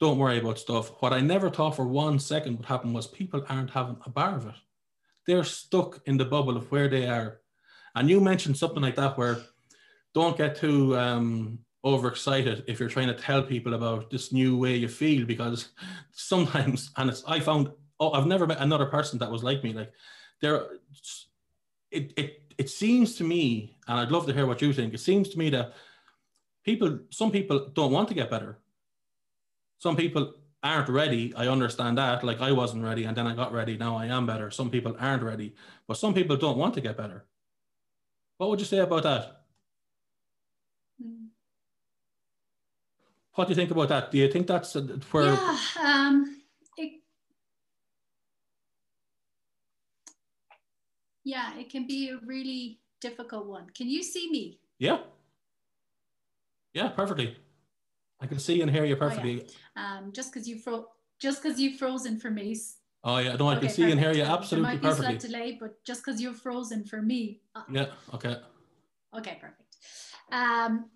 don't 0.00 0.18
worry 0.18 0.38
about 0.38 0.58
stuff. 0.58 0.92
What 1.00 1.12
I 1.12 1.20
never 1.20 1.50
thought 1.50 1.76
for 1.76 1.86
one 1.86 2.18
second 2.18 2.56
would 2.56 2.66
happen 2.66 2.92
was 2.92 3.06
people 3.06 3.44
aren't 3.48 3.70
having 3.70 3.96
a 4.06 4.10
bar 4.10 4.36
of 4.36 4.46
it. 4.46 4.54
They're 5.26 5.44
stuck 5.44 6.00
in 6.06 6.16
the 6.16 6.24
bubble 6.24 6.56
of 6.56 6.70
where 6.70 6.88
they 6.88 7.06
are. 7.08 7.40
And 7.94 8.08
you 8.08 8.20
mentioned 8.20 8.56
something 8.56 8.82
like 8.82 8.96
that 8.96 9.18
where 9.18 9.38
don't 10.14 10.38
get 10.38 10.56
too 10.56 10.96
um, 10.96 11.58
overexcited 11.84 12.64
if 12.66 12.78
you're 12.78 12.88
trying 12.88 13.08
to 13.08 13.14
tell 13.14 13.42
people 13.42 13.74
about 13.74 14.10
this 14.10 14.32
new 14.32 14.56
way 14.56 14.76
you 14.76 14.88
feel 14.88 15.26
because 15.26 15.70
sometimes, 16.12 16.90
and 16.96 17.10
it's, 17.10 17.24
I 17.26 17.40
found, 17.40 17.70
oh, 17.98 18.12
I've 18.12 18.26
never 18.26 18.46
met 18.46 18.60
another 18.60 18.86
person 18.86 19.18
that 19.18 19.30
was 19.30 19.42
like 19.42 19.64
me. 19.64 19.72
Like 19.72 19.92
there, 20.40 20.66
it, 21.90 22.12
it, 22.16 22.42
it 22.56 22.70
seems 22.70 23.16
to 23.16 23.24
me, 23.24 23.76
and 23.88 23.98
I'd 23.98 24.12
love 24.12 24.26
to 24.26 24.32
hear 24.32 24.46
what 24.46 24.62
you 24.62 24.72
think. 24.72 24.94
It 24.94 25.00
seems 25.00 25.28
to 25.30 25.38
me 25.38 25.50
that 25.50 25.74
people, 26.64 27.00
some 27.10 27.30
people 27.30 27.70
don't 27.74 27.92
want 27.92 28.08
to 28.08 28.14
get 28.14 28.30
better 28.30 28.58
some 29.78 29.96
people 29.96 30.34
aren't 30.62 30.88
ready. 30.88 31.32
I 31.34 31.46
understand 31.46 31.98
that. 31.98 32.24
Like 32.24 32.40
I 32.40 32.52
wasn't 32.52 32.84
ready 32.84 33.04
and 33.04 33.16
then 33.16 33.26
I 33.26 33.34
got 33.34 33.52
ready. 33.52 33.76
Now 33.76 33.96
I 33.96 34.06
am 34.06 34.26
better. 34.26 34.50
Some 34.50 34.70
people 34.70 34.96
aren't 34.98 35.22
ready, 35.22 35.54
but 35.86 35.96
some 35.96 36.14
people 36.14 36.36
don't 36.36 36.58
want 36.58 36.74
to 36.74 36.80
get 36.80 36.96
better. 36.96 37.24
What 38.38 38.50
would 38.50 38.60
you 38.60 38.66
say 38.66 38.78
about 38.78 39.04
that? 39.04 39.42
Hmm. 41.00 41.26
What 43.34 43.46
do 43.46 43.52
you 43.52 43.56
think 43.56 43.70
about 43.70 43.88
that? 43.88 44.10
Do 44.10 44.18
you 44.18 44.30
think 44.30 44.48
that's 44.48 44.74
where? 45.12 45.32
Yeah, 45.32 45.58
um, 45.80 46.42
it, 46.76 47.02
yeah, 51.22 51.56
it 51.56 51.70
can 51.70 51.86
be 51.86 52.10
a 52.10 52.18
really 52.26 52.80
difficult 53.00 53.46
one. 53.46 53.70
Can 53.70 53.88
you 53.88 54.02
see 54.02 54.28
me? 54.30 54.58
Yeah. 54.80 54.98
Yeah, 56.78 56.90
perfectly. 56.90 57.36
I 58.20 58.26
can 58.26 58.38
see 58.38 58.62
and 58.62 58.70
hear 58.70 58.84
you 58.84 58.94
perfectly. 58.94 59.42
Oh, 59.42 59.50
yeah. 59.76 59.98
um, 59.98 60.12
just 60.12 60.32
because 60.32 60.48
you 60.48 60.58
fro- 60.60 60.86
just 61.18 61.42
because 61.42 61.58
you've 61.60 61.78
frozen 61.78 62.20
for 62.20 62.30
me. 62.30 62.56
Oh 63.02 63.18
yeah, 63.18 63.34
no, 63.34 63.48
I 63.48 63.52
okay, 63.56 63.66
can 63.66 63.68
see 63.70 63.82
perfect. 63.82 63.92
and 63.92 64.00
hear 64.00 64.12
you 64.12 64.22
absolutely 64.22 64.70
there 64.70 64.74
might 64.74 64.88
perfectly. 64.88 65.14
Be 65.14 65.24
a 65.24 65.28
delay, 65.28 65.58
but 65.60 65.84
just 65.84 66.04
because 66.04 66.20
you're 66.20 66.34
frozen 66.34 66.84
for 66.84 67.02
me. 67.02 67.40
Uh, 67.56 67.62
yeah. 67.72 67.86
Okay. 68.14 68.36
Okay. 69.18 69.38
Perfect. 69.40 69.76
Um, 70.30 70.90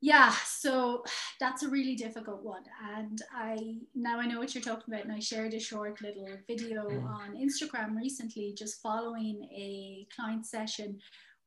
yeah, 0.00 0.32
so 0.46 1.04
that's 1.38 1.62
a 1.62 1.68
really 1.68 1.94
difficult 1.94 2.42
one, 2.42 2.64
and 2.96 3.20
I 3.32 3.76
now 3.94 4.18
I 4.18 4.26
know 4.26 4.40
what 4.40 4.54
you're 4.54 4.64
talking 4.64 4.92
about, 4.92 5.04
and 5.04 5.12
I 5.12 5.20
shared 5.20 5.54
a 5.54 5.60
short 5.60 6.00
little 6.02 6.28
video 6.48 6.88
mm. 6.88 7.04
on 7.04 7.36
Instagram 7.36 7.96
recently, 7.96 8.54
just 8.56 8.82
following 8.82 9.48
a 9.52 10.08
client 10.16 10.46
session 10.46 10.98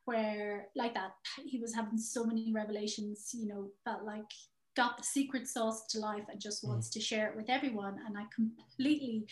where 0.06 0.68
like 0.76 0.94
that 0.94 1.12
he 1.46 1.60
was 1.60 1.74
having 1.74 1.98
so 1.98 2.26
many 2.26 2.52
revelations 2.54 3.32
you 3.34 3.48
know 3.48 3.70
felt 3.86 4.04
like 4.04 4.26
got 4.76 4.98
the 4.98 5.04
secret 5.04 5.48
sauce 5.48 5.86
to 5.88 6.00
life 6.00 6.24
and 6.30 6.40
just 6.42 6.64
wants 6.64 6.90
mm. 6.90 6.94
to 6.94 7.00
share 7.00 7.30
it 7.30 7.36
with 7.36 7.50
everyone. 7.50 7.98
And 8.08 8.18
i 8.18 8.24
completely 8.34 9.26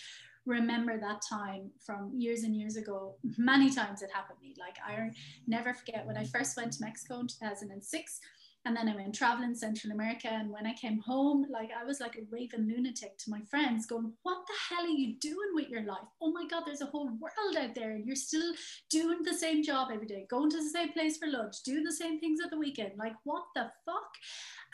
remember 0.45 0.99
that 0.99 1.21
time 1.27 1.69
from 1.85 2.11
years 2.15 2.43
and 2.43 2.55
years 2.55 2.75
ago. 2.75 3.13
Many 3.37 3.69
times 3.69 4.01
it 4.01 4.09
happened 4.11 4.39
to 4.39 4.47
me. 4.47 4.55
Like 4.59 4.77
i 4.85 5.11
never 5.47 5.73
forget 5.73 6.05
when 6.05 6.17
i 6.17 6.25
first 6.25 6.57
went 6.57 6.73
to 6.73 6.81
mexico 6.81 7.19
in 7.19 7.27
2006 7.27 8.19
and 8.63 8.75
then 8.75 8.87
I 8.87 8.95
went 8.95 9.15
traveling 9.15 9.55
Central 9.55 9.91
America. 9.91 10.27
And 10.27 10.51
when 10.51 10.67
I 10.67 10.73
came 10.73 10.99
home, 10.99 11.47
like 11.49 11.69
I 11.79 11.83
was 11.83 11.99
like 11.99 12.15
a 12.15 12.25
raving 12.29 12.67
lunatic 12.67 13.17
to 13.19 13.29
my 13.31 13.41
friends, 13.49 13.87
going, 13.87 14.13
What 14.21 14.45
the 14.47 14.53
hell 14.69 14.85
are 14.85 14.87
you 14.87 15.15
doing 15.15 15.51
with 15.53 15.69
your 15.69 15.83
life? 15.83 16.07
Oh 16.21 16.31
my 16.31 16.45
God, 16.47 16.63
there's 16.65 16.81
a 16.81 16.85
whole 16.85 17.09
world 17.19 17.57
out 17.57 17.73
there. 17.73 17.91
And 17.91 18.05
you're 18.05 18.15
still 18.15 18.53
doing 18.89 19.23
the 19.23 19.33
same 19.33 19.63
job 19.63 19.89
every 19.91 20.05
day, 20.05 20.27
going 20.29 20.51
to 20.51 20.57
the 20.57 20.69
same 20.69 20.91
place 20.93 21.17
for 21.17 21.27
lunch, 21.27 21.63
doing 21.63 21.83
the 21.83 21.91
same 21.91 22.19
things 22.19 22.39
at 22.43 22.51
the 22.51 22.59
weekend. 22.59 22.91
Like, 22.97 23.15
what 23.23 23.43
the 23.55 23.71
fuck? 23.85 24.11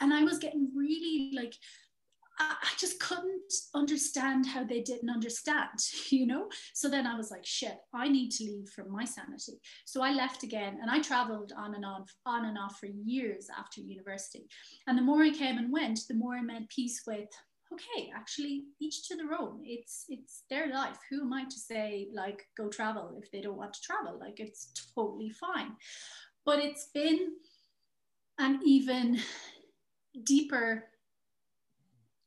And 0.02 0.14
I 0.14 0.24
was 0.24 0.38
getting 0.38 0.70
really 0.76 1.32
like 1.34 1.56
I 2.40 2.74
just 2.78 3.00
couldn't 3.00 3.54
understand 3.74 4.46
how 4.46 4.64
they 4.64 4.82
didn't 4.82 5.10
understand, 5.10 5.80
you 6.10 6.28
know? 6.28 6.50
So 6.74 6.90
then 6.90 7.08
I 7.08 7.16
was 7.16 7.32
like, 7.32 7.46
shit, 7.46 7.78
I 7.94 8.08
need 8.08 8.32
to 8.32 8.44
leave 8.44 8.70
for 8.70 8.86
my 8.86 9.06
sanity. 9.06 9.60
So 9.86 10.02
I 10.02 10.12
left 10.12 10.44
again 10.44 10.78
and 10.82 10.90
I 10.90 11.02
traveled 11.02 11.54
on 11.58 11.76
and 11.76 11.86
on, 11.86 12.06
on 12.26 12.46
and 12.46 12.58
off 12.58 12.80
for 12.80 12.88
years 12.88 13.48
after 13.58 13.82
university. 13.82 14.48
And 14.88 14.98
the 14.98 15.02
more 15.02 15.24
I 15.24 15.32
came 15.32 15.58
and 15.58 15.72
went, 15.72 16.00
the 16.08 16.16
more 16.16 16.36
I 16.36 16.42
made 16.42 16.70
peace 16.70 17.04
with, 17.08 17.30
okay, 17.74 18.12
actually 18.16 18.66
each 18.80 19.08
to 19.08 19.16
their 19.16 19.34
own. 19.34 19.60
It's 19.64 20.06
it's 20.08 20.44
their 20.50 20.74
life. 20.74 20.98
Who 21.10 21.22
am 21.22 21.34
I 21.34 21.44
to 21.44 21.60
say 21.60 22.08
like 22.14 22.46
go 22.58 22.70
travel 22.70 23.20
if 23.22 23.30
they 23.32 23.42
don't 23.42 23.58
want 23.58 23.74
to 23.74 23.82
travel? 23.82 24.18
Like 24.20 24.40
it's 24.40 24.72
totally 24.96 25.32
fine. 25.32 25.74
But 26.46 26.60
it's 26.60 26.90
been 26.94 27.32
an 28.40 28.62
even 28.64 29.20
deeper 30.24 30.86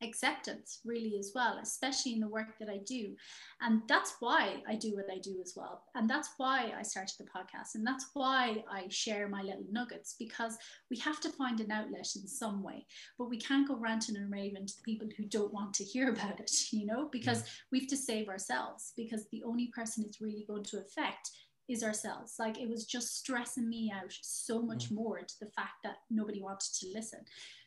acceptance 0.03 0.81
really 0.85 1.17
as 1.19 1.33
well 1.35 1.59
especially 1.63 2.15
in 2.15 2.21
the 2.21 2.29
work 2.29 2.59
that 2.59 2.69
i 2.69 2.79
do. 2.87 3.15
And 3.61 3.83
that's 3.87 4.15
why 4.21 4.63
i 4.69 4.75
do 4.75 4.95
what 4.95 5.13
i 5.13 5.19
do 5.19 5.39
as 5.43 5.55
well. 5.57 5.83
And 5.95 6.09
that's 6.09 6.31
why 6.37 6.73
i 6.79 6.83
started 6.83 7.15
the 7.19 7.25
podcast. 7.25 7.75
And 7.75 7.87
that's 7.87 8.07
why 8.15 8.65
i 8.71 8.87
share 8.89 9.29
my 9.29 9.43
little 9.43 9.65
nuggets 9.71 10.17
because 10.19 10.57
we 10.91 10.97
have 10.99 11.21
to 11.21 11.31
find 11.31 11.61
an 11.61 11.71
outlet 11.71 12.09
in 12.17 12.27
some 12.27 12.63
way. 12.63 12.87
But 13.19 13.31
we 13.31 13.39
can't 13.39 13.69
go 13.69 13.77
ranting 13.77 14.17
and 14.17 14.33
raving 14.33 14.67
to 14.67 14.77
the 14.77 14.83
people 14.83 15.09
who 15.17 15.25
don't 15.25 15.53
want 15.53 15.75
to 15.75 15.85
hear 15.85 16.09
about 16.15 16.41
it 16.41 16.51
you 16.73 16.87
know 16.87 17.09
because 17.11 17.45
we 17.73 17.81
have 17.81 17.89
to 17.89 17.97
save 17.97 18.29
ourselves 18.29 18.93
because 18.97 19.27
the 19.31 19.43
only 19.45 19.69
person 19.75 20.05
it's 20.07 20.21
really 20.21 20.45
going 20.47 20.65
to 20.65 20.79
affect 20.79 21.31
is 21.71 21.83
ourselves. 21.85 22.35
Like 22.39 22.59
it 22.59 22.69
was 22.69 22.85
just 22.85 23.19
stressing 23.19 23.69
me 23.69 23.93
out 23.95 24.13
so 24.21 24.61
much 24.61 24.91
mm. 24.91 24.97
more 24.97 25.21
to 25.21 25.35
the 25.41 25.51
fact 25.51 25.83
that 25.85 25.99
nobody 26.11 26.43
wanted 26.43 26.73
to 26.81 26.87
listen. 26.93 27.21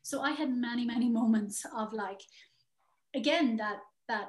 So 0.03 0.21
I 0.21 0.31
had 0.31 0.55
many, 0.55 0.85
many 0.85 1.09
moments 1.21 1.65
of 1.75 1.93
like, 1.93 2.21
again, 3.15 3.57
that 3.57 3.77
that 4.09 4.27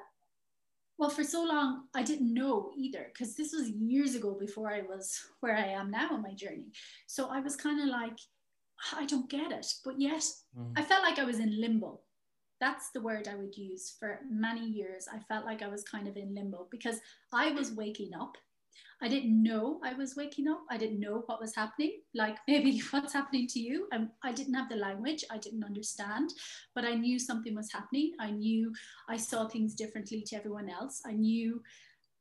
well, 0.96 1.10
for 1.10 1.24
so 1.24 1.42
long 1.42 1.88
I 1.94 2.04
didn't 2.04 2.32
know 2.32 2.70
either, 2.78 3.10
because 3.12 3.34
this 3.34 3.52
was 3.52 3.68
years 3.68 4.14
ago 4.14 4.36
before 4.38 4.72
I 4.72 4.82
was 4.82 5.20
where 5.40 5.56
I 5.56 5.66
am 5.66 5.90
now 5.90 6.14
in 6.14 6.22
my 6.22 6.34
journey. 6.34 6.70
So 7.08 7.28
I 7.30 7.40
was 7.40 7.56
kind 7.56 7.80
of 7.80 7.88
like, 7.88 8.16
I 8.96 9.04
don't 9.06 9.28
get 9.28 9.50
it. 9.50 9.66
But 9.84 10.00
yet 10.00 10.22
mm. 10.56 10.72
I 10.76 10.82
felt 10.82 11.02
like 11.02 11.18
I 11.18 11.24
was 11.24 11.40
in 11.40 11.60
limbo. 11.60 12.00
That's 12.60 12.90
the 12.90 13.00
word 13.00 13.26
I 13.26 13.34
would 13.34 13.56
use 13.56 13.96
for 13.98 14.20
many 14.30 14.64
years. 14.64 15.08
I 15.12 15.18
felt 15.18 15.44
like 15.44 15.62
I 15.62 15.68
was 15.68 15.82
kind 15.82 16.06
of 16.06 16.16
in 16.16 16.32
limbo 16.32 16.68
because 16.70 17.00
I 17.32 17.50
was 17.50 17.72
waking 17.72 18.12
up 18.14 18.36
I 19.04 19.08
didn't 19.08 19.42
know 19.42 19.80
I 19.84 19.92
was 19.92 20.16
waking 20.16 20.48
up. 20.48 20.62
I 20.70 20.78
didn't 20.78 20.98
know 20.98 21.24
what 21.26 21.38
was 21.38 21.54
happening, 21.54 22.00
like 22.14 22.38
maybe 22.48 22.80
what's 22.90 23.12
happening 23.12 23.46
to 23.48 23.60
you. 23.60 23.86
Um, 23.92 24.08
I 24.22 24.32
didn't 24.32 24.54
have 24.54 24.70
the 24.70 24.76
language, 24.76 25.24
I 25.30 25.36
didn't 25.36 25.62
understand, 25.62 26.30
but 26.74 26.86
I 26.86 26.94
knew 26.94 27.18
something 27.18 27.54
was 27.54 27.70
happening. 27.70 28.12
I 28.18 28.30
knew 28.30 28.72
I 29.06 29.18
saw 29.18 29.46
things 29.46 29.74
differently 29.74 30.22
to 30.22 30.36
everyone 30.36 30.70
else. 30.70 31.02
I 31.04 31.12
knew, 31.12 31.62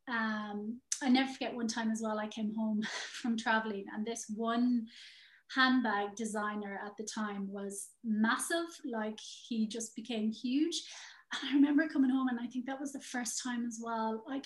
um, 0.10 0.82
I 1.02 1.08
never 1.08 1.32
forget 1.32 1.56
one 1.56 1.69
time 1.69 1.89
as 1.89 2.02
well, 2.04 2.19
I 2.19 2.28
came 2.28 2.54
home 2.54 2.82
from 3.22 3.38
traveling 3.38 3.86
and 3.96 4.06
this 4.06 4.26
one 4.36 4.86
handbag 5.56 6.17
designer 6.17 6.82
at 6.86 6.98
the 6.98 7.06
time 7.06 7.50
was 7.50 7.91
massive, 8.04 8.67
like 8.84 9.19
he 9.48 9.67
just 9.67 9.96
became 9.96 10.34
huge. 10.34 10.84
And 11.32 11.50
I 11.50 11.56
remember 11.56 11.88
coming 11.88 12.12
home, 12.12 12.28
and 12.28 12.39
I 12.39 12.48
think 12.48 12.65
that 12.65 12.80
was 12.80 12.91
the 12.91 13.00
first 13.00 13.41
time 13.41 13.65
as 13.65 13.80
well. 13.82 14.24
Like 14.28 14.46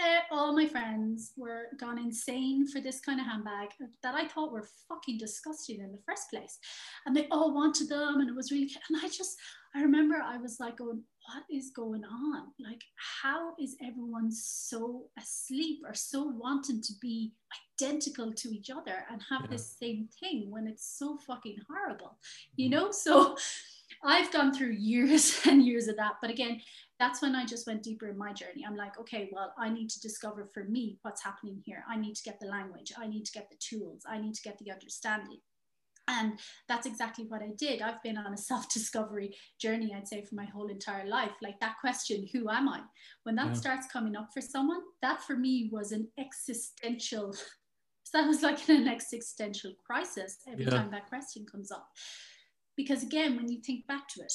uh, 0.00 0.20
all 0.30 0.54
my 0.54 0.66
friends 0.66 1.32
were 1.36 1.68
gone 1.78 1.98
insane 1.98 2.66
for 2.68 2.80
this 2.80 3.00
kind 3.00 3.20
of 3.20 3.26
handbag 3.26 3.68
that 4.02 4.14
I 4.14 4.28
thought 4.28 4.52
were 4.52 4.68
fucking 4.88 5.18
disgusting 5.18 5.80
in 5.80 5.92
the 5.92 6.02
first 6.06 6.30
place. 6.30 6.58
And 7.06 7.16
they 7.16 7.26
all 7.30 7.54
wanted 7.54 7.88
them, 7.88 8.20
and 8.20 8.28
it 8.28 8.34
was 8.34 8.50
really, 8.50 8.70
and 8.88 8.98
I 9.02 9.08
just, 9.08 9.36
I 9.74 9.82
remember 9.82 10.16
I 10.16 10.36
was 10.36 10.58
like, 10.60 10.78
going, 10.78 11.02
what 11.26 11.44
is 11.50 11.70
going 11.74 12.04
on? 12.04 12.48
Like, 12.60 12.82
how 13.22 13.54
is 13.58 13.76
everyone 13.82 14.30
so 14.30 15.04
asleep 15.18 15.80
or 15.86 15.94
so 15.94 16.24
wanting 16.24 16.82
to 16.82 16.92
be 17.00 17.32
identical 17.80 18.32
to 18.32 18.48
each 18.54 18.70
other 18.70 19.04
and 19.10 19.20
have 19.30 19.42
yeah. 19.42 19.48
this 19.50 19.76
same 19.80 20.08
thing 20.20 20.50
when 20.50 20.66
it's 20.66 20.98
so 20.98 21.18
fucking 21.26 21.56
horrible, 21.68 22.18
you 22.56 22.70
mm-hmm. 22.70 22.84
know? 22.84 22.90
So, 22.90 23.36
I've 24.04 24.32
gone 24.32 24.52
through 24.52 24.72
years 24.72 25.40
and 25.46 25.64
years 25.64 25.88
of 25.88 25.96
that. 25.96 26.14
But 26.20 26.30
again, 26.30 26.60
that's 26.98 27.20
when 27.20 27.34
I 27.34 27.44
just 27.44 27.66
went 27.66 27.82
deeper 27.82 28.08
in 28.08 28.16
my 28.16 28.32
journey. 28.32 28.64
I'm 28.66 28.76
like, 28.76 28.98
okay, 28.98 29.28
well, 29.32 29.52
I 29.58 29.68
need 29.68 29.90
to 29.90 30.00
discover 30.00 30.48
for 30.54 30.64
me 30.64 30.98
what's 31.02 31.22
happening 31.22 31.62
here. 31.64 31.84
I 31.88 31.96
need 31.96 32.14
to 32.16 32.22
get 32.22 32.40
the 32.40 32.46
language, 32.46 32.92
I 32.98 33.06
need 33.06 33.24
to 33.26 33.32
get 33.32 33.50
the 33.50 33.56
tools, 33.56 34.04
I 34.08 34.18
need 34.18 34.34
to 34.34 34.42
get 34.42 34.58
the 34.58 34.70
understanding. 34.70 35.38
And 36.08 36.38
that's 36.68 36.86
exactly 36.86 37.24
what 37.26 37.42
I 37.42 37.50
did. 37.58 37.82
I've 37.82 38.02
been 38.02 38.16
on 38.16 38.32
a 38.32 38.36
self 38.50 38.72
discovery 38.72 39.36
journey, 39.60 39.92
I'd 39.94 40.08
say, 40.08 40.24
for 40.24 40.34
my 40.34 40.46
whole 40.46 40.68
entire 40.68 41.06
life. 41.06 41.32
Like 41.42 41.58
that 41.60 41.76
question, 41.80 42.28
who 42.32 42.48
am 42.48 42.68
I? 42.68 42.80
When 43.24 43.34
that 43.36 43.48
yeah. 43.48 43.54
starts 43.54 43.86
coming 43.92 44.16
up 44.16 44.30
for 44.32 44.40
someone, 44.40 44.80
that 45.02 45.22
for 45.22 45.36
me 45.36 45.68
was 45.72 45.92
an 45.92 46.08
existential, 46.18 47.32
so 47.32 47.42
that 48.14 48.26
was 48.26 48.42
like 48.42 48.68
an 48.68 48.88
existential 48.88 49.72
crisis 49.84 50.38
every 50.50 50.64
yeah. 50.64 50.70
time 50.70 50.90
that 50.92 51.08
question 51.08 51.44
comes 51.50 51.70
up. 51.70 51.88
Because 52.76 53.02
again, 53.02 53.36
when 53.36 53.50
you 53.50 53.60
think 53.60 53.86
back 53.86 54.08
to 54.08 54.20
it, 54.20 54.32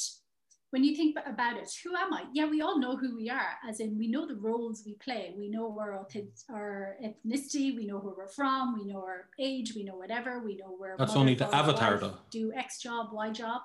when 0.71 0.85
you 0.85 0.95
think 0.95 1.17
about 1.25 1.57
it, 1.57 1.69
who 1.83 1.93
am 1.95 2.13
I? 2.13 2.23
Yeah, 2.33 2.49
we 2.49 2.61
all 2.61 2.79
know 2.79 2.95
who 2.95 3.15
we 3.15 3.29
are, 3.29 3.57
as 3.67 3.81
in 3.81 3.97
we 3.97 4.07
know 4.07 4.25
the 4.25 4.35
roles 4.35 4.83
we 4.85 4.93
play. 4.93 5.33
We 5.37 5.49
know 5.49 5.77
our, 5.77 6.07
our 6.49 6.95
ethnicity, 7.03 7.75
we 7.75 7.85
know 7.85 7.97
where 7.97 8.15
we're 8.17 8.29
from, 8.29 8.79
we 8.79 8.85
know 8.85 8.99
our 8.99 9.27
age, 9.37 9.73
we 9.75 9.83
know 9.83 9.95
whatever, 9.95 10.39
we 10.39 10.55
know 10.55 10.73
where. 10.77 10.95
That's 10.97 11.15
only 11.15 11.35
the 11.35 11.53
avatar, 11.53 11.97
though. 11.97 12.17
Do 12.29 12.53
X 12.53 12.81
job, 12.81 13.09
Y 13.11 13.31
job. 13.31 13.61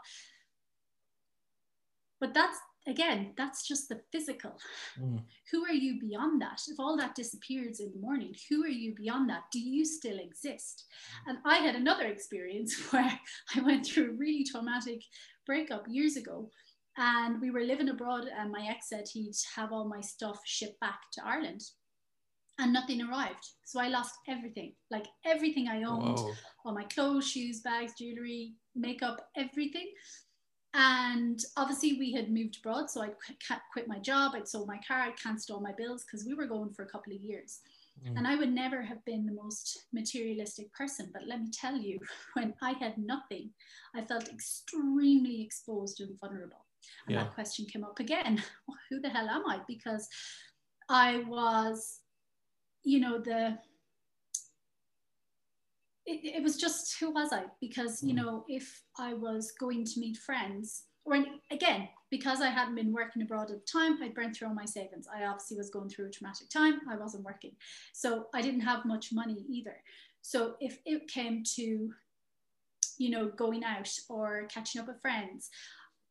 But 2.18 2.34
that's 2.34 2.58
again, 2.87 3.33
that's 3.37 3.66
just 3.66 3.88
the 3.88 4.01
physical. 4.12 4.59
Mm. 5.01 5.22
Who 5.51 5.64
are 5.64 5.72
you 5.72 5.99
beyond 6.01 6.40
that? 6.42 6.61
If 6.68 6.79
all 6.79 6.96
that 6.96 7.14
disappears 7.14 7.81
in 7.81 7.92
the 7.92 8.01
morning, 8.01 8.35
who 8.49 8.64
are 8.64 8.68
you 8.68 8.94
beyond 8.94 9.29
that? 9.31 9.44
Do 9.53 9.61
you 9.61 9.85
still 9.85 10.18
exist? 10.18 10.85
And 11.27 11.38
I 11.44 11.57
had 11.57 11.75
another 11.75 12.07
experience 12.07 12.75
where 12.90 13.18
I 13.55 13.61
went 13.61 13.87
through 13.87 14.11
a 14.11 14.16
really 14.16 14.44
traumatic 14.44 15.01
breakup 15.44 15.85
years 15.88 16.16
ago. 16.16 16.51
And 16.99 17.40
we 17.42 17.51
were 17.51 17.61
living 17.61 17.90
abroad, 17.90 18.25
and 18.38 18.51
my 18.51 18.66
ex 18.70 18.88
said 18.88 19.05
he'd 19.12 19.35
have 19.55 19.70
all 19.70 19.87
my 19.87 20.01
stuff 20.01 20.40
shipped 20.46 20.81
back 20.81 20.99
to 21.12 21.27
Ireland. 21.27 21.61
And 22.59 22.72
nothing 22.72 23.03
arrived. 23.03 23.46
So 23.66 23.81
I 23.81 23.88
lost 23.88 24.14
everything 24.29 24.72
like 24.90 25.05
everything 25.27 25.68
I 25.68 25.83
owned 25.83 26.16
Whoa. 26.16 26.33
all 26.64 26.72
my 26.72 26.85
clothes, 26.85 27.29
shoes, 27.29 27.61
bags, 27.61 27.92
jewelry, 27.99 28.55
makeup, 28.75 29.29
everything. 29.37 29.92
And 30.78 31.42
obviously, 31.56 31.98
we 31.98 32.12
had 32.12 32.30
moved 32.30 32.58
abroad, 32.58 32.90
so 32.90 33.00
I 33.00 33.08
quit 33.72 33.88
my 33.88 33.98
job. 33.98 34.32
I'd 34.34 34.46
sold 34.46 34.68
my 34.68 34.78
car, 34.86 34.98
I'd 34.98 35.18
cancelled 35.18 35.56
all 35.56 35.62
my 35.62 35.72
bills 35.72 36.04
because 36.04 36.26
we 36.26 36.34
were 36.34 36.44
going 36.44 36.70
for 36.74 36.82
a 36.82 36.88
couple 36.88 37.14
of 37.14 37.20
years. 37.20 37.60
Mm. 38.04 38.18
And 38.18 38.26
I 38.26 38.36
would 38.36 38.52
never 38.52 38.82
have 38.82 39.02
been 39.06 39.24
the 39.24 39.32
most 39.32 39.86
materialistic 39.94 40.70
person. 40.74 41.08
But 41.14 41.26
let 41.26 41.40
me 41.40 41.48
tell 41.50 41.74
you, 41.74 41.98
when 42.34 42.52
I 42.60 42.72
had 42.72 42.98
nothing, 42.98 43.50
I 43.94 44.02
felt 44.02 44.28
extremely 44.28 45.40
exposed 45.40 46.02
and 46.02 46.20
vulnerable. 46.20 46.66
And 47.06 47.16
yeah. 47.16 47.24
that 47.24 47.34
question 47.34 47.64
came 47.64 47.82
up 47.82 47.98
again 47.98 48.42
who 48.90 49.00
the 49.00 49.08
hell 49.08 49.30
am 49.30 49.46
I? 49.46 49.60
Because 49.66 50.08
I 50.90 51.24
was, 51.26 52.00
you 52.84 53.00
know, 53.00 53.18
the 53.18 53.56
it, 56.07 56.37
it 56.37 56.42
was 56.42 56.57
just 56.57 56.99
who 56.99 57.11
was 57.11 57.33
I? 57.33 57.45
Because 57.61 58.03
you 58.03 58.12
mm. 58.12 58.16
know, 58.16 58.45
if 58.49 58.83
I 58.99 59.14
was 59.14 59.53
going 59.53 59.85
to 59.85 60.01
meet 60.01 60.16
friends, 60.16 60.85
or 61.05 61.25
again, 61.51 61.88
because 62.11 62.40
I 62.40 62.49
hadn't 62.49 62.75
been 62.75 62.92
working 62.92 63.23
abroad 63.23 63.51
at 63.51 63.64
the 63.64 63.73
time, 63.73 63.99
I'd 64.03 64.14
burnt 64.14 64.37
through 64.37 64.49
all 64.49 64.55
my 64.55 64.64
savings. 64.64 65.07
I 65.12 65.25
obviously 65.25 65.57
was 65.57 65.71
going 65.71 65.88
through 65.88 66.07
a 66.07 66.11
traumatic 66.11 66.49
time. 66.49 66.81
I 66.90 66.97
wasn't 66.97 67.25
working, 67.25 67.53
so 67.92 68.27
I 68.35 68.42
didn't 68.42 68.61
have 68.61 68.85
much 68.85 69.12
money 69.12 69.45
either. 69.49 69.77
So 70.23 70.55
if 70.61 70.79
it 70.85 71.09
came 71.09 71.42
to, 71.55 71.90
you 72.99 73.11
know, 73.11 73.29
going 73.29 73.62
out 73.64 73.90
or 74.09 74.49
catching 74.53 74.81
up 74.81 74.88
with 74.88 75.01
friends, 75.01 75.51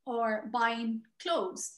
or 0.06 0.50
buying 0.54 1.02
clothes, 1.22 1.74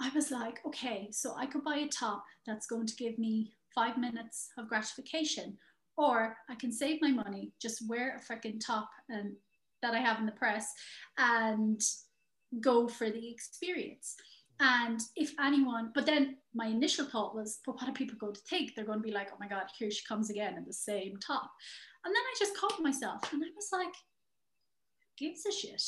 I 0.00 0.10
was 0.14 0.30
like, 0.30 0.58
okay, 0.66 1.08
so 1.10 1.34
I 1.36 1.46
could 1.46 1.64
buy 1.64 1.76
a 1.76 1.88
top 1.88 2.24
that's 2.46 2.66
going 2.66 2.86
to 2.86 2.96
give 2.96 3.18
me 3.18 3.52
five 3.74 3.96
minutes 3.96 4.50
of 4.58 4.68
gratification 4.68 5.56
or 5.96 6.36
I 6.48 6.54
can 6.54 6.72
save 6.72 7.00
my 7.00 7.10
money, 7.10 7.52
just 7.60 7.88
wear 7.88 8.16
a 8.16 8.32
freaking 8.32 8.60
top 8.64 8.88
and 9.08 9.34
that 9.82 9.94
I 9.94 9.98
have 9.98 10.18
in 10.18 10.26
the 10.26 10.32
press 10.32 10.72
and 11.18 11.80
go 12.60 12.88
for 12.88 13.10
the 13.10 13.30
experience. 13.30 14.14
And 14.60 15.00
if 15.16 15.32
anyone, 15.40 15.90
but 15.94 16.06
then 16.06 16.36
my 16.54 16.66
initial 16.66 17.04
thought 17.06 17.34
was, 17.34 17.58
but 17.66 17.74
what 17.76 17.88
are 17.88 17.92
people 17.92 18.16
going 18.18 18.34
to 18.34 18.40
think? 18.48 18.74
They're 18.74 18.84
going 18.84 19.00
to 19.00 19.06
be 19.06 19.10
like, 19.10 19.30
oh 19.32 19.38
my 19.40 19.48
God, 19.48 19.64
here 19.76 19.90
she 19.90 20.06
comes 20.06 20.30
again 20.30 20.56
in 20.56 20.64
the 20.64 20.72
same 20.72 21.16
top. 21.16 21.50
And 22.04 22.14
then 22.14 22.22
I 22.22 22.34
just 22.38 22.56
caught 22.56 22.80
myself 22.80 23.32
and 23.32 23.42
I 23.42 23.48
was 23.56 23.68
like, 23.72 23.94
gives 25.18 25.44
a 25.46 25.52
shit. 25.52 25.82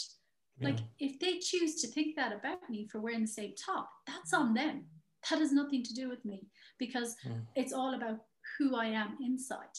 Yeah. 0.59 0.69
Like, 0.69 0.79
if 0.99 1.19
they 1.19 1.39
choose 1.39 1.81
to 1.83 1.89
think 1.89 2.17
that 2.17 2.33
about 2.33 2.69
me 2.69 2.89
for 2.91 3.01
wearing 3.01 3.23
the 3.23 3.29
same 3.29 3.55
top, 3.55 3.89
that's 4.07 4.33
on 4.33 4.55
them. 4.55 4.85
That 5.29 5.39
has 5.39 5.53
nothing 5.53 5.83
to 5.83 5.95
do 5.95 6.09
with 6.09 6.25
me 6.25 6.49
because 6.79 7.17
yeah. 7.25 7.33
it's 7.57 7.73
all 7.73 7.95
about 7.95 8.19
who 8.59 8.77
I 8.77 8.87
am 8.87 9.17
inside. 9.23 9.79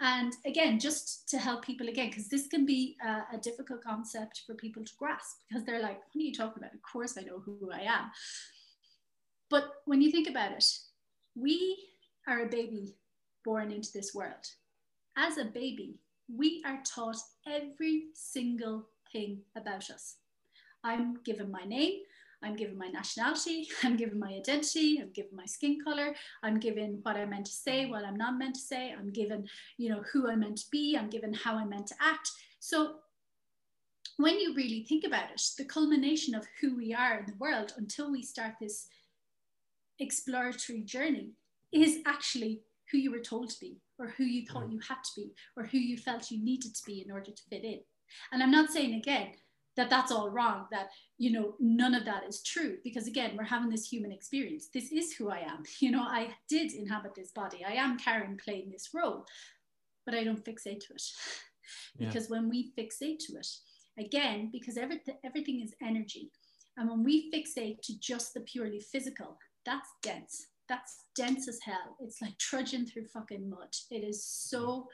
And 0.00 0.34
again, 0.44 0.80
just 0.80 1.28
to 1.30 1.38
help 1.38 1.64
people 1.64 1.88
again, 1.88 2.08
because 2.08 2.28
this 2.28 2.46
can 2.48 2.66
be 2.66 2.96
a, 3.04 3.36
a, 3.36 3.38
difficult 3.38 3.82
concept 3.82 4.42
for 4.46 4.54
people 4.54 4.84
to 4.84 4.92
grasp 4.98 5.36
because 5.48 5.64
they're 5.64 5.80
like, 5.80 6.00
what 6.12 6.20
are 6.20 6.24
you 6.24 6.34
talking 6.34 6.62
about? 6.62 6.74
Of 6.74 6.82
course, 6.82 7.16
I 7.16 7.22
know 7.22 7.38
who 7.38 7.70
I 7.72 7.80
am. 7.82 8.10
But 9.50 9.66
when 9.84 10.00
you 10.00 10.10
think 10.10 10.28
about 10.28 10.52
it, 10.52 10.64
we 11.36 11.76
are 12.26 12.42
a 12.42 12.48
baby 12.48 12.96
born 13.44 13.70
into 13.70 13.92
this 13.92 14.14
world. 14.14 14.48
As 15.16 15.38
a 15.38 15.44
baby, 15.44 16.00
we 16.34 16.62
are 16.66 16.82
taught 16.84 17.18
every 17.46 18.06
single 18.14 18.86
thing 19.12 19.42
about 19.54 19.90
us. 19.90 20.16
I'm 20.82 21.18
given 21.24 21.50
my 21.50 21.64
name, 21.64 22.00
I'm 22.44 22.56
given 22.56 22.76
my 22.76 22.88
nationality, 22.88 23.68
I'm 23.82 23.96
given 23.96 24.18
my 24.18 24.28
identity, 24.28 25.00
I'm 25.00 25.10
given 25.10 25.34
my 25.34 25.46
skin 25.46 25.78
color, 25.82 26.14
I'm 26.42 26.60
given 26.60 27.00
what 27.02 27.16
I'm 27.16 27.30
meant 27.30 27.46
to 27.46 27.52
say, 27.52 27.86
what 27.86 28.04
I'm 28.04 28.16
not 28.16 28.38
meant 28.38 28.54
to 28.56 28.60
say, 28.60 28.94
I'm 28.96 29.10
given, 29.10 29.48
you 29.78 29.88
know, 29.88 30.02
who 30.12 30.30
I'm 30.30 30.40
meant 30.40 30.58
to 30.58 30.70
be, 30.70 30.96
I'm 30.96 31.08
given 31.08 31.32
how 31.32 31.56
I'm 31.56 31.70
meant 31.70 31.86
to 31.88 31.94
act. 32.00 32.30
So 32.60 32.96
when 34.18 34.38
you 34.38 34.54
really 34.54 34.84
think 34.88 35.04
about 35.04 35.30
it, 35.30 35.42
the 35.58 35.64
culmination 35.64 36.34
of 36.34 36.46
who 36.60 36.76
we 36.76 36.94
are 36.94 37.18
in 37.18 37.26
the 37.26 37.38
world 37.38 37.72
until 37.76 38.12
we 38.12 38.22
start 38.22 38.54
this 38.60 38.86
exploratory 39.98 40.82
journey 40.82 41.30
is 41.72 41.98
actually 42.06 42.60
who 42.90 42.98
you 42.98 43.10
were 43.10 43.18
told 43.18 43.50
to 43.50 43.60
be, 43.60 43.78
or 43.98 44.08
who 44.08 44.24
you 44.24 44.46
thought 44.46 44.68
mm. 44.68 44.72
you 44.72 44.80
had 44.86 45.02
to 45.02 45.10
be, 45.16 45.32
or 45.56 45.64
who 45.64 45.78
you 45.78 45.96
felt 45.96 46.30
you 46.30 46.42
needed 46.42 46.74
to 46.74 46.84
be 46.84 47.02
in 47.04 47.10
order 47.10 47.30
to 47.30 47.42
fit 47.48 47.64
in. 47.64 47.80
And 48.30 48.42
I'm 48.42 48.50
not 48.50 48.70
saying 48.70 48.94
again 48.94 49.28
that 49.76 49.90
that's 49.90 50.12
all 50.12 50.30
wrong 50.30 50.66
that 50.70 50.88
you 51.18 51.32
know 51.32 51.54
none 51.58 51.94
of 51.94 52.04
that 52.04 52.24
is 52.28 52.42
true. 52.42 52.76
Because 52.84 53.06
again 53.06 53.32
we're 53.36 53.44
having 53.44 53.70
this 53.70 53.86
human 53.86 54.12
experience. 54.12 54.68
This 54.72 54.92
is 54.92 55.14
who 55.14 55.30
i 55.30 55.38
am. 55.38 55.62
You 55.80 55.90
know 55.90 56.02
i 56.02 56.30
did 56.48 56.72
inhabit 56.72 57.14
this 57.14 57.30
body. 57.30 57.64
I 57.66 57.72
am 57.72 57.98
Karen 57.98 58.36
playing 58.36 58.70
this 58.70 58.90
role 58.94 59.26
but 60.04 60.14
i 60.14 60.24
don't 60.24 60.44
fixate 60.44 60.80
to 60.86 60.94
it. 60.94 61.02
Because 61.98 62.28
yeah. 62.28 62.36
when 62.36 62.50
we 62.50 62.72
fixate 62.76 63.20
to 63.20 63.38
it 63.38 63.48
again 63.98 64.50
because 64.52 64.76
everything 64.76 65.16
everything 65.24 65.62
is 65.62 65.74
energy. 65.82 66.30
And 66.76 66.90
when 66.90 67.02
we 67.02 67.30
fixate 67.32 67.80
to 67.84 67.98
just 68.00 68.34
the 68.34 68.40
purely 68.40 68.80
physical 68.80 69.38
that's 69.64 69.88
dense. 70.02 70.48
That's 70.68 71.04
dense 71.14 71.48
as 71.48 71.58
hell. 71.62 71.96
It's 72.00 72.20
like 72.22 72.36
trudging 72.38 72.86
through 72.86 73.06
fucking 73.06 73.48
mud. 73.48 73.74
It 73.90 74.04
is 74.04 74.24
so 74.24 74.88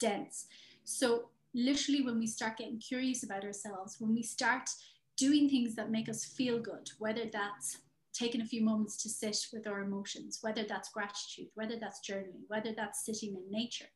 dense. 0.00 0.46
So 0.84 1.28
literally 1.56 2.02
when 2.02 2.18
we 2.18 2.26
start 2.26 2.58
getting 2.58 2.78
curious 2.78 3.24
about 3.24 3.42
ourselves, 3.42 3.96
when 3.98 4.14
we 4.14 4.22
start 4.22 4.68
doing 5.16 5.48
things 5.48 5.74
that 5.74 5.90
make 5.90 6.08
us 6.08 6.24
feel 6.24 6.60
good, 6.60 6.90
whether 6.98 7.24
that's 7.32 7.78
taking 8.12 8.42
a 8.42 8.46
few 8.46 8.62
moments 8.62 9.02
to 9.02 9.08
sit 9.08 9.38
with 9.52 9.66
our 9.66 9.80
emotions, 9.80 10.38
whether 10.42 10.64
that's 10.68 10.90
gratitude, 10.90 11.48
whether 11.54 11.78
that's 11.80 12.06
journaling, 12.06 12.44
whether 12.48 12.72
that's 12.76 13.04
sitting 13.04 13.34
in 13.34 13.50
nature. 13.50 13.86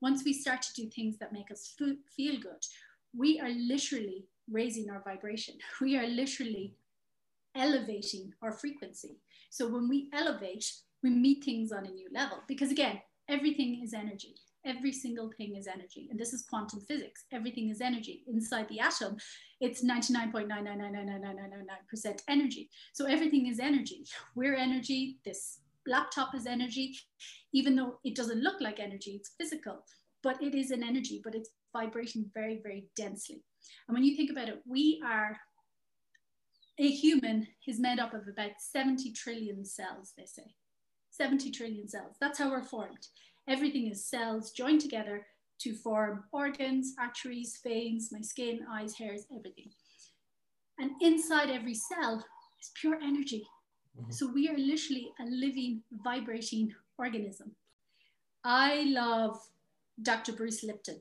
Once 0.00 0.22
we 0.24 0.32
start 0.32 0.62
to 0.62 0.74
do 0.74 0.88
things 0.88 1.16
that 1.18 1.32
make 1.32 1.50
us 1.50 1.74
feel 2.14 2.38
good, 2.40 2.64
we 3.16 3.40
are 3.40 3.50
literally 3.50 4.26
raising 4.50 4.90
our 4.90 5.02
vibration. 5.02 5.54
We 5.80 5.96
are 5.96 6.06
literally 6.06 6.74
elevating 7.56 8.32
our 8.42 8.52
frequency. 8.52 9.16
So 9.50 9.66
when 9.66 9.88
we 9.88 10.08
elevate, 10.12 10.70
we 11.02 11.10
meet 11.10 11.42
things 11.42 11.72
on 11.72 11.86
a 11.86 11.90
new 11.90 12.08
level 12.12 12.38
because 12.46 12.70
again, 12.70 13.00
everything 13.28 13.80
is 13.82 13.94
energy 13.94 14.34
every 14.64 14.92
single 14.92 15.30
thing 15.36 15.56
is 15.56 15.66
energy. 15.66 16.08
And 16.10 16.18
this 16.18 16.32
is 16.32 16.46
quantum 16.48 16.80
physics. 16.80 17.24
Everything 17.32 17.70
is 17.70 17.80
energy. 17.80 18.24
Inside 18.26 18.68
the 18.68 18.80
atom, 18.80 19.16
it's 19.60 19.84
99.9999999% 19.84 22.22
energy. 22.28 22.70
So 22.92 23.06
everything 23.06 23.46
is 23.46 23.60
energy. 23.60 24.04
We're 24.34 24.56
energy. 24.56 25.18
This 25.24 25.60
laptop 25.86 26.34
is 26.34 26.46
energy. 26.46 26.96
Even 27.52 27.76
though 27.76 27.98
it 28.04 28.14
doesn't 28.14 28.42
look 28.42 28.60
like 28.60 28.80
energy, 28.80 29.12
it's 29.12 29.34
physical, 29.40 29.84
but 30.22 30.42
it 30.42 30.54
is 30.54 30.70
an 30.70 30.82
energy, 30.82 31.20
but 31.22 31.34
it's 31.34 31.50
vibrating 31.72 32.30
very, 32.34 32.60
very 32.62 32.86
densely. 32.96 33.42
And 33.86 33.94
when 33.94 34.04
you 34.04 34.16
think 34.16 34.30
about 34.30 34.48
it, 34.48 34.60
we 34.66 35.02
are 35.04 35.38
a 36.80 36.88
human 36.88 37.48
is 37.66 37.80
made 37.80 37.98
up 37.98 38.14
of 38.14 38.28
about 38.28 38.52
70 38.58 39.12
trillion 39.12 39.64
cells, 39.64 40.12
they 40.16 40.26
say. 40.26 40.54
70 41.10 41.50
trillion 41.50 41.88
cells. 41.88 42.16
That's 42.20 42.38
how 42.38 42.50
we're 42.50 42.62
formed. 42.62 43.08
Everything 43.48 43.88
is 43.90 44.04
cells 44.04 44.52
joined 44.52 44.80
together 44.80 45.26
to 45.60 45.74
form 45.74 46.24
organs, 46.32 46.94
arteries, 47.00 47.58
veins, 47.64 48.10
my 48.12 48.20
skin, 48.20 48.60
eyes, 48.70 48.94
hairs, 48.94 49.26
everything. 49.34 49.70
And 50.78 50.90
inside 51.00 51.50
every 51.50 51.74
cell 51.74 52.24
is 52.60 52.70
pure 52.80 52.96
energy. 53.02 53.44
Mm-hmm. 53.98 54.12
So 54.12 54.30
we 54.32 54.48
are 54.48 54.56
literally 54.56 55.10
a 55.20 55.24
living, 55.24 55.82
vibrating 56.04 56.72
organism. 56.98 57.52
I 58.44 58.84
love 58.88 59.38
Dr. 60.02 60.32
Bruce 60.32 60.62
Lipton. 60.62 61.00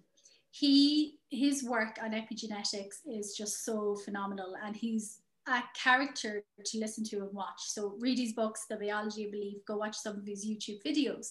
He 0.52 1.16
his 1.30 1.64
work 1.64 2.00
on 2.02 2.12
epigenetics 2.12 3.02
is 3.06 3.36
just 3.38 3.66
so 3.66 3.96
phenomenal, 4.04 4.56
and 4.64 4.76
he's 4.76 5.20
a 5.48 5.64
character 5.82 6.44
to 6.66 6.78
listen 6.78 7.04
to 7.06 7.18
and 7.18 7.34
watch. 7.34 7.60
So 7.60 7.96
read 8.00 8.20
his 8.20 8.34
books, 8.34 8.66
The 8.70 8.76
Biology 8.76 9.26
of 9.26 9.32
Belief, 9.32 9.58
go 9.66 9.78
watch 9.78 9.96
some 9.96 10.18
of 10.18 10.26
his 10.26 10.46
YouTube 10.46 10.80
videos. 10.86 11.28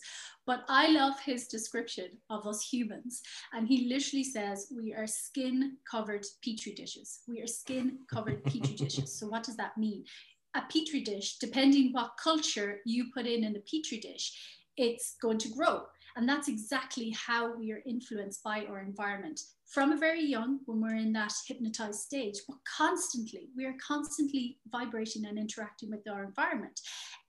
But 0.47 0.65
I 0.69 0.89
love 0.89 1.21
his 1.21 1.49
description 1.49 2.09
of 2.31 2.47
us 2.47 2.67
humans. 2.67 3.23
And 3.53 3.69
he 3.69 3.89
literally 3.89 4.25
says, 4.25 4.73
we 4.75 4.95
are 4.95 5.07
skin 5.07 5.77
covered 5.91 6.25
petri 6.43 6.73
dishes. 6.73 7.21
We 7.29 7.41
are 7.43 7.47
skin 7.47 7.99
covered 8.13 8.45
petri 8.45 8.75
dishes. 8.75 9.19
So 9.19 9.27
what 9.27 9.43
does 9.43 9.57
that 9.57 9.77
mean? 9.77 10.05
A 10.55 10.63
petri 10.63 11.03
dish, 11.03 11.37
depending 11.39 11.93
what 11.93 12.13
culture 12.23 12.79
you 12.87 13.07
put 13.13 13.27
in 13.27 13.45
in 13.45 13.53
the 13.53 13.61
petri 13.71 13.99
dish, 13.99 14.33
it's 14.77 15.17
going 15.21 15.39
to 15.39 15.49
grow. 15.51 15.83
And 16.17 16.27
that's 16.27 16.49
exactly 16.49 17.11
how 17.11 17.55
we 17.55 17.73
are 17.73 17.83
influenced 17.87 18.43
by 18.43 18.65
our 18.65 18.81
environment 18.81 19.41
from 19.67 19.93
a 19.93 19.99
very 19.99 20.25
young, 20.25 20.61
when 20.67 20.81
we're 20.81 20.97
in 20.97 21.13
that 21.13 21.33
hypnotized 21.47 22.01
stage, 22.01 22.37
but 22.49 22.57
constantly, 22.77 23.49
we 23.57 23.67
are 23.67 23.75
constantly 23.85 24.59
vibrating 24.71 25.27
and 25.27 25.39
interacting 25.39 25.91
with 25.91 26.09
our 26.09 26.25
environment. 26.25 26.81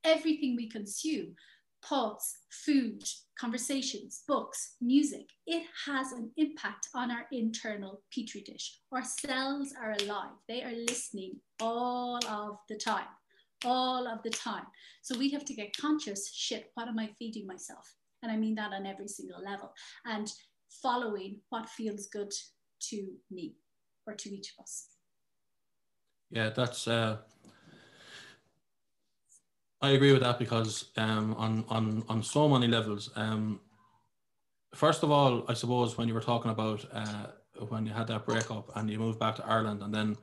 Everything 0.04 0.56
we 0.56 0.70
consume, 0.70 1.36
thoughts, 1.84 2.38
food, 2.52 3.04
conversations, 3.40 4.24
books, 4.28 4.76
music, 4.82 5.28
it 5.48 5.64
has 5.86 6.12
an 6.12 6.32
impact 6.38 6.90
on 6.94 7.12
our 7.12 7.26
internal 7.32 8.02
petri 8.14 8.42
dish. 8.42 8.80
Our 8.92 9.04
cells 9.04 9.74
are 9.82 9.96
alive, 10.00 10.36
they 10.48 10.64
are 10.64 10.72
listening 10.72 11.42
all 11.60 12.20
of 12.28 12.60
the 12.70 12.78
time, 12.78 13.08
all 13.66 14.08
of 14.08 14.22
the 14.24 14.30
time. 14.30 14.68
So 15.02 15.18
we 15.18 15.32
have 15.32 15.44
to 15.46 15.54
get 15.54 15.76
conscious 15.76 16.32
shit, 16.32 16.72
what 16.76 16.88
am 16.88 17.00
I 17.00 17.10
feeding 17.18 17.48
myself? 17.48 17.96
And 18.24 18.32
I 18.32 18.38
mean 18.38 18.56
that 18.56 18.74
on 18.74 18.86
every 18.86 19.08
single 19.08 19.44
level. 19.44 19.74
And 20.06 20.32
following 20.70 21.42
what 21.50 21.70
feels 21.70 22.08
good 22.08 22.32
to 22.90 23.08
me 23.32 23.56
or 24.06 24.14
to 24.14 24.30
each 24.30 24.54
of 24.58 24.64
us. 24.64 24.88
Yeah, 26.30 26.50
that's 26.50 26.88
uh, 26.88 27.18
I 29.82 29.92
agree 29.92 30.12
with 30.12 30.22
that 30.22 30.40
because 30.40 30.92
um, 30.98 31.36
on 31.36 31.64
on 31.70 32.04
on 32.10 32.24
so 32.24 32.50
many 32.50 32.68
levels. 32.68 33.10
Um, 33.16 33.62
first 34.76 35.04
of 35.04 35.12
all, 35.12 35.46
I 35.48 35.54
suppose 35.54 35.98
when 35.98 36.08
you 36.08 36.14
were 36.14 36.22
talking 36.22 36.52
about 36.52 36.86
uh, 36.92 37.28
when 37.70 37.86
you 37.86 37.94
had 37.94 38.08
that 38.08 38.26
breakup 38.26 38.72
and 38.76 38.90
you 38.90 39.00
moved 39.00 39.20
back 39.20 39.36
to 39.36 39.46
Ireland, 39.46 39.82
and 39.84 39.94
then 39.94 40.18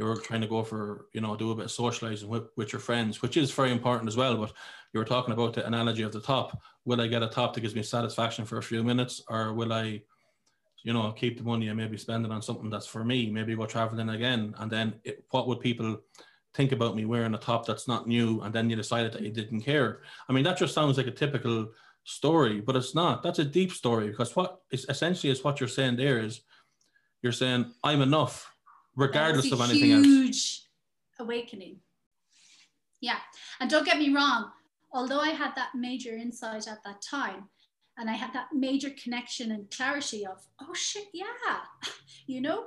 you 0.00 0.06
were 0.06 0.16
trying 0.16 0.40
to 0.40 0.46
go 0.46 0.62
for 0.62 1.06
you 1.12 1.20
know 1.20 1.36
do 1.36 1.50
a 1.50 1.54
bit 1.54 1.66
of 1.66 1.70
socializing 1.70 2.28
with, 2.28 2.44
with 2.56 2.72
your 2.72 2.80
friends, 2.80 3.20
which 3.20 3.36
is 3.36 3.50
very 3.50 3.70
important 3.70 4.08
as 4.08 4.16
well. 4.16 4.34
But 4.36 4.52
you 4.94 4.98
were 4.98 5.04
talking 5.04 5.34
about 5.34 5.52
the 5.52 5.66
analogy 5.66 6.02
of 6.02 6.12
the 6.12 6.22
top. 6.22 6.58
Will 6.86 7.02
I 7.02 7.06
get 7.06 7.22
a 7.22 7.28
top 7.28 7.52
that 7.52 7.60
gives 7.60 7.74
me 7.74 7.82
satisfaction 7.82 8.46
for 8.46 8.56
a 8.56 8.62
few 8.62 8.82
minutes, 8.82 9.22
or 9.28 9.52
will 9.52 9.72
I? 9.72 10.02
you 10.82 10.94
know, 10.94 11.12
keep 11.12 11.36
the 11.36 11.44
money 11.44 11.68
and 11.68 11.76
maybe 11.76 11.98
spend 11.98 12.24
it 12.24 12.32
on 12.32 12.40
something 12.40 12.70
that's 12.70 12.86
for 12.86 13.04
me, 13.04 13.30
maybe 13.30 13.54
go 13.54 13.66
traveling 13.66 14.08
again. 14.08 14.54
And 14.60 14.70
then 14.70 14.94
it, 15.04 15.22
what 15.28 15.46
would 15.46 15.60
people 15.60 16.00
think 16.54 16.72
about 16.72 16.96
me 16.96 17.04
wearing 17.04 17.34
a 17.34 17.38
top 17.38 17.66
that's 17.66 17.86
not 17.86 18.08
new 18.08 18.40
and 18.40 18.54
then 18.54 18.68
you 18.68 18.76
decided 18.76 19.12
that 19.12 19.22
you 19.22 19.30
didn't 19.30 19.60
care 19.60 20.00
i 20.28 20.32
mean 20.32 20.42
that 20.42 20.58
just 20.58 20.74
sounds 20.74 20.96
like 20.96 21.06
a 21.06 21.12
typical 21.12 21.68
story 22.04 22.60
but 22.60 22.74
it's 22.74 22.94
not 22.94 23.22
that's 23.22 23.38
a 23.38 23.44
deep 23.44 23.70
story 23.70 24.08
because 24.08 24.34
what 24.34 24.60
is 24.72 24.84
essentially 24.88 25.30
is 25.30 25.44
what 25.44 25.60
you're 25.60 25.68
saying 25.68 25.96
there 25.96 26.18
is 26.18 26.40
you're 27.22 27.32
saying 27.32 27.72
i'm 27.84 28.02
enough 28.02 28.49
regardless 28.96 29.52
of 29.52 29.60
anything 29.60 29.90
huge 29.90 29.96
else 29.96 30.06
huge 30.06 30.62
awakening 31.18 31.76
yeah 33.00 33.18
and 33.60 33.70
don't 33.70 33.86
get 33.86 33.98
me 33.98 34.12
wrong 34.14 34.50
although 34.92 35.20
i 35.20 35.30
had 35.30 35.54
that 35.54 35.70
major 35.74 36.16
insight 36.16 36.66
at 36.66 36.82
that 36.84 37.00
time 37.02 37.48
and 37.98 38.08
i 38.10 38.14
had 38.14 38.32
that 38.32 38.46
major 38.52 38.90
connection 39.02 39.52
and 39.52 39.70
clarity 39.70 40.26
of 40.26 40.46
oh 40.60 40.74
shit 40.74 41.06
yeah 41.12 41.60
you 42.26 42.40
know 42.40 42.64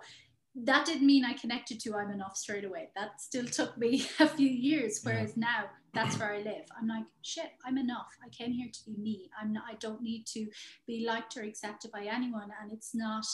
that 0.55 0.85
didn't 0.85 1.07
mean 1.07 1.25
I 1.25 1.33
connected 1.33 1.79
to 1.81 1.95
I'm 1.95 2.11
enough 2.11 2.37
straight 2.37 2.63
away. 2.63 2.89
That 2.95 3.19
still 3.19 3.45
took 3.45 3.77
me 3.77 4.05
a 4.19 4.27
few 4.27 4.47
years. 4.47 4.99
Whereas 5.03 5.33
yeah. 5.35 5.47
now 5.47 5.65
that's 5.93 6.19
where 6.19 6.33
I 6.33 6.39
live. 6.39 6.65
I'm 6.79 6.87
like, 6.87 7.05
shit, 7.23 7.51
I'm 7.65 7.77
enough. 7.77 8.09
I 8.23 8.29
came 8.29 8.51
here 8.51 8.69
to 8.71 8.85
be 8.85 8.95
me. 9.01 9.29
I'm 9.39 9.51
not, 9.51 9.63
I 9.69 9.75
don't 9.75 10.01
need 10.01 10.25
to 10.27 10.47
be 10.85 11.05
liked 11.07 11.37
or 11.37 11.43
accepted 11.43 11.91
by 11.91 12.05
anyone. 12.05 12.51
And 12.61 12.71
it's 12.71 12.93
not, 12.93 13.25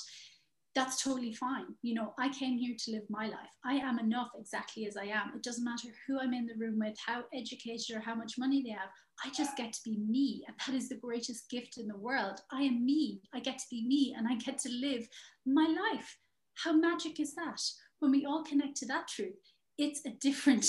that's 0.76 1.04
totally 1.04 1.34
fine. 1.34 1.66
You 1.82 1.96
know, 1.96 2.14
I 2.20 2.30
came 2.30 2.58
here 2.58 2.76
to 2.78 2.92
live 2.92 3.04
my 3.10 3.26
life. 3.26 3.56
I 3.66 3.74
am 3.76 4.00
enough 4.00 4.30
exactly 4.40 4.86
as 4.86 4.96
I 4.96 5.06
am. 5.06 5.32
It 5.36 5.44
doesn't 5.44 5.66
matter 5.66 5.90
who 6.06 6.20
I'm 6.20 6.34
in 6.34 6.46
the 6.46 6.54
room 6.58 6.80
with, 6.80 6.96
how 7.06 7.24
educated 7.34 7.96
or 7.96 8.00
how 8.00 8.16
much 8.16 8.38
money 8.38 8.62
they 8.64 8.70
have. 8.70 8.90
I 9.26 9.30
just 9.32 9.58
get 9.58 9.74
to 9.74 9.80
be 9.84 9.98
me. 9.98 10.46
And 10.48 10.56
that 10.66 10.76
is 10.76 10.88
the 10.88 10.96
greatest 10.98 11.50
gift 11.50 11.78
in 11.78 11.88
the 11.88 11.98
world. 11.98 12.40
I 12.52 12.62
am 12.62 12.86
me. 12.86 13.22
I 13.34 13.40
get 13.40 13.58
to 13.58 13.66
be 13.70 13.86
me 13.88 14.16
and 14.18 14.28
I 14.28 14.36
get 14.36 14.60
to 14.60 14.70
live 14.70 15.08
my 15.46 15.66
life 15.66 16.18
how 16.64 16.74
magic 16.74 17.20
is 17.20 17.36
that? 17.36 17.62
When 18.00 18.12
we 18.12 18.26
all 18.26 18.44
connect 18.44 18.78
to 18.78 18.88
that 18.88 19.08
truth, 19.08 19.36
it's 19.78 20.06
a 20.06 20.12
different 20.22 20.66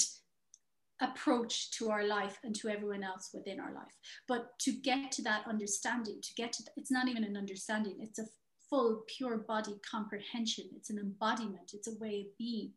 approach 1.03 1.71
to 1.73 1.91
our 1.91 2.05
life 2.05 2.39
and 2.45 2.55
to 2.57 2.69
everyone 2.69 3.03
else 3.03 3.31
within 3.33 3.59
our 3.59 3.73
life. 3.73 3.97
But 4.29 4.59
to 4.61 4.73
get 4.73 5.11
to 5.13 5.23
that 5.23 5.45
understanding, 5.49 6.21
to 6.23 6.35
get 6.35 6.53
to, 6.55 6.65
it's 6.77 6.91
not 6.91 7.09
even 7.09 7.25
an 7.25 7.37
understanding, 7.37 7.97
it's 8.01 8.19
a 8.19 8.27
full, 8.70 9.02
pure 9.06 9.38
body 9.38 9.74
comprehension, 9.88 10.64
it's 10.74 10.90
an 10.90 10.98
embodiment, 10.98 11.72
it's 11.74 11.88
a 11.88 11.98
way 11.98 12.20
of 12.20 12.38
being. 12.38 12.72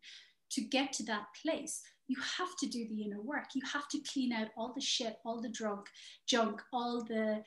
To 0.51 0.61
get 0.61 0.93
to 0.93 1.03
that 1.05 1.27
place, 1.41 1.81
you 2.07 2.17
have 2.37 2.55
to 2.59 2.67
do 2.67 2.87
the 2.87 3.03
inner 3.03 3.21
work. 3.21 3.45
You 3.55 3.61
have 3.71 3.87
to 3.89 3.99
clean 4.11 4.33
out 4.33 4.49
all 4.57 4.73
the 4.75 4.81
shit, 4.81 5.17
all 5.25 5.41
the 5.41 5.49
drunk, 5.49 5.87
junk, 6.27 6.61
all 6.71 7.03
the 7.03 7.43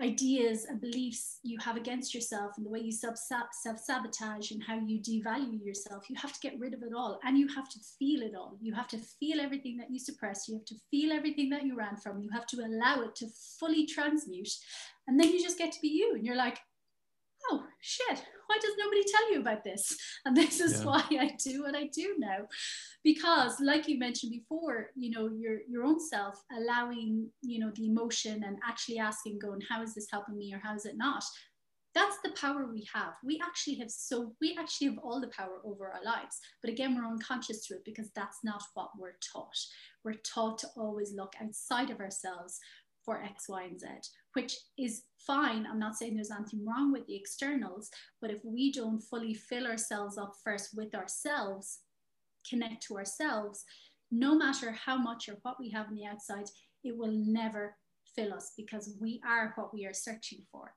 ideas 0.00 0.66
and 0.66 0.80
beliefs 0.80 1.40
you 1.42 1.58
have 1.58 1.76
against 1.76 2.14
yourself 2.14 2.52
and 2.56 2.64
the 2.64 2.70
way 2.70 2.78
you 2.78 2.92
self 2.92 3.18
sabotage 3.18 4.50
and 4.52 4.62
how 4.62 4.78
you 4.78 5.00
devalue 5.00 5.64
yourself. 5.64 6.08
You 6.08 6.16
have 6.16 6.32
to 6.32 6.40
get 6.40 6.58
rid 6.58 6.74
of 6.74 6.82
it 6.82 6.92
all 6.96 7.18
and 7.24 7.36
you 7.36 7.48
have 7.48 7.68
to 7.70 7.78
feel 7.98 8.22
it 8.22 8.34
all. 8.36 8.56
You 8.60 8.74
have 8.74 8.88
to 8.88 8.98
feel 8.98 9.40
everything 9.40 9.76
that 9.78 9.90
you 9.90 9.98
suppress. 9.98 10.46
You 10.48 10.54
have 10.54 10.66
to 10.66 10.76
feel 10.90 11.12
everything 11.12 11.50
that 11.50 11.64
you 11.64 11.76
ran 11.76 11.96
from. 11.96 12.20
You 12.20 12.30
have 12.30 12.46
to 12.48 12.58
allow 12.58 13.02
it 13.02 13.16
to 13.16 13.26
fully 13.58 13.86
transmute. 13.86 14.50
And 15.08 15.18
then 15.18 15.30
you 15.30 15.42
just 15.42 15.58
get 15.58 15.72
to 15.72 15.80
be 15.80 15.88
you. 15.88 16.14
And 16.14 16.24
you're 16.24 16.36
like, 16.36 16.60
oh 17.50 17.64
shit, 17.80 18.22
why 18.46 18.58
does 18.60 18.74
nobody 18.78 19.02
tell 19.04 19.32
you 19.32 19.40
about 19.40 19.64
this? 19.64 19.96
And 20.24 20.36
this 20.36 20.60
is 20.60 20.80
yeah. 20.80 20.86
why 20.86 21.04
I 21.12 21.36
do 21.42 21.62
what 21.62 21.76
I 21.76 21.88
do 21.94 22.14
now. 22.18 22.46
Because 23.04 23.60
like 23.60 23.88
you 23.88 23.98
mentioned 23.98 24.32
before, 24.32 24.90
you 24.94 25.10
know, 25.10 25.28
your 25.28 25.58
your 25.68 25.84
own 25.84 26.00
self 26.00 26.42
allowing, 26.56 27.28
you 27.42 27.60
know, 27.60 27.70
the 27.74 27.86
emotion 27.86 28.44
and 28.44 28.58
actually 28.66 28.98
asking, 28.98 29.38
going, 29.38 29.60
how 29.68 29.82
is 29.82 29.94
this 29.94 30.08
helping 30.10 30.36
me 30.36 30.52
or 30.52 30.60
how 30.62 30.74
is 30.74 30.86
it 30.86 30.96
not? 30.96 31.24
That's 31.94 32.18
the 32.22 32.32
power 32.32 32.66
we 32.66 32.86
have. 32.92 33.14
We 33.24 33.40
actually 33.42 33.76
have 33.76 33.90
so 33.90 34.34
we 34.40 34.56
actually 34.58 34.88
have 34.88 34.98
all 34.98 35.20
the 35.20 35.28
power 35.36 35.60
over 35.64 35.90
our 35.90 36.04
lives. 36.04 36.38
But 36.62 36.70
again, 36.70 36.94
we're 36.94 37.08
unconscious 37.08 37.66
to 37.66 37.74
it 37.74 37.84
because 37.84 38.10
that's 38.14 38.38
not 38.44 38.62
what 38.74 38.90
we're 38.98 39.18
taught. 39.32 39.56
We're 40.04 40.20
taught 40.34 40.58
to 40.58 40.68
always 40.76 41.12
look 41.14 41.32
outside 41.42 41.90
of 41.90 42.00
ourselves 42.00 42.58
for 43.04 43.22
X, 43.22 43.48
Y, 43.48 43.62
and 43.62 43.80
Z, 43.80 43.86
which 44.38 44.56
is 44.78 45.02
fine. 45.26 45.66
I'm 45.66 45.80
not 45.80 45.96
saying 45.96 46.14
there's 46.14 46.30
anything 46.30 46.64
wrong 46.64 46.92
with 46.92 47.04
the 47.06 47.16
externals, 47.16 47.90
but 48.20 48.30
if 48.30 48.38
we 48.44 48.70
don't 48.70 49.00
fully 49.00 49.34
fill 49.34 49.66
ourselves 49.66 50.16
up 50.16 50.34
first 50.44 50.76
with 50.76 50.94
ourselves, 50.94 51.80
connect 52.48 52.84
to 52.84 52.96
ourselves, 52.96 53.64
no 54.12 54.38
matter 54.38 54.70
how 54.70 54.96
much 54.96 55.28
or 55.28 55.38
what 55.42 55.56
we 55.58 55.70
have 55.70 55.88
on 55.88 55.96
the 55.96 56.06
outside, 56.06 56.46
it 56.84 56.96
will 56.96 57.10
never 57.10 57.74
fill 58.14 58.32
us 58.32 58.52
because 58.56 58.96
we 59.00 59.20
are 59.26 59.52
what 59.56 59.74
we 59.74 59.84
are 59.86 59.92
searching 59.92 60.44
for. 60.52 60.72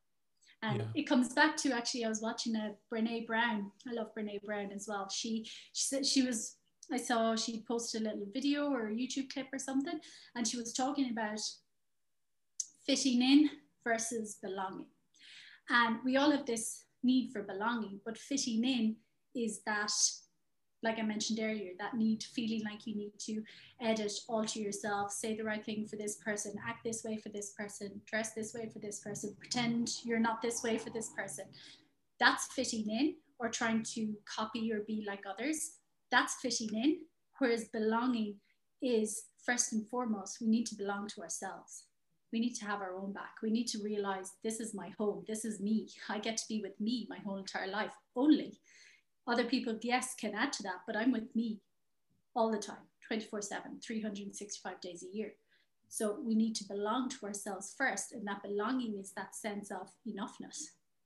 And 0.64 0.80
yeah. 0.80 0.86
it 0.96 1.04
comes 1.04 1.34
back 1.34 1.56
to 1.58 1.72
actually, 1.72 2.04
I 2.06 2.10
was 2.10 2.22
watching 2.22 2.56
a 2.56 2.72
Brene 2.92 3.28
Brown. 3.28 3.72
I 3.88 3.94
love 3.94 4.08
Brene 4.18 4.42
Brown 4.44 4.72
as 4.72 4.88
well. 4.88 5.08
She 5.10 5.46
she 5.74 5.86
said 5.86 6.06
she 6.06 6.24
was. 6.24 6.56
I 6.92 6.98
saw 6.98 7.36
she 7.36 7.64
posted 7.68 8.02
a 8.02 8.06
little 8.06 8.28
video 8.34 8.70
or 8.70 8.88
a 8.88 8.92
YouTube 8.92 9.32
clip 9.32 9.48
or 9.54 9.60
something, 9.60 10.00
and 10.36 10.48
she 10.48 10.58
was 10.58 10.74
talking 10.74 11.12
about 11.12 11.40
fitting 12.86 13.22
in 13.22 13.50
versus 13.84 14.38
belonging. 14.42 14.88
And 15.70 15.98
we 16.04 16.18
all 16.18 16.32
have 16.32 16.46
this 16.46 16.86
need 17.04 17.32
for 17.32 17.44
belonging, 17.44 18.00
but 18.06 18.18
fitting 18.18 18.64
in 18.64 18.96
is 19.36 19.62
that, 19.66 19.92
like 20.84 21.00
I 21.00 21.04
mentioned 21.04 21.40
earlier, 21.42 21.72
that 21.80 21.96
need, 21.96 22.24
feeling 22.24 22.64
like 22.64 22.86
you 22.86 22.96
need 22.96 23.14
to 23.20 23.42
edit, 23.82 24.12
alter 24.28 24.60
yourself, 24.60 25.12
say 25.12 25.36
the 25.36 25.44
right 25.44 25.64
thing 25.64 25.88
for 25.88 25.96
this 25.96 26.18
person, 26.18 26.54
act 26.68 26.84
this 26.84 27.04
way 27.04 27.18
for 27.18 27.30
this 27.30 27.52
person, 27.58 28.02
dress 28.06 28.34
this 28.34 28.54
way 28.54 28.70
for 28.72 28.80
this 28.80 29.00
person, 29.00 29.36
pretend 29.40 29.90
you're 30.04 30.20
not 30.20 30.42
this 30.42 30.64
way 30.64 30.78
for 30.78 30.90
this 30.90 31.10
person. 31.16 31.46
That's 32.20 32.48
fitting 32.54 32.90
in 32.90 33.16
or 33.40 33.50
trying 33.50 33.84
to 33.96 34.14
copy 34.26 34.72
or 34.72 34.82
be 34.82 35.04
like 35.08 35.24
others. 35.28 35.78
That's 36.12 36.36
fitting 36.36 36.70
in. 36.76 36.98
Whereas 37.40 37.70
belonging 37.70 38.36
is 38.84 39.24
first 39.44 39.74
and 39.74 39.88
foremost, 39.88 40.38
we 40.42 40.48
need 40.48 40.68
to 40.68 40.76
belong 40.76 41.08
to 41.10 41.22
ourselves 41.22 41.86
we 42.32 42.40
need 42.40 42.56
to 42.56 42.66
have 42.66 42.82
our 42.82 42.96
own 42.96 43.12
back. 43.12 43.36
We 43.44 43.52
need 43.52 43.68
to 43.68 43.84
realize 43.84 44.34
this 44.44 44.60
is 44.60 44.74
my 44.74 44.90
home. 44.98 45.24
This 45.28 45.44
is 45.46 45.60
me. 45.60 45.88
I 46.10 46.20
get 46.20 46.38
to 46.38 46.48
be 46.48 46.62
with 46.62 46.80
me 46.80 47.08
my 47.10 47.18
whole 47.26 47.38
entire 47.38 47.68
life 47.68 47.94
only. 48.16 48.60
Other 49.28 49.44
people, 49.44 49.78
yes, 49.82 50.16
can 50.16 50.34
add 50.34 50.54
to 50.54 50.64
that, 50.64 50.82
but 50.88 50.96
I'm 50.96 51.12
with 51.12 51.36
me 51.36 51.60
all 52.36 52.52
the 52.52 52.58
time, 52.58 52.88
24 53.08 53.42
7, 53.42 53.80
365 53.82 54.82
days 54.82 55.04
a 55.04 55.16
year. 55.16 55.34
So 55.90 56.18
we 56.26 56.36
need 56.36 56.56
to 56.56 56.68
belong 56.68 57.10
to 57.10 57.26
ourselves 57.26 57.76
first. 57.78 58.14
And 58.14 58.26
that 58.28 58.42
belonging 58.44 58.98
is 58.98 59.12
that 59.12 59.36
sense 59.36 59.72
of 59.72 59.90
enoughness. 60.08 60.64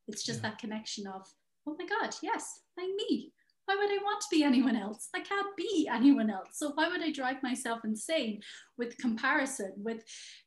It's 0.07 0.23
just 0.23 0.43
yeah. 0.43 0.49
that 0.49 0.59
connection 0.59 1.07
of, 1.07 1.27
oh 1.65 1.75
my 1.77 1.87
God, 1.87 2.15
yes, 2.21 2.61
I'm 2.77 2.95
me. 2.95 3.31
Why 3.65 3.75
would 3.75 3.89
I 3.89 4.03
want 4.03 4.21
to 4.21 4.27
be 4.29 4.43
anyone 4.43 4.75
else? 4.75 5.09
I 5.15 5.21
can't 5.21 5.55
be 5.57 5.89
anyone 5.91 6.29
else. 6.29 6.49
So 6.53 6.71
why 6.75 6.87
would 6.87 7.01
I 7.01 7.11
drive 7.11 7.41
myself 7.41 7.79
insane 7.83 8.41
with 8.77 8.97
comparison, 8.97 9.73
with 9.77 10.03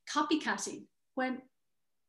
copycatting 0.09 0.85
when 1.15 1.43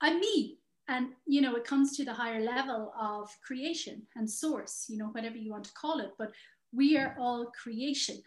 I'm 0.02 0.20
me? 0.20 0.60
And 0.88 1.10
you 1.26 1.42
know, 1.42 1.56
it 1.56 1.66
comes 1.66 1.96
to 1.98 2.06
the 2.06 2.14
higher 2.14 2.42
level 2.42 2.94
of 3.00 3.30
creation 3.46 4.04
and 4.16 4.30
source, 4.30 4.86
you 4.90 4.98
know, 4.98 5.08
whatever 5.08 5.38
you 5.38 5.52
want 5.52 5.66
to 5.66 5.74
call 5.74 6.00
it, 6.00 6.12
but 6.18 6.32
we 6.72 6.98
are 6.98 7.16
all 7.20 7.52
creation. 7.62 8.22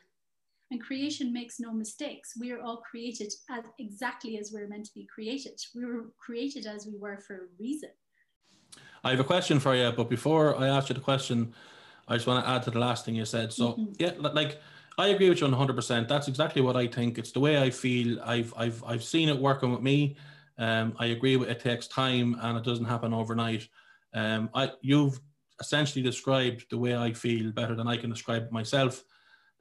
And 0.70 0.80
creation 0.80 1.32
makes 1.32 1.60
no 1.60 1.72
mistakes. 1.72 2.32
We 2.40 2.50
are 2.50 2.60
all 2.60 2.78
created 2.78 3.32
as 3.50 3.64
exactly 3.78 4.38
as 4.38 4.52
we're 4.52 4.68
meant 4.68 4.86
to 4.86 4.94
be 4.94 5.06
created. 5.14 5.60
We 5.74 5.84
were 5.84 6.06
created 6.18 6.66
as 6.66 6.86
we 6.86 6.96
were 6.96 7.18
for 7.18 7.34
a 7.34 7.48
reason. 7.60 7.90
I 9.04 9.10
have 9.10 9.20
a 9.20 9.24
question 9.24 9.60
for 9.60 9.74
you, 9.74 9.92
but 9.92 10.08
before 10.08 10.56
I 10.56 10.68
ask 10.68 10.88
you 10.88 10.94
the 10.94 11.00
question, 11.00 11.52
I 12.12 12.16
just 12.16 12.26
want 12.26 12.44
to 12.44 12.50
add 12.50 12.62
to 12.64 12.70
the 12.70 12.78
last 12.78 13.04
thing 13.04 13.14
you 13.14 13.24
said. 13.24 13.52
So 13.52 13.72
mm-hmm. 13.72 13.92
yeah, 13.98 14.12
like 14.18 14.60
I 14.98 15.08
agree 15.08 15.28
with 15.28 15.40
you 15.40 15.46
100. 15.46 15.74
percent 15.74 16.08
That's 16.08 16.28
exactly 16.28 16.62
what 16.62 16.76
I 16.76 16.86
think. 16.86 17.18
It's 17.18 17.32
the 17.32 17.40
way 17.40 17.60
I 17.60 17.70
feel. 17.70 18.20
I've 18.22 18.52
I've 18.56 18.84
I've 18.84 19.02
seen 19.02 19.28
it 19.28 19.38
working 19.38 19.72
with 19.72 19.80
me. 19.80 20.16
Um, 20.58 20.94
I 20.98 21.06
agree 21.06 21.36
with 21.36 21.48
it 21.48 21.60
takes 21.60 21.86
time 21.86 22.36
and 22.40 22.58
it 22.58 22.64
doesn't 22.64 22.84
happen 22.84 23.14
overnight. 23.14 23.68
Um, 24.14 24.50
I 24.54 24.72
you've 24.82 25.18
essentially 25.60 26.02
described 26.02 26.66
the 26.70 26.78
way 26.78 26.94
I 26.94 27.12
feel 27.12 27.50
better 27.52 27.74
than 27.74 27.88
I 27.88 27.96
can 27.96 28.10
describe 28.10 28.50
myself. 28.50 29.02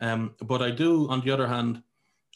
Um, 0.02 0.36
but 0.42 0.62
I 0.62 0.72
do, 0.72 1.08
on 1.10 1.22
the 1.22 1.32
other 1.32 1.48
hand, 1.48 1.84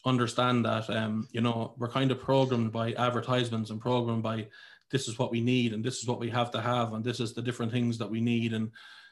understand 0.06 0.64
that 0.64 0.88
um, 0.88 1.28
you 1.32 1.40
know 1.40 1.74
we're 1.76 1.90
kind 1.90 2.10
of 2.10 2.20
programmed 2.20 2.72
by 2.72 2.92
advertisements 2.92 3.70
and 3.70 3.80
programmed 3.80 4.22
by 4.22 4.46
this 4.90 5.08
is 5.08 5.18
what 5.18 5.32
we 5.32 5.40
need 5.40 5.72
and 5.72 5.84
this 5.84 5.98
is 5.98 6.06
what 6.06 6.20
we 6.20 6.30
have 6.30 6.50
to 6.52 6.60
have 6.60 6.92
and 6.94 7.04
this 7.04 7.18
is 7.18 7.34
the 7.34 7.42
different 7.42 7.72
things 7.72 7.98
that 7.98 8.08
we 8.08 8.20
need 8.20 8.52
and 8.52 8.70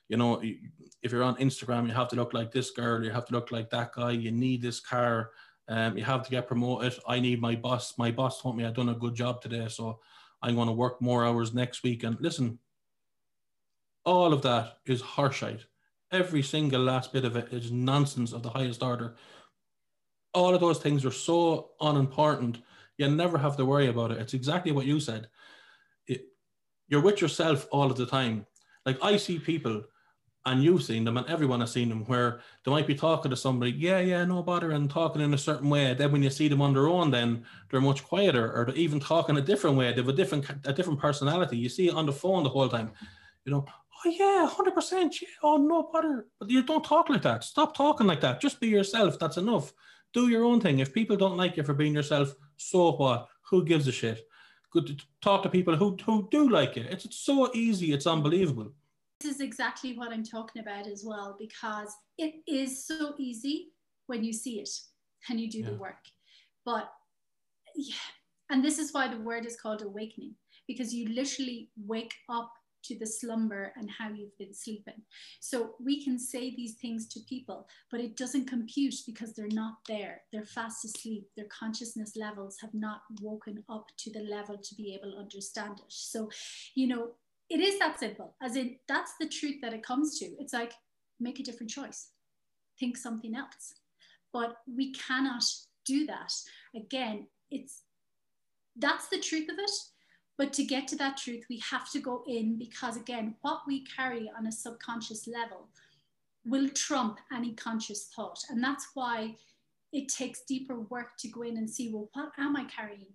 you 0.08 0.16
know 0.16 0.42
if 1.02 1.12
you're 1.12 1.22
on 1.22 1.36
Instagram 1.36 1.86
you 1.86 1.94
have 1.94 2.08
to 2.08 2.16
look 2.16 2.34
like 2.34 2.52
this 2.52 2.70
girl 2.70 3.04
you 3.04 3.10
have 3.10 3.26
to 3.26 3.32
look 3.32 3.50
like 3.50 3.70
that 3.70 3.92
guy 3.92 4.10
you 4.10 4.30
need 4.30 4.62
this 4.62 4.80
car 4.80 5.30
um, 5.68 5.96
you 5.96 6.04
have 6.04 6.22
to 6.22 6.30
get 6.30 6.46
promoted 6.46 6.94
I 7.08 7.20
need 7.20 7.40
my 7.40 7.54
boss 7.54 7.98
my 7.98 8.10
boss 8.10 8.40
told 8.40 8.56
me 8.56 8.64
I've 8.64 8.74
done 8.74 8.90
a 8.90 8.94
good 8.94 9.14
job 9.14 9.40
today 9.40 9.66
so 9.68 10.00
I'm 10.42 10.54
going 10.54 10.68
to 10.68 10.72
work 10.72 11.00
more 11.00 11.24
hours 11.24 11.54
next 11.54 11.82
week 11.82 12.04
and 12.04 12.20
listen 12.20 12.58
all 14.04 14.32
of 14.32 14.42
that 14.42 14.78
is 14.86 15.02
harshite. 15.02 15.64
Every 16.12 16.42
single 16.42 16.82
last 16.82 17.12
bit 17.12 17.24
of 17.24 17.36
it 17.36 17.52
is 17.52 17.72
nonsense 17.72 18.32
of 18.32 18.42
the 18.42 18.50
highest 18.50 18.82
order. 18.82 19.16
All 20.32 20.54
of 20.54 20.60
those 20.60 20.78
things 20.78 21.04
are 21.04 21.10
so 21.10 21.70
unimportant. 21.80 22.58
You 22.98 23.08
never 23.08 23.38
have 23.38 23.56
to 23.56 23.64
worry 23.64 23.88
about 23.88 24.10
it. 24.12 24.18
It's 24.18 24.34
exactly 24.34 24.72
what 24.72 24.86
you 24.86 25.00
said. 25.00 25.28
It, 26.06 26.26
you're 26.88 27.00
with 27.00 27.20
yourself 27.20 27.66
all 27.70 27.90
of 27.90 27.96
the 27.96 28.06
time. 28.06 28.46
Like 28.84 28.98
I 29.02 29.16
see 29.16 29.38
people, 29.38 29.82
and 30.46 30.62
you've 30.62 30.82
seen 30.82 31.04
them, 31.04 31.16
and 31.16 31.26
everyone 31.28 31.60
has 31.60 31.72
seen 31.72 31.88
them, 31.88 32.04
where 32.04 32.40
they 32.64 32.70
might 32.70 32.86
be 32.86 32.94
talking 32.94 33.30
to 33.30 33.36
somebody, 33.36 33.72
yeah, 33.72 34.00
yeah, 34.00 34.24
no 34.24 34.42
bother, 34.42 34.72
and 34.72 34.90
talking 34.90 35.22
in 35.22 35.32
a 35.32 35.38
certain 35.38 35.70
way. 35.70 35.94
Then 35.94 36.12
when 36.12 36.22
you 36.22 36.30
see 36.30 36.48
them 36.48 36.60
on 36.60 36.74
their 36.74 36.86
own, 36.86 37.10
then 37.10 37.44
they're 37.70 37.80
much 37.80 38.04
quieter, 38.04 38.52
or 38.52 38.66
they're 38.66 38.74
even 38.74 39.00
talking 39.00 39.36
a 39.38 39.40
different 39.40 39.76
way. 39.76 39.90
They 39.90 40.02
have 40.02 40.08
a 40.08 40.12
different, 40.12 40.44
a 40.64 40.72
different 40.72 41.00
personality. 41.00 41.56
You 41.56 41.70
see 41.70 41.88
it 41.88 41.94
on 41.94 42.06
the 42.06 42.12
phone 42.12 42.44
the 42.44 42.50
whole 42.50 42.68
time. 42.68 42.92
You 43.46 43.52
know, 43.52 43.64
oh 43.66 44.10
yeah, 44.10 44.46
hundred 44.46 44.74
percent, 44.74 45.16
oh 45.42 45.56
no 45.56 45.88
bother. 45.90 46.26
But 46.38 46.50
you 46.50 46.62
don't 46.62 46.84
talk 46.84 47.08
like 47.08 47.22
that. 47.22 47.44
Stop 47.44 47.74
talking 47.74 48.06
like 48.06 48.20
that. 48.20 48.40
Just 48.40 48.60
be 48.60 48.68
yourself. 48.68 49.18
That's 49.18 49.38
enough. 49.38 49.72
Do 50.12 50.28
your 50.28 50.44
own 50.44 50.60
thing. 50.60 50.78
If 50.78 50.92
people 50.92 51.16
don't 51.16 51.38
like 51.38 51.56
you 51.56 51.62
for 51.62 51.74
being 51.74 51.94
yourself, 51.94 52.34
so 52.56 52.92
what? 52.92 53.28
Who 53.50 53.64
gives 53.64 53.88
a 53.88 53.92
shit? 53.92 54.28
Good 54.70 54.86
to 54.88 54.96
talk 55.22 55.42
to 55.44 55.48
people 55.48 55.76
who 55.76 55.96
who 56.04 56.28
do 56.30 56.50
like 56.50 56.76
you. 56.76 56.84
It's, 56.88 57.06
it's 57.06 57.18
so 57.18 57.50
easy. 57.54 57.94
It's 57.94 58.06
unbelievable. 58.06 58.72
This 59.20 59.36
is 59.36 59.40
exactly 59.40 59.96
what 59.96 60.12
I'm 60.12 60.24
talking 60.24 60.60
about 60.60 60.86
as 60.86 61.02
well, 61.06 61.36
because 61.38 61.94
it 62.18 62.34
is 62.46 62.86
so 62.86 63.14
easy 63.18 63.68
when 64.06 64.22
you 64.22 64.32
see 64.32 64.60
it 64.60 64.68
and 65.30 65.40
you 65.40 65.50
do 65.50 65.60
yeah. 65.60 65.70
the 65.70 65.76
work. 65.76 66.04
But 66.64 66.90
yeah, 67.74 67.94
and 68.50 68.62
this 68.64 68.78
is 68.78 68.92
why 68.92 69.08
the 69.08 69.20
word 69.20 69.46
is 69.46 69.58
called 69.60 69.82
awakening, 69.82 70.34
because 70.66 70.92
you 70.92 71.08
literally 71.08 71.70
wake 71.86 72.14
up 72.28 72.52
to 72.84 72.98
the 72.98 73.06
slumber 73.06 73.72
and 73.76 73.88
how 73.90 74.10
you've 74.10 74.36
been 74.36 74.52
sleeping. 74.52 75.00
So 75.40 75.74
we 75.82 76.04
can 76.04 76.18
say 76.18 76.50
these 76.50 76.74
things 76.74 77.08
to 77.08 77.20
people, 77.26 77.66
but 77.90 78.00
it 78.00 78.14
doesn't 78.14 78.46
compute 78.46 78.96
because 79.06 79.32
they're 79.32 79.48
not 79.48 79.76
there. 79.88 80.20
They're 80.32 80.44
fast 80.44 80.84
asleep. 80.84 81.26
Their 81.34 81.46
consciousness 81.46 82.12
levels 82.14 82.58
have 82.60 82.74
not 82.74 83.00
woken 83.22 83.64
up 83.70 83.86
to 84.00 84.12
the 84.12 84.20
level 84.20 84.58
to 84.58 84.74
be 84.74 84.94
able 84.94 85.12
to 85.12 85.18
understand 85.18 85.78
it. 85.78 85.86
So, 85.88 86.28
you 86.74 86.88
know, 86.88 87.12
it 87.50 87.60
is 87.60 87.78
that 87.78 87.98
simple, 87.98 88.34
as 88.42 88.56
in 88.56 88.76
that's 88.88 89.14
the 89.20 89.28
truth 89.28 89.56
that 89.62 89.74
it 89.74 89.82
comes 89.82 90.18
to. 90.18 90.26
It's 90.38 90.52
like 90.52 90.72
make 91.20 91.40
a 91.40 91.42
different 91.42 91.70
choice, 91.70 92.08
think 92.80 92.96
something 92.96 93.36
else. 93.36 93.74
But 94.32 94.56
we 94.66 94.92
cannot 94.92 95.44
do 95.84 96.06
that. 96.06 96.32
Again, 96.74 97.26
it's 97.50 97.82
that's 98.76 99.08
the 99.08 99.20
truth 99.20 99.48
of 99.48 99.58
it 99.58 99.70
but 100.36 100.52
to 100.54 100.64
get 100.64 100.88
to 100.88 100.96
that 100.96 101.16
truth, 101.16 101.44
we 101.48 101.62
have 101.70 101.90
to 101.92 102.00
go 102.00 102.24
in 102.26 102.58
because, 102.58 102.96
again, 102.96 103.36
what 103.42 103.60
we 103.66 103.84
carry 103.84 104.30
on 104.36 104.46
a 104.46 104.52
subconscious 104.52 105.28
level 105.28 105.68
will 106.44 106.68
trump 106.70 107.18
any 107.32 107.52
conscious 107.54 108.10
thought. 108.14 108.40
And 108.50 108.62
that's 108.62 108.88
why 108.94 109.36
it 109.92 110.08
takes 110.08 110.42
deeper 110.42 110.80
work 110.80 111.16
to 111.18 111.28
go 111.28 111.42
in 111.42 111.56
and 111.56 111.70
see 111.70 111.92
well, 111.92 112.10
what 112.14 112.32
am 112.36 112.56
I 112.56 112.64
carrying 112.64 113.06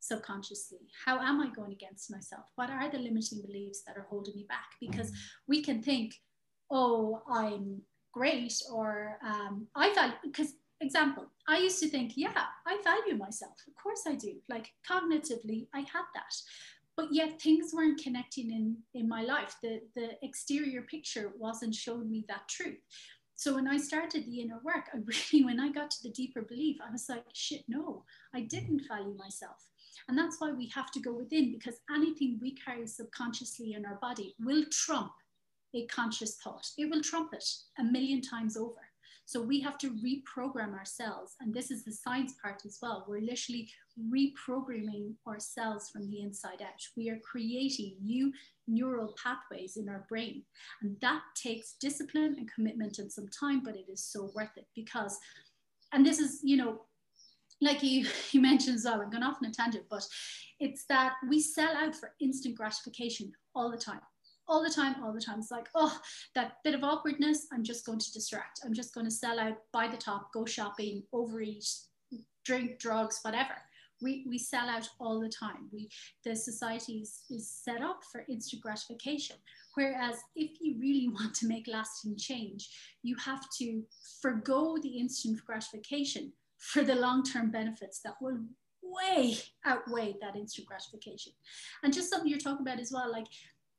subconsciously? 0.00 0.78
How 1.04 1.18
am 1.20 1.40
I 1.40 1.48
going 1.54 1.72
against 1.72 2.10
myself? 2.10 2.46
What 2.56 2.70
are 2.70 2.90
the 2.90 2.98
limiting 2.98 3.42
beliefs 3.42 3.82
that 3.86 3.96
are 3.96 4.06
holding 4.08 4.34
me 4.34 4.46
back? 4.48 4.70
Because 4.80 5.12
we 5.46 5.62
can 5.62 5.82
think, 5.82 6.14
oh, 6.70 7.22
I'm 7.30 7.82
great, 8.12 8.54
or 8.72 9.18
um, 9.24 9.66
I 9.74 9.94
value, 9.94 10.14
because 10.22 10.54
example, 10.80 11.26
I 11.48 11.58
used 11.58 11.80
to 11.80 11.88
think, 11.88 12.12
yeah, 12.16 12.46
I 12.66 12.80
value 12.82 13.16
myself. 13.16 13.56
Of 13.68 13.74
course 13.80 14.02
I 14.06 14.14
do. 14.14 14.34
Like 14.48 14.70
cognitively, 14.88 15.68
I 15.74 15.80
had 15.80 16.04
that. 16.14 16.34
But 16.96 17.08
yet 17.12 17.40
things 17.40 17.72
weren't 17.72 18.02
connecting 18.02 18.50
in, 18.50 18.76
in 18.94 19.08
my 19.08 19.22
life. 19.22 19.56
The, 19.62 19.80
the 19.94 20.10
exterior 20.22 20.82
picture 20.82 21.32
wasn't 21.38 21.74
showing 21.74 22.10
me 22.10 22.24
that 22.28 22.48
truth. 22.48 22.78
So 23.36 23.54
when 23.54 23.66
I 23.66 23.78
started 23.78 24.26
the 24.26 24.40
inner 24.40 24.60
work, 24.62 24.88
I 24.92 24.98
really, 25.32 25.44
when 25.44 25.60
I 25.60 25.70
got 25.70 25.90
to 25.92 26.02
the 26.02 26.10
deeper 26.10 26.42
belief, 26.42 26.76
I 26.86 26.90
was 26.90 27.08
like, 27.08 27.24
shit, 27.32 27.62
no, 27.68 28.04
I 28.34 28.42
didn't 28.42 28.82
value 28.88 29.16
myself. 29.16 29.69
And 30.08 30.18
that's 30.18 30.40
why 30.40 30.52
we 30.52 30.68
have 30.74 30.90
to 30.92 31.00
go 31.00 31.12
within 31.12 31.52
because 31.52 31.80
anything 31.94 32.38
we 32.40 32.54
carry 32.54 32.86
subconsciously 32.86 33.74
in 33.74 33.84
our 33.84 33.98
body 34.00 34.34
will 34.40 34.64
trump 34.70 35.12
a 35.74 35.86
conscious 35.86 36.36
thought. 36.36 36.66
It 36.78 36.90
will 36.90 37.02
trump 37.02 37.32
it 37.32 37.44
a 37.78 37.84
million 37.84 38.20
times 38.20 38.56
over. 38.56 38.80
So 39.30 39.40
we 39.40 39.60
have 39.60 39.78
to 39.78 39.90
reprogram 39.90 40.76
ourselves. 40.76 41.36
And 41.40 41.54
this 41.54 41.70
is 41.70 41.84
the 41.84 41.92
science 41.92 42.34
part 42.42 42.62
as 42.66 42.78
well. 42.82 43.04
We're 43.06 43.20
literally 43.20 43.70
reprogramming 44.12 45.14
ourselves 45.24 45.88
from 45.88 46.10
the 46.10 46.20
inside 46.20 46.60
out. 46.60 46.82
We 46.96 47.10
are 47.10 47.18
creating 47.18 47.98
new 48.02 48.32
neural 48.66 49.14
pathways 49.22 49.76
in 49.76 49.88
our 49.88 50.04
brain. 50.08 50.42
And 50.82 50.96
that 51.00 51.22
takes 51.36 51.76
discipline 51.80 52.34
and 52.38 52.52
commitment 52.52 52.98
and 52.98 53.12
some 53.12 53.28
time, 53.28 53.62
but 53.64 53.76
it 53.76 53.86
is 53.88 54.02
so 54.02 54.32
worth 54.34 54.56
it 54.56 54.66
because, 54.74 55.16
and 55.92 56.04
this 56.04 56.18
is, 56.18 56.40
you 56.42 56.56
know, 56.56 56.80
like 57.60 57.82
you, 57.82 58.06
you 58.32 58.40
mentioned 58.40 58.76
as 58.76 58.84
well, 58.84 59.00
I'm 59.00 59.10
going 59.10 59.22
off 59.22 59.38
on 59.42 59.48
a 59.48 59.52
tangent, 59.52 59.84
but 59.90 60.06
it's 60.58 60.84
that 60.86 61.14
we 61.28 61.40
sell 61.40 61.74
out 61.76 61.94
for 61.94 62.12
instant 62.20 62.56
gratification 62.56 63.32
all 63.54 63.70
the 63.70 63.78
time 63.78 64.00
all 64.50 64.62
the 64.62 64.68
time, 64.68 64.96
all 65.02 65.12
the 65.12 65.20
time. 65.20 65.38
It's 65.38 65.52
like, 65.52 65.68
oh, 65.76 65.96
that 66.34 66.56
bit 66.64 66.74
of 66.74 66.82
awkwardness, 66.82 67.46
I'm 67.52 67.62
just 67.62 67.86
going 67.86 68.00
to 68.00 68.12
distract. 68.12 68.60
I'm 68.64 68.74
just 68.74 68.92
going 68.92 69.06
to 69.06 69.12
sell 69.12 69.38
out, 69.38 69.58
buy 69.72 69.86
the 69.86 69.96
top, 69.96 70.32
go 70.32 70.44
shopping, 70.44 71.04
overeat, 71.12 71.64
drink, 72.44 72.80
drugs, 72.80 73.20
whatever. 73.22 73.54
We, 74.02 74.24
we 74.28 74.38
sell 74.38 74.68
out 74.68 74.88
all 74.98 75.20
the 75.20 75.28
time. 75.28 75.68
We, 75.72 75.88
the 76.24 76.34
society 76.34 76.94
is, 76.94 77.20
is 77.30 77.48
set 77.48 77.80
up 77.80 78.00
for 78.10 78.24
instant 78.28 78.62
gratification. 78.62 79.36
Whereas 79.74 80.16
if 80.34 80.60
you 80.60 80.76
really 80.80 81.08
want 81.12 81.34
to 81.36 81.46
make 81.46 81.68
lasting 81.68 82.16
change, 82.16 82.70
you 83.02 83.14
have 83.24 83.48
to 83.58 83.84
forego 84.20 84.78
the 84.82 84.98
instant 84.98 85.44
gratification 85.46 86.32
for 86.60 86.82
the 86.82 86.94
long-term 86.94 87.50
benefits 87.50 88.00
that 88.04 88.14
will 88.20 88.38
way 88.82 89.36
outweigh 89.64 90.14
that 90.20 90.36
instant 90.36 90.68
gratification. 90.68 91.32
And 91.82 91.92
just 91.92 92.10
something 92.10 92.28
you're 92.28 92.38
talking 92.38 92.66
about 92.66 92.80
as 92.80 92.92
well, 92.92 93.10
like 93.10 93.26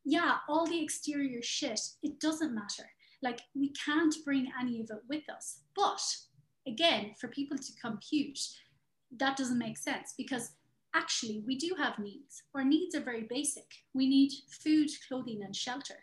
yeah, 0.03 0.37
all 0.49 0.65
the 0.65 0.81
exterior 0.81 1.41
shit, 1.41 1.79
it 2.01 2.19
doesn't 2.19 2.55
matter. 2.55 2.89
Like 3.21 3.41
we 3.53 3.71
can't 3.73 4.15
bring 4.25 4.51
any 4.59 4.81
of 4.81 4.89
it 4.89 5.03
with 5.07 5.29
us. 5.29 5.59
But 5.75 6.01
again, 6.67 7.13
for 7.19 7.27
people 7.27 7.57
to 7.57 7.71
compute, 7.79 8.39
that 9.17 9.37
doesn't 9.37 9.59
make 9.59 9.77
sense 9.77 10.13
because 10.17 10.51
actually 10.95 11.43
we 11.45 11.57
do 11.57 11.75
have 11.77 11.99
needs. 11.99 12.43
Our 12.55 12.63
needs 12.63 12.95
are 12.95 13.01
very 13.01 13.27
basic. 13.29 13.65
We 13.93 14.07
need 14.07 14.31
food, 14.49 14.89
clothing, 15.07 15.41
and 15.43 15.55
shelter. 15.55 15.99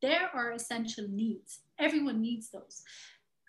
There 0.00 0.30
are 0.32 0.52
essential 0.52 1.06
needs. 1.08 1.60
Everyone 1.78 2.20
needs 2.20 2.50
those. 2.50 2.82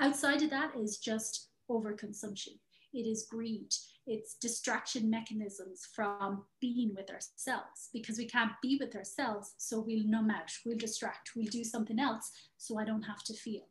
Outside 0.02 0.42
of 0.42 0.50
that 0.50 0.72
is 0.76 0.98
just 0.98 1.49
overconsumption. 1.70 2.58
It 2.94 3.06
is 3.06 3.28
greed 3.30 3.72
it's 4.10 4.34
distraction 4.34 5.08
mechanisms 5.08 5.88
from 5.94 6.44
being 6.60 6.96
with 6.96 7.12
ourselves 7.12 7.90
because 7.94 8.18
we 8.18 8.26
can't 8.26 8.54
be 8.60 8.76
with 8.82 8.96
ourselves. 8.96 9.54
So 9.58 9.80
we'll 9.80 10.08
numb 10.08 10.32
out, 10.32 10.52
we'll 10.66 10.80
distract, 10.80 11.34
we'll 11.36 11.46
do 11.46 11.64
something 11.64 12.00
else 12.00 12.32
so 12.58 12.80
I 12.80 12.86
don't 12.86 13.04
have 13.04 13.24
to 13.26 13.34
feel. 13.34 13.68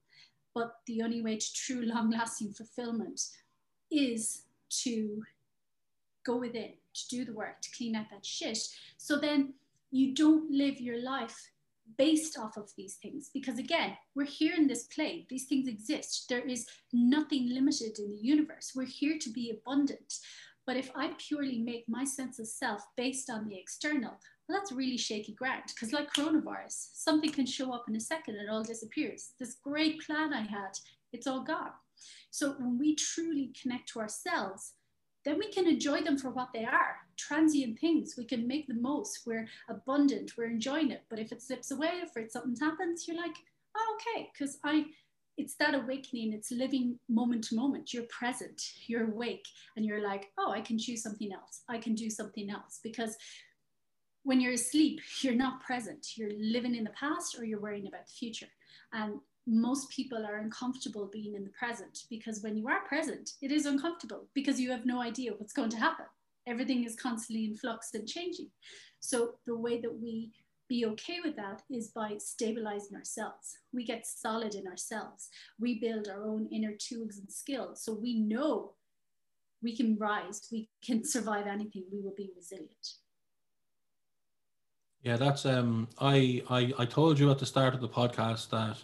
But 0.55 0.75
the 0.87 1.03
only 1.03 1.23
way 1.23 1.39
to 1.39 1.55
true 1.55 1.83
long 1.87 2.11
lasting 2.11 2.53
fulfillment 2.53 3.21
is 3.91 4.43
to 4.85 5.25
go 6.25 6.37
within, 6.37 6.75
to 6.95 7.09
do 7.09 7.25
the 7.25 7.33
work, 7.33 7.61
to 7.63 7.77
clean 7.77 7.97
out 7.97 8.07
that 8.13 8.25
shit. 8.25 8.59
So 8.97 9.17
then 9.17 9.55
you 9.91 10.15
don't 10.15 10.49
live 10.53 10.81
your 10.81 11.03
life 11.03 11.51
based 11.97 12.39
off 12.39 12.57
of 12.57 12.71
these 12.77 12.97
things. 12.97 13.31
Because 13.33 13.59
again 13.59 13.97
we're 14.15 14.25
here 14.25 14.55
in 14.55 14.67
this 14.67 14.85
play 14.85 15.27
these 15.29 15.47
things 15.47 15.69
exist. 15.69 16.27
There 16.29 16.47
is 16.47 16.67
nothing 16.93 17.49
limited 17.53 17.99
in 17.99 18.11
the 18.11 18.21
universe. 18.21 18.73
We're 18.75 18.87
here 18.87 19.19
to 19.21 19.31
be 19.31 19.51
abundant. 19.51 20.15
But 20.67 20.77
if 20.77 20.91
i 20.95 21.13
purely 21.17 21.59
make 21.61 21.85
my 21.89 22.05
sense 22.05 22.39
of 22.39 22.47
self 22.47 22.83
based 22.97 23.31
on 23.31 23.49
the 23.49 23.59
external 23.59 24.19
well, 24.49 24.59
that's 24.59 24.73
really 24.73 24.97
shaky 24.97 25.35
ground. 25.35 25.65
Because 25.69 25.93
like 25.93 26.13
coronavirus 26.13 26.89
something 26.95 27.31
can 27.31 27.47
show 27.47 27.73
up 27.73 27.85
in 27.89 27.97
a 27.97 28.01
second 28.01 28.37
and 28.37 28.49
it 28.49 28.51
all 28.51 28.63
disappears. 28.63 29.33
This 29.39 29.57
great 29.63 30.01
plan 30.01 30.33
i 30.33 30.41
had 30.41 30.73
it's 31.13 31.27
all 31.27 31.43
gone. 31.43 31.73
So 32.31 32.55
when 32.59 32.79
we 32.79 32.95
truly 32.95 33.53
connect 33.61 33.89
to 33.91 34.01
ourselves 34.01 34.75
then 35.25 35.39
we 35.39 35.51
can 35.51 35.67
enjoy 35.67 36.03
them 36.03 36.17
for 36.17 36.31
what 36.31 36.49
they 36.53 36.65
are 36.65 36.97
transient 37.17 37.79
things. 37.79 38.15
We 38.17 38.25
can 38.25 38.47
make 38.47 38.67
the 38.69 38.75
most. 38.75 39.21
We're 39.27 39.49
abundant. 39.69 40.33
We're 40.39 40.51
enjoying 40.51 40.91
it. 40.91 41.03
But 41.11 41.19
if 41.19 41.33
it 41.33 41.43
slips 41.43 41.71
away, 41.71 41.91
if 42.03 42.31
something 42.31 42.57
happens, 42.61 43.07
you're 43.07 43.17
like, 43.17 43.35
oh, 43.77 43.97
okay, 43.97 44.31
because 44.33 44.59
I, 44.65 44.87
it's 45.37 45.57
that 45.57 45.75
awakening. 45.75 46.33
It's 46.33 46.51
living 46.51 46.99
moment 47.09 47.45
to 47.45 47.57
moment. 47.57 47.93
You're 47.93 48.05
present. 48.05 48.63
You're 48.87 49.11
awake, 49.11 49.47
and 49.77 49.85
you're 49.85 50.03
like, 50.03 50.27
oh, 50.39 50.53
I 50.53 50.61
can 50.61 50.79
choose 50.79 51.03
something 51.03 51.33
else. 51.33 51.63
I 51.69 51.79
can 51.79 51.95
do 51.95 52.09
something 52.09 52.51
else 52.51 52.81
because. 52.83 53.17
When 54.25 54.41
you're 54.43 54.53
asleep, 54.53 55.01
you're 55.23 55.35
not 55.35 55.63
present. 55.63 56.19
You're 56.19 56.33
living 56.39 56.75
in 56.75 56.85
the 56.85 56.91
past 56.91 57.39
or 57.39 57.45
you're 57.45 57.61
worrying 57.61 57.87
about 57.87 58.07
the 58.07 58.13
future. 58.13 58.49
And 58.93 59.21
most 59.49 59.89
people 59.91 60.27
are 60.27 60.37
uncomfortable 60.37 61.09
being 61.11 61.35
in 61.35 61.43
the 61.43 61.51
present 61.51 62.01
because 62.11 62.43
when 62.43 62.57
you 62.57 62.69
are 62.69 62.87
present, 62.87 63.31
it 63.41 63.51
is 63.51 63.65
uncomfortable 63.65 64.29
because 64.35 64.61
you 64.61 64.71
have 64.71 64.85
no 64.85 65.01
idea 65.01 65.33
what's 65.37 65.55
going 65.55 65.71
to 65.71 65.79
happen. 65.79 66.05
Everything 66.47 66.85
is 66.85 66.97
constantly 66.97 67.47
in 67.47 67.57
flux 67.57 67.95
and 67.95 68.07
changing. 68.07 68.51
So 69.01 69.35
the 69.47 69.57
way 69.57 69.81
that 69.81 69.99
we 69.99 70.33
be 70.69 70.85
okay 70.85 71.21
with 71.25 71.35
that 71.37 71.63
is 71.71 71.89
by 71.89 72.17
stabilizing 72.19 72.95
ourselves. 72.95 73.57
We 73.73 73.87
get 73.87 74.07
solid 74.07 74.55
in 74.55 74.67
ourselves. 74.67 75.31
We 75.59 75.81
build 75.81 76.09
our 76.09 76.23
own 76.23 76.47
inner 76.53 76.75
tools 76.79 77.17
and 77.17 77.33
skills. 77.33 77.83
So 77.83 77.95
we 77.95 78.21
know 78.21 78.75
we 79.63 79.75
can 79.75 79.97
rise, 79.97 80.47
we 80.53 80.69
can 80.85 81.05
survive 81.05 81.47
anything, 81.47 81.85
we 81.91 82.01
will 82.01 82.15
be 82.15 82.31
resilient. 82.37 82.87
Yeah, 85.03 85.17
that's 85.17 85.47
um 85.47 85.89
I 86.01 86.43
I 86.51 86.73
I 86.79 86.85
told 86.85 87.19
you 87.19 87.31
at 87.31 87.39
the 87.39 87.47
start 87.47 87.73
of 87.73 87.81
the 87.81 87.89
podcast 87.89 88.51
that 88.51 88.77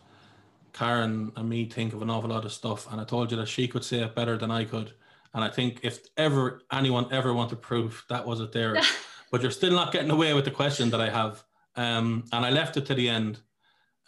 Karen 0.74 1.32
and 1.36 1.48
me 1.48 1.64
think 1.66 1.94
of 1.94 2.02
an 2.02 2.10
awful 2.10 2.28
lot 2.28 2.44
of 2.44 2.52
stuff, 2.52 2.90
and 2.90 3.00
I 3.00 3.04
told 3.04 3.30
you 3.30 3.36
that 3.38 3.48
she 3.48 3.66
could 3.68 3.84
say 3.84 4.00
it 4.00 4.14
better 4.14 4.36
than 4.36 4.50
I 4.50 4.64
could. 4.64 4.92
And 5.32 5.42
I 5.42 5.48
think 5.48 5.80
if 5.82 6.00
ever 6.16 6.62
anyone 6.72 7.06
ever 7.12 7.32
wanted 7.32 7.62
proof, 7.62 8.04
that 8.08 8.26
was 8.26 8.40
it 8.40 8.52
there. 8.52 8.76
but 9.30 9.40
you're 9.40 9.50
still 9.50 9.72
not 9.72 9.92
getting 9.92 10.10
away 10.10 10.34
with 10.34 10.44
the 10.44 10.50
question 10.50 10.90
that 10.90 11.00
I 11.00 11.08
have. 11.08 11.42
Um, 11.76 12.24
and 12.32 12.44
I 12.44 12.50
left 12.50 12.76
it 12.76 12.86
to 12.86 12.94
the 12.94 13.08
end. 13.08 13.40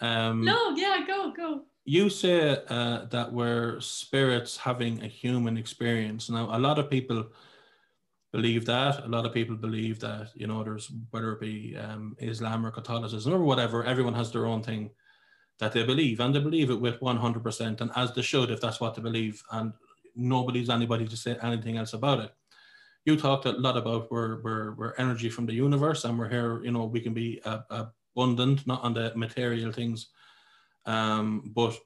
Um, 0.00 0.44
no, 0.44 0.70
yeah, 0.76 1.04
go, 1.06 1.32
go. 1.36 1.62
You 1.84 2.10
say 2.10 2.58
uh, 2.68 3.06
that 3.06 3.32
we're 3.32 3.80
spirits 3.80 4.56
having 4.56 5.02
a 5.02 5.08
human 5.08 5.56
experience. 5.56 6.28
Now, 6.28 6.56
a 6.56 6.58
lot 6.58 6.78
of 6.78 6.90
people 6.90 7.26
believe 8.32 8.66
that. 8.66 9.04
A 9.04 9.08
lot 9.08 9.24
of 9.24 9.32
people 9.32 9.56
believe 9.56 9.98
that, 10.00 10.30
you 10.34 10.46
know, 10.46 10.62
there's 10.62 10.92
whether 11.10 11.32
it 11.32 11.40
be 11.40 11.76
um, 11.76 12.16
Islam 12.18 12.66
or 12.66 12.70
Catholicism 12.70 13.32
or 13.32 13.42
whatever, 13.42 13.84
everyone 13.84 14.14
has 14.14 14.32
their 14.32 14.46
own 14.46 14.62
thing 14.62 14.90
that 15.58 15.72
they 15.72 15.84
believe, 15.84 16.20
and 16.20 16.34
they 16.34 16.40
believe 16.40 16.70
it 16.70 16.80
with 16.80 17.00
100%, 17.00 17.80
and 17.80 17.90
as 17.96 18.12
they 18.14 18.22
should 18.22 18.50
if 18.50 18.60
that's 18.60 18.80
what 18.80 18.94
they 18.94 19.02
believe, 19.02 19.42
and 19.52 19.72
nobody's 20.14 20.70
anybody 20.70 21.06
to 21.06 21.16
say 21.16 21.36
anything 21.42 21.76
else 21.76 21.92
about 21.92 22.20
it. 22.20 22.32
You 23.04 23.16
talked 23.16 23.46
a 23.46 23.52
lot 23.52 23.76
about 23.76 24.10
we're, 24.10 24.42
we're, 24.42 24.74
we're 24.74 24.94
energy 24.98 25.30
from 25.30 25.46
the 25.46 25.54
universe, 25.54 26.04
and 26.04 26.18
we're 26.18 26.28
here, 26.28 26.62
you 26.64 26.72
know, 26.72 26.84
we 26.84 27.00
can 27.00 27.14
be 27.14 27.40
uh, 27.44 27.86
abundant, 28.16 28.66
not 28.66 28.82
on 28.82 28.94
the 28.94 29.12
material 29.14 29.72
things. 29.72 30.08
Um, 30.86 31.52
but 31.54 31.78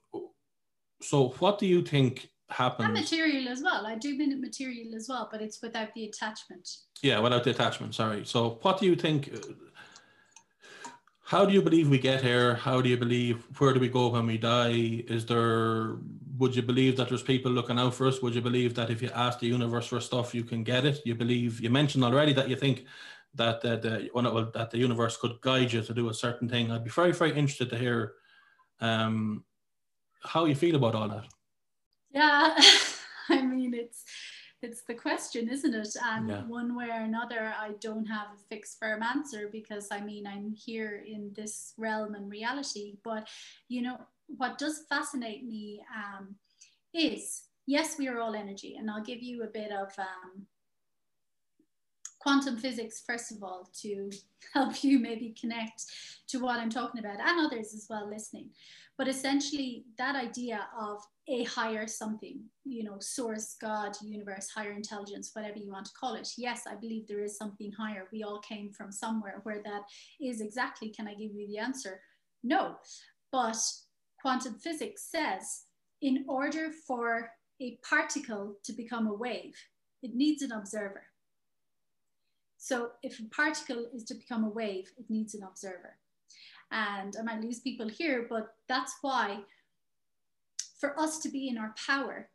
so, 1.02 1.30
what 1.38 1.58
do 1.58 1.66
you 1.66 1.82
think 1.82 2.28
happens? 2.48 2.86
And 2.86 2.94
material 2.94 3.48
as 3.48 3.62
well. 3.62 3.86
I 3.86 3.96
do 3.96 4.16
mean 4.16 4.40
material 4.40 4.94
as 4.94 5.08
well, 5.08 5.28
but 5.30 5.40
it's 5.40 5.62
without 5.62 5.94
the 5.94 6.04
attachment. 6.04 6.68
Yeah, 7.02 7.18
without 7.20 7.44
the 7.44 7.50
attachment. 7.50 7.94
Sorry. 7.94 8.24
So, 8.24 8.58
what 8.62 8.78
do 8.78 8.86
you 8.86 8.96
think? 8.96 9.32
How 11.30 11.44
do 11.44 11.52
you 11.52 11.62
believe 11.62 11.88
we 11.88 12.00
get 12.00 12.20
here? 12.20 12.56
How 12.56 12.80
do 12.80 12.88
you 12.88 12.96
believe 12.96 13.46
where 13.60 13.72
do 13.72 13.78
we 13.78 13.88
go 13.88 14.08
when 14.08 14.26
we 14.26 14.36
die? 14.36 15.04
Is 15.06 15.24
there 15.26 15.94
would 16.38 16.56
you 16.56 16.62
believe 16.62 16.96
that 16.96 17.08
there's 17.08 17.22
people 17.22 17.52
looking 17.52 17.78
out 17.78 17.94
for 17.94 18.08
us? 18.08 18.20
Would 18.20 18.34
you 18.34 18.40
believe 18.40 18.74
that 18.74 18.90
if 18.90 19.00
you 19.00 19.10
ask 19.14 19.38
the 19.38 19.46
universe 19.46 19.86
for 19.86 20.00
stuff, 20.00 20.34
you 20.34 20.42
can 20.42 20.64
get 20.64 20.84
it? 20.84 21.00
You 21.04 21.14
believe 21.14 21.60
you 21.60 21.70
mentioned 21.70 22.02
already 22.02 22.32
that 22.32 22.48
you 22.48 22.56
think 22.56 22.84
that 23.36 23.60
the, 23.60 23.74
it, 24.06 24.52
that 24.54 24.70
the 24.72 24.78
universe 24.78 25.16
could 25.18 25.40
guide 25.40 25.72
you 25.72 25.82
to 25.82 25.94
do 25.94 26.08
a 26.08 26.14
certain 26.14 26.48
thing. 26.48 26.72
I'd 26.72 26.82
be 26.82 26.90
very 26.90 27.12
very 27.12 27.30
interested 27.30 27.70
to 27.70 27.78
hear 27.78 28.14
um, 28.80 29.44
how 30.24 30.46
you 30.46 30.56
feel 30.56 30.74
about 30.74 30.96
all 30.96 31.08
that. 31.10 31.26
Yeah, 32.10 32.58
it's 34.62 34.82
the 34.82 34.94
question, 34.94 35.48
isn't 35.48 35.74
it? 35.74 35.96
And 36.04 36.28
yeah. 36.28 36.42
one 36.44 36.76
way 36.76 36.88
or 36.90 37.00
another, 37.00 37.52
I 37.58 37.72
don't 37.80 38.06
have 38.06 38.28
a 38.34 38.38
fixed 38.48 38.78
firm 38.78 39.02
answer 39.02 39.48
because 39.50 39.88
I 39.90 40.00
mean, 40.00 40.26
I'm 40.26 40.52
here 40.52 41.02
in 41.06 41.32
this 41.34 41.74
realm 41.78 42.14
and 42.14 42.30
reality. 42.30 42.96
But, 43.02 43.28
you 43.68 43.82
know, 43.82 43.98
what 44.26 44.58
does 44.58 44.84
fascinate 44.88 45.44
me 45.44 45.82
um, 45.94 46.34
is 46.92 47.44
yes, 47.66 47.98
we 47.98 48.08
are 48.08 48.20
all 48.20 48.34
energy. 48.34 48.76
And 48.76 48.90
I'll 48.90 49.02
give 49.02 49.22
you 49.22 49.44
a 49.44 49.46
bit 49.46 49.70
of 49.70 49.88
um, 49.98 50.46
quantum 52.18 52.56
physics, 52.56 53.02
first 53.06 53.32
of 53.32 53.42
all, 53.42 53.70
to 53.82 54.10
help 54.54 54.82
you 54.82 54.98
maybe 54.98 55.34
connect 55.40 55.84
to 56.28 56.38
what 56.38 56.58
I'm 56.58 56.70
talking 56.70 57.00
about 57.00 57.20
and 57.20 57.46
others 57.46 57.74
as 57.74 57.86
well 57.88 58.08
listening. 58.08 58.50
But 59.00 59.08
essentially, 59.08 59.86
that 59.96 60.14
idea 60.14 60.68
of 60.78 60.98
a 61.26 61.44
higher 61.44 61.86
something, 61.86 62.42
you 62.66 62.84
know, 62.84 62.98
source, 63.00 63.56
God, 63.58 63.96
universe, 64.02 64.50
higher 64.54 64.72
intelligence, 64.72 65.30
whatever 65.32 65.56
you 65.56 65.72
want 65.72 65.86
to 65.86 65.92
call 65.98 66.16
it. 66.16 66.28
Yes, 66.36 66.64
I 66.66 66.74
believe 66.74 67.08
there 67.08 67.24
is 67.24 67.38
something 67.38 67.72
higher. 67.72 68.08
We 68.12 68.24
all 68.24 68.40
came 68.40 68.70
from 68.70 68.92
somewhere 68.92 69.40
where 69.44 69.62
that 69.62 69.84
is 70.20 70.42
exactly. 70.42 70.90
Can 70.90 71.08
I 71.08 71.14
give 71.14 71.32
you 71.32 71.46
the 71.48 71.56
answer? 71.56 72.02
No. 72.42 72.76
But 73.32 73.56
quantum 74.20 74.56
physics 74.58 75.08
says 75.10 75.62
in 76.02 76.26
order 76.28 76.70
for 76.86 77.30
a 77.58 77.78
particle 77.88 78.56
to 78.64 78.72
become 78.74 79.06
a 79.06 79.14
wave, 79.14 79.54
it 80.02 80.14
needs 80.14 80.42
an 80.42 80.52
observer. 80.52 81.04
So 82.58 82.90
if 83.02 83.18
a 83.18 83.24
particle 83.34 83.86
is 83.94 84.04
to 84.04 84.14
become 84.14 84.44
a 84.44 84.50
wave, 84.50 84.90
it 84.98 85.06
needs 85.08 85.34
an 85.34 85.42
observer 85.42 85.96
and 86.70 87.16
I 87.18 87.22
might 87.22 87.40
lose 87.40 87.60
people 87.60 87.88
here, 87.88 88.26
but 88.28 88.54
that's 88.68 88.94
why 89.02 89.40
for 90.78 90.98
us 90.98 91.18
to 91.20 91.28
be 91.28 91.48
in 91.48 91.58
our 91.58 91.74
power, 91.86 92.30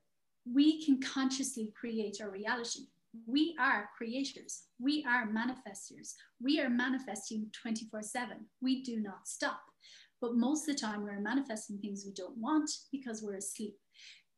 we 0.51 0.83
can 0.85 1.01
consciously 1.01 1.73
create 1.79 2.19
our 2.21 2.29
reality. 2.29 2.87
We 3.25 3.55
are 3.59 3.89
creators. 3.97 4.63
We 4.79 5.05
are 5.07 5.27
manifestors. 5.27 6.13
We 6.41 6.59
are 6.59 6.69
manifesting 6.69 7.47
24 7.59 8.01
7. 8.03 8.37
We 8.61 8.83
do 8.83 8.99
not 8.99 9.27
stop. 9.27 9.61
But 10.21 10.35
most 10.35 10.67
of 10.67 10.75
the 10.75 10.81
time, 10.81 11.03
we're 11.03 11.19
manifesting 11.19 11.77
things 11.77 12.03
we 12.05 12.13
don't 12.13 12.37
want 12.37 12.69
because 12.91 13.21
we're 13.21 13.35
asleep. 13.35 13.75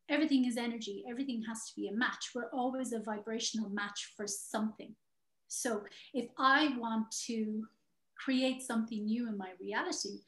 Everything 0.08 0.46
is 0.46 0.56
energy. 0.56 1.04
Everything 1.08 1.42
has 1.46 1.66
to 1.68 1.72
be 1.76 1.88
a 1.88 1.92
match. 1.92 2.30
We're 2.34 2.50
always 2.52 2.92
a 2.92 3.00
vibrational 3.00 3.68
match 3.68 4.14
for 4.16 4.26
something. 4.26 4.94
So 5.48 5.82
if 6.14 6.26
I 6.38 6.74
want 6.78 7.10
to 7.26 7.66
create 8.18 8.62
something 8.62 9.04
new 9.04 9.28
in 9.28 9.36
my 9.36 9.50
reality, 9.60 10.20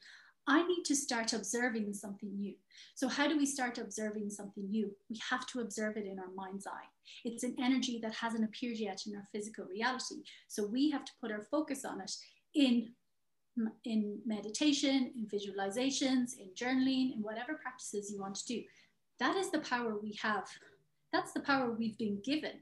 I 0.47 0.65
need 0.65 0.83
to 0.85 0.95
start 0.95 1.33
observing 1.33 1.93
something 1.93 2.35
new. 2.35 2.55
So, 2.95 3.07
how 3.07 3.27
do 3.27 3.37
we 3.37 3.45
start 3.45 3.77
observing 3.77 4.31
something 4.31 4.69
new? 4.69 4.91
We 5.09 5.19
have 5.29 5.45
to 5.47 5.59
observe 5.59 5.97
it 5.97 6.05
in 6.05 6.17
our 6.19 6.31
mind's 6.35 6.65
eye. 6.65 6.89
It's 7.23 7.43
an 7.43 7.55
energy 7.59 7.99
that 8.01 8.15
hasn't 8.15 8.43
appeared 8.43 8.77
yet 8.77 9.03
in 9.05 9.15
our 9.15 9.27
physical 9.31 9.65
reality. 9.65 10.23
So, 10.47 10.65
we 10.65 10.89
have 10.89 11.05
to 11.05 11.11
put 11.21 11.31
our 11.31 11.43
focus 11.51 11.85
on 11.85 12.01
it 12.01 12.11
in, 12.55 12.89
in 13.85 14.19
meditation, 14.25 15.13
in 15.15 15.27
visualizations, 15.27 16.39
in 16.39 16.49
journaling, 16.55 17.13
in 17.13 17.19
whatever 17.21 17.53
practices 17.61 18.11
you 18.11 18.19
want 18.19 18.35
to 18.35 18.45
do. 18.45 18.63
That 19.19 19.35
is 19.35 19.51
the 19.51 19.59
power 19.59 19.95
we 20.01 20.17
have. 20.23 20.47
That's 21.13 21.33
the 21.33 21.41
power 21.41 21.71
we've 21.71 21.97
been 21.97 22.19
given 22.23 22.61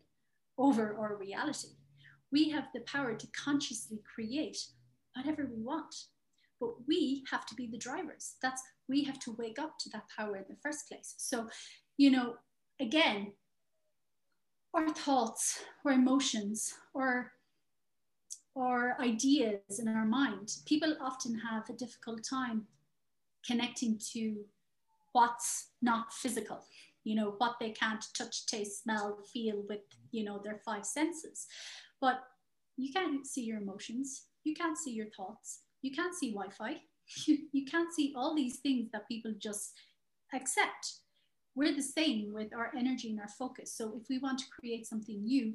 over 0.57 0.97
our 0.99 1.15
reality. 1.15 1.69
We 2.31 2.49
have 2.49 2.65
the 2.73 2.81
power 2.81 3.15
to 3.15 3.27
consciously 3.27 3.99
create 4.13 4.57
whatever 5.15 5.45
we 5.45 5.61
want. 5.61 5.93
But 6.59 6.87
we 6.87 7.23
have 7.31 7.45
to 7.47 7.55
be 7.55 7.67
the 7.67 7.77
drivers. 7.77 8.35
That's 8.41 8.61
we 8.87 9.03
have 9.03 9.19
to 9.19 9.35
wake 9.37 9.59
up 9.59 9.77
to 9.79 9.89
that 9.91 10.05
power 10.15 10.35
in 10.35 10.45
the 10.49 10.57
first 10.61 10.87
place. 10.87 11.13
So, 11.17 11.47
you 11.97 12.11
know, 12.11 12.35
again, 12.79 13.33
our 14.73 14.89
thoughts 14.89 15.63
or 15.85 15.91
emotions 15.91 16.73
or 16.93 17.31
or 18.55 18.97
ideas 18.99 19.79
in 19.79 19.87
our 19.87 20.05
mind, 20.05 20.57
people 20.65 20.97
often 20.99 21.39
have 21.39 21.69
a 21.69 21.77
difficult 21.77 22.23
time 22.23 22.67
connecting 23.45 23.97
to 24.13 24.43
what's 25.13 25.69
not 25.81 26.13
physical 26.13 26.65
you 27.03 27.15
know 27.15 27.33
what 27.37 27.55
they 27.59 27.71
can't 27.71 28.05
touch 28.13 28.45
taste 28.45 28.83
smell 28.83 29.17
feel 29.33 29.63
with 29.67 29.81
you 30.11 30.23
know 30.23 30.39
their 30.43 30.59
five 30.65 30.85
senses 30.85 31.47
but 32.01 32.19
you 32.77 32.91
can't 32.93 33.25
see 33.25 33.43
your 33.43 33.59
emotions 33.59 34.25
you 34.43 34.53
can't 34.53 34.77
see 34.77 34.91
your 34.91 35.07
thoughts. 35.15 35.61
You 35.81 35.91
can't 35.91 36.15
see 36.15 36.31
Wi 36.31 36.51
Fi. 36.51 36.81
you, 37.25 37.39
you 37.51 37.65
can't 37.65 37.93
see 37.93 38.13
all 38.15 38.35
these 38.35 38.57
things 38.57 38.89
that 38.91 39.07
people 39.07 39.33
just 39.37 39.73
accept. 40.33 40.93
We're 41.55 41.75
the 41.75 41.81
same 41.81 42.31
with 42.33 42.53
our 42.53 42.71
energy 42.77 43.09
and 43.09 43.19
our 43.19 43.27
focus. 43.27 43.73
So 43.73 43.99
if 44.01 44.07
we 44.09 44.19
want 44.19 44.39
to 44.39 44.45
create 44.59 44.87
something 44.87 45.23
new, 45.23 45.53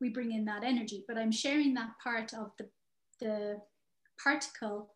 we 0.00 0.08
bring 0.08 0.32
in 0.32 0.44
that 0.46 0.64
energy. 0.64 1.04
But 1.06 1.18
I'm 1.18 1.32
sharing 1.32 1.74
that 1.74 1.90
part 2.02 2.32
of 2.34 2.52
the, 2.58 2.68
the 3.20 3.60
particle 4.22 4.90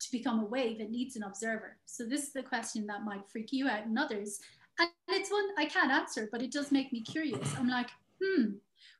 to 0.00 0.12
become 0.12 0.40
a 0.40 0.44
wave, 0.44 0.80
it 0.80 0.90
needs 0.90 1.16
an 1.16 1.22
observer. 1.22 1.76
So 1.86 2.04
this 2.04 2.24
is 2.24 2.32
the 2.32 2.42
question 2.42 2.86
that 2.86 3.04
might 3.04 3.28
freak 3.30 3.52
you 3.52 3.68
out 3.68 3.86
and 3.86 3.98
others. 3.98 4.40
And 4.78 4.88
it's 5.08 5.30
one 5.30 5.48
I 5.58 5.66
can't 5.66 5.90
answer, 5.90 6.28
but 6.30 6.42
it 6.42 6.52
does 6.52 6.72
make 6.72 6.92
me 6.92 7.00
curious. 7.00 7.54
I'm 7.56 7.68
like, 7.68 7.88
hmm, 8.22 8.54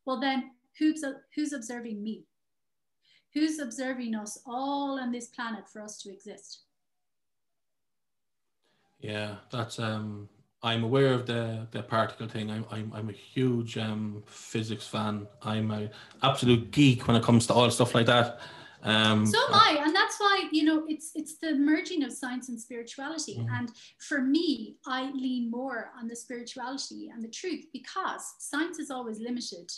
well 0.06 0.20
then 0.20 0.52
who's, 0.78 1.04
who's 1.34 1.52
observing 1.52 2.02
me? 2.02 2.24
Who's 3.34 3.58
observing 3.58 4.14
us 4.14 4.38
all 4.46 4.98
on 4.98 5.10
this 5.10 5.28
planet 5.28 5.68
for 5.68 5.82
us 5.82 5.98
to 6.02 6.12
exist? 6.12 6.62
Yeah, 9.00 9.36
that's 9.50 9.78
um 9.78 10.28
I'm 10.64 10.82
aware 10.82 11.12
of 11.12 11.26
the 11.26 11.66
the 11.72 11.82
particle 11.82 12.26
thing. 12.26 12.50
I'm 12.50 12.64
I'm, 12.70 12.90
I'm 12.94 13.10
a 13.10 13.12
huge 13.12 13.76
um, 13.76 14.22
physics 14.26 14.86
fan. 14.86 15.26
I'm 15.42 15.70
a 15.70 15.90
absolute 16.22 16.70
geek 16.70 17.06
when 17.06 17.16
it 17.16 17.22
comes 17.22 17.46
to 17.48 17.52
all 17.52 17.70
stuff 17.70 17.94
like 17.94 18.06
that. 18.06 18.40
Um, 18.82 19.26
so 19.26 19.38
am 19.48 19.54
I, 19.54 19.78
and 19.84 19.94
that's 19.94 20.18
why 20.18 20.48
you 20.52 20.64
know 20.64 20.84
it's 20.88 21.12
it's 21.14 21.36
the 21.36 21.54
merging 21.54 22.02
of 22.02 22.12
science 22.12 22.48
and 22.48 22.58
spirituality. 22.58 23.36
Mm-hmm. 23.36 23.54
And 23.54 23.72
for 23.98 24.22
me, 24.22 24.76
I 24.86 25.10
lean 25.12 25.50
more 25.50 25.90
on 25.98 26.08
the 26.08 26.16
spirituality 26.16 27.10
and 27.12 27.22
the 27.22 27.28
truth 27.28 27.66
because 27.72 28.34
science 28.38 28.78
is 28.78 28.90
always 28.90 29.20
limited 29.20 29.70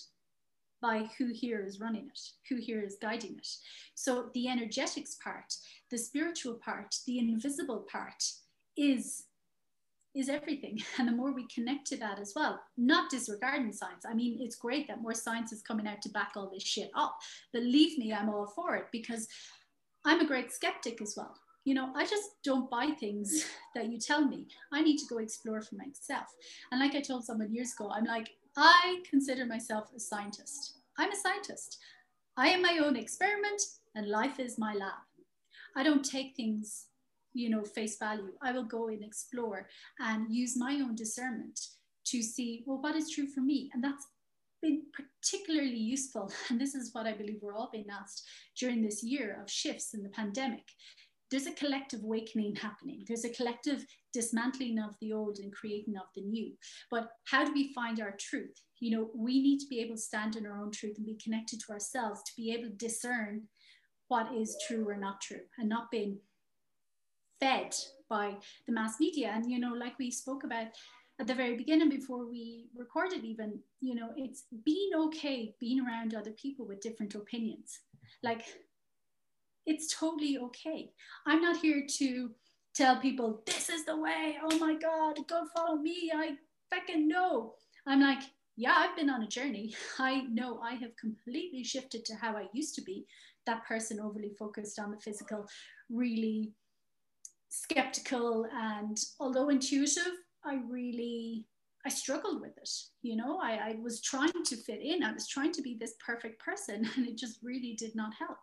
by 0.80 1.08
who 1.18 1.32
here 1.32 1.64
is 1.64 1.80
running 1.80 2.06
it, 2.06 2.20
who 2.48 2.56
here 2.56 2.82
is 2.82 2.96
guiding 3.00 3.36
it. 3.36 3.48
So 3.94 4.30
the 4.34 4.48
energetics 4.48 5.16
part, 5.22 5.54
the 5.90 5.98
spiritual 5.98 6.54
part, 6.54 6.94
the 7.06 7.18
invisible 7.18 7.86
part 7.90 8.22
is 8.76 9.24
is 10.14 10.28
everything. 10.30 10.80
And 10.98 11.06
the 11.06 11.12
more 11.12 11.32
we 11.32 11.46
connect 11.54 11.86
to 11.88 11.96
that 11.98 12.18
as 12.18 12.32
well, 12.34 12.58
not 12.76 13.10
disregarding 13.10 13.72
science. 13.72 14.04
I 14.08 14.14
mean, 14.14 14.38
it's 14.40 14.56
great 14.56 14.88
that 14.88 15.02
more 15.02 15.14
science 15.14 15.52
is 15.52 15.62
coming 15.62 15.86
out 15.86 16.00
to 16.02 16.08
back 16.08 16.32
all 16.36 16.50
this 16.50 16.62
shit 16.62 16.90
up. 16.94 17.18
Believe 17.52 17.98
me, 17.98 18.14
I'm 18.14 18.30
all 18.30 18.46
for 18.46 18.74
it 18.76 18.86
because 18.92 19.28
I'm 20.06 20.20
a 20.20 20.26
great 20.26 20.52
skeptic 20.52 21.02
as 21.02 21.14
well. 21.16 21.34
You 21.64 21.74
know, 21.74 21.92
I 21.94 22.06
just 22.06 22.30
don't 22.44 22.70
buy 22.70 22.92
things 22.98 23.44
that 23.74 23.90
you 23.90 23.98
tell 23.98 24.24
me. 24.24 24.46
I 24.72 24.82
need 24.82 24.98
to 24.98 25.06
go 25.06 25.18
explore 25.18 25.60
for 25.60 25.74
myself. 25.74 26.28
And 26.72 26.80
like 26.80 26.94
I 26.94 27.00
told 27.00 27.24
someone 27.24 27.52
years 27.52 27.72
ago, 27.72 27.90
I'm 27.92 28.04
like, 28.04 28.30
I 28.56 29.02
consider 29.08 29.46
myself 29.46 29.90
a 29.94 30.00
scientist. 30.00 30.78
I'm 30.98 31.12
a 31.12 31.16
scientist. 31.16 31.78
I 32.36 32.48
am 32.48 32.62
my 32.62 32.80
own 32.82 32.96
experiment 32.96 33.62
and 33.94 34.08
life 34.08 34.40
is 34.40 34.58
my 34.58 34.74
lab. 34.74 35.04
I 35.76 35.82
don't 35.82 36.04
take 36.04 36.34
things 36.36 36.86
you 37.36 37.50
know 37.50 37.62
face 37.62 37.98
value 37.98 38.32
i 38.42 38.50
will 38.50 38.64
go 38.64 38.88
and 38.88 39.04
explore 39.04 39.68
and 40.00 40.34
use 40.34 40.56
my 40.56 40.72
own 40.74 40.94
discernment 40.94 41.60
to 42.04 42.22
see 42.22 42.64
well 42.66 42.80
what 42.80 42.96
is 42.96 43.10
true 43.10 43.26
for 43.26 43.40
me 43.40 43.70
and 43.74 43.84
that's 43.84 44.06
been 44.62 44.82
particularly 44.94 45.76
useful 45.76 46.32
and 46.48 46.60
this 46.60 46.74
is 46.74 46.90
what 46.92 47.06
i 47.06 47.12
believe 47.12 47.38
we're 47.42 47.54
all 47.54 47.68
being 47.70 47.90
asked 47.90 48.26
during 48.58 48.82
this 48.82 49.02
year 49.04 49.38
of 49.40 49.50
shifts 49.50 49.92
in 49.92 50.02
the 50.02 50.08
pandemic 50.08 50.64
there's 51.30 51.46
a 51.46 51.52
collective 51.52 52.02
awakening 52.02 52.54
happening 52.54 53.04
there's 53.06 53.24
a 53.24 53.32
collective 53.32 53.84
dismantling 54.12 54.78
of 54.78 54.94
the 55.00 55.12
old 55.12 55.38
and 55.38 55.52
creating 55.52 55.96
of 55.96 56.06
the 56.14 56.22
new 56.22 56.52
but 56.90 57.08
how 57.26 57.44
do 57.44 57.52
we 57.52 57.72
find 57.72 58.00
our 58.00 58.14
truth 58.18 58.62
you 58.80 58.96
know 58.96 59.10
we 59.14 59.42
need 59.42 59.58
to 59.58 59.66
be 59.68 59.80
able 59.80 59.94
to 59.94 60.00
stand 60.00 60.36
in 60.36 60.46
our 60.46 60.58
own 60.58 60.70
truth 60.70 60.96
and 60.96 61.06
be 61.06 61.18
connected 61.22 61.60
to 61.60 61.72
ourselves 61.72 62.22
to 62.22 62.32
be 62.36 62.52
able 62.52 62.68
to 62.68 62.86
discern 62.86 63.42
what 64.08 64.32
is 64.34 64.56
true 64.66 64.88
or 64.88 64.96
not 64.96 65.20
true 65.20 65.40
and 65.58 65.68
not 65.68 65.90
being 65.90 66.18
fed 67.40 67.74
by 68.08 68.34
the 68.66 68.72
mass 68.72 69.00
media. 69.00 69.32
And, 69.34 69.50
you 69.50 69.58
know, 69.58 69.72
like 69.72 69.98
we 69.98 70.10
spoke 70.10 70.44
about 70.44 70.68
at 71.18 71.26
the 71.26 71.34
very 71.34 71.56
beginning 71.56 71.88
before 71.88 72.28
we 72.28 72.68
recorded, 72.76 73.24
even, 73.24 73.58
you 73.80 73.94
know, 73.94 74.10
it's 74.16 74.44
being 74.64 74.90
okay 74.94 75.54
being 75.58 75.84
around 75.84 76.14
other 76.14 76.32
people 76.32 76.66
with 76.66 76.80
different 76.80 77.14
opinions. 77.14 77.80
Like, 78.22 78.44
it's 79.66 79.94
totally 79.94 80.38
okay. 80.38 80.90
I'm 81.26 81.42
not 81.42 81.58
here 81.58 81.84
to 81.98 82.30
tell 82.74 83.00
people, 83.00 83.42
this 83.46 83.68
is 83.68 83.84
the 83.84 83.96
way. 83.96 84.36
Oh 84.42 84.58
my 84.58 84.74
God, 84.74 85.18
don't 85.28 85.50
follow 85.56 85.76
me. 85.76 86.10
I 86.14 86.36
fucking 86.70 87.08
know. 87.08 87.54
I'm 87.86 88.00
like, 88.00 88.22
yeah, 88.56 88.74
I've 88.76 88.96
been 88.96 89.10
on 89.10 89.22
a 89.22 89.28
journey. 89.28 89.74
I 89.98 90.22
know 90.22 90.60
I 90.60 90.74
have 90.74 90.96
completely 91.00 91.64
shifted 91.64 92.04
to 92.06 92.14
how 92.14 92.36
I 92.36 92.46
used 92.52 92.74
to 92.76 92.82
be. 92.82 93.06
That 93.46 93.66
person 93.66 94.00
overly 94.00 94.32
focused 94.38 94.78
on 94.78 94.90
the 94.90 94.98
physical, 94.98 95.46
really 95.90 96.52
skeptical 97.48 98.46
and 98.52 98.98
although 99.20 99.48
intuitive, 99.48 100.12
I 100.44 100.60
really 100.68 101.46
I 101.86 101.88
struggled 101.88 102.40
with 102.40 102.58
it. 102.58 102.68
You 103.02 103.14
know, 103.14 103.38
I, 103.38 103.52
I 103.52 103.76
was 103.80 104.00
trying 104.00 104.32
to 104.44 104.56
fit 104.56 104.80
in. 104.82 105.04
I 105.04 105.12
was 105.12 105.28
trying 105.28 105.52
to 105.52 105.62
be 105.62 105.76
this 105.78 105.94
perfect 106.04 106.42
person, 106.44 106.88
and 106.96 107.06
it 107.06 107.16
just 107.16 107.38
really 107.44 107.76
did 107.78 107.94
not 107.94 108.12
help. 108.18 108.38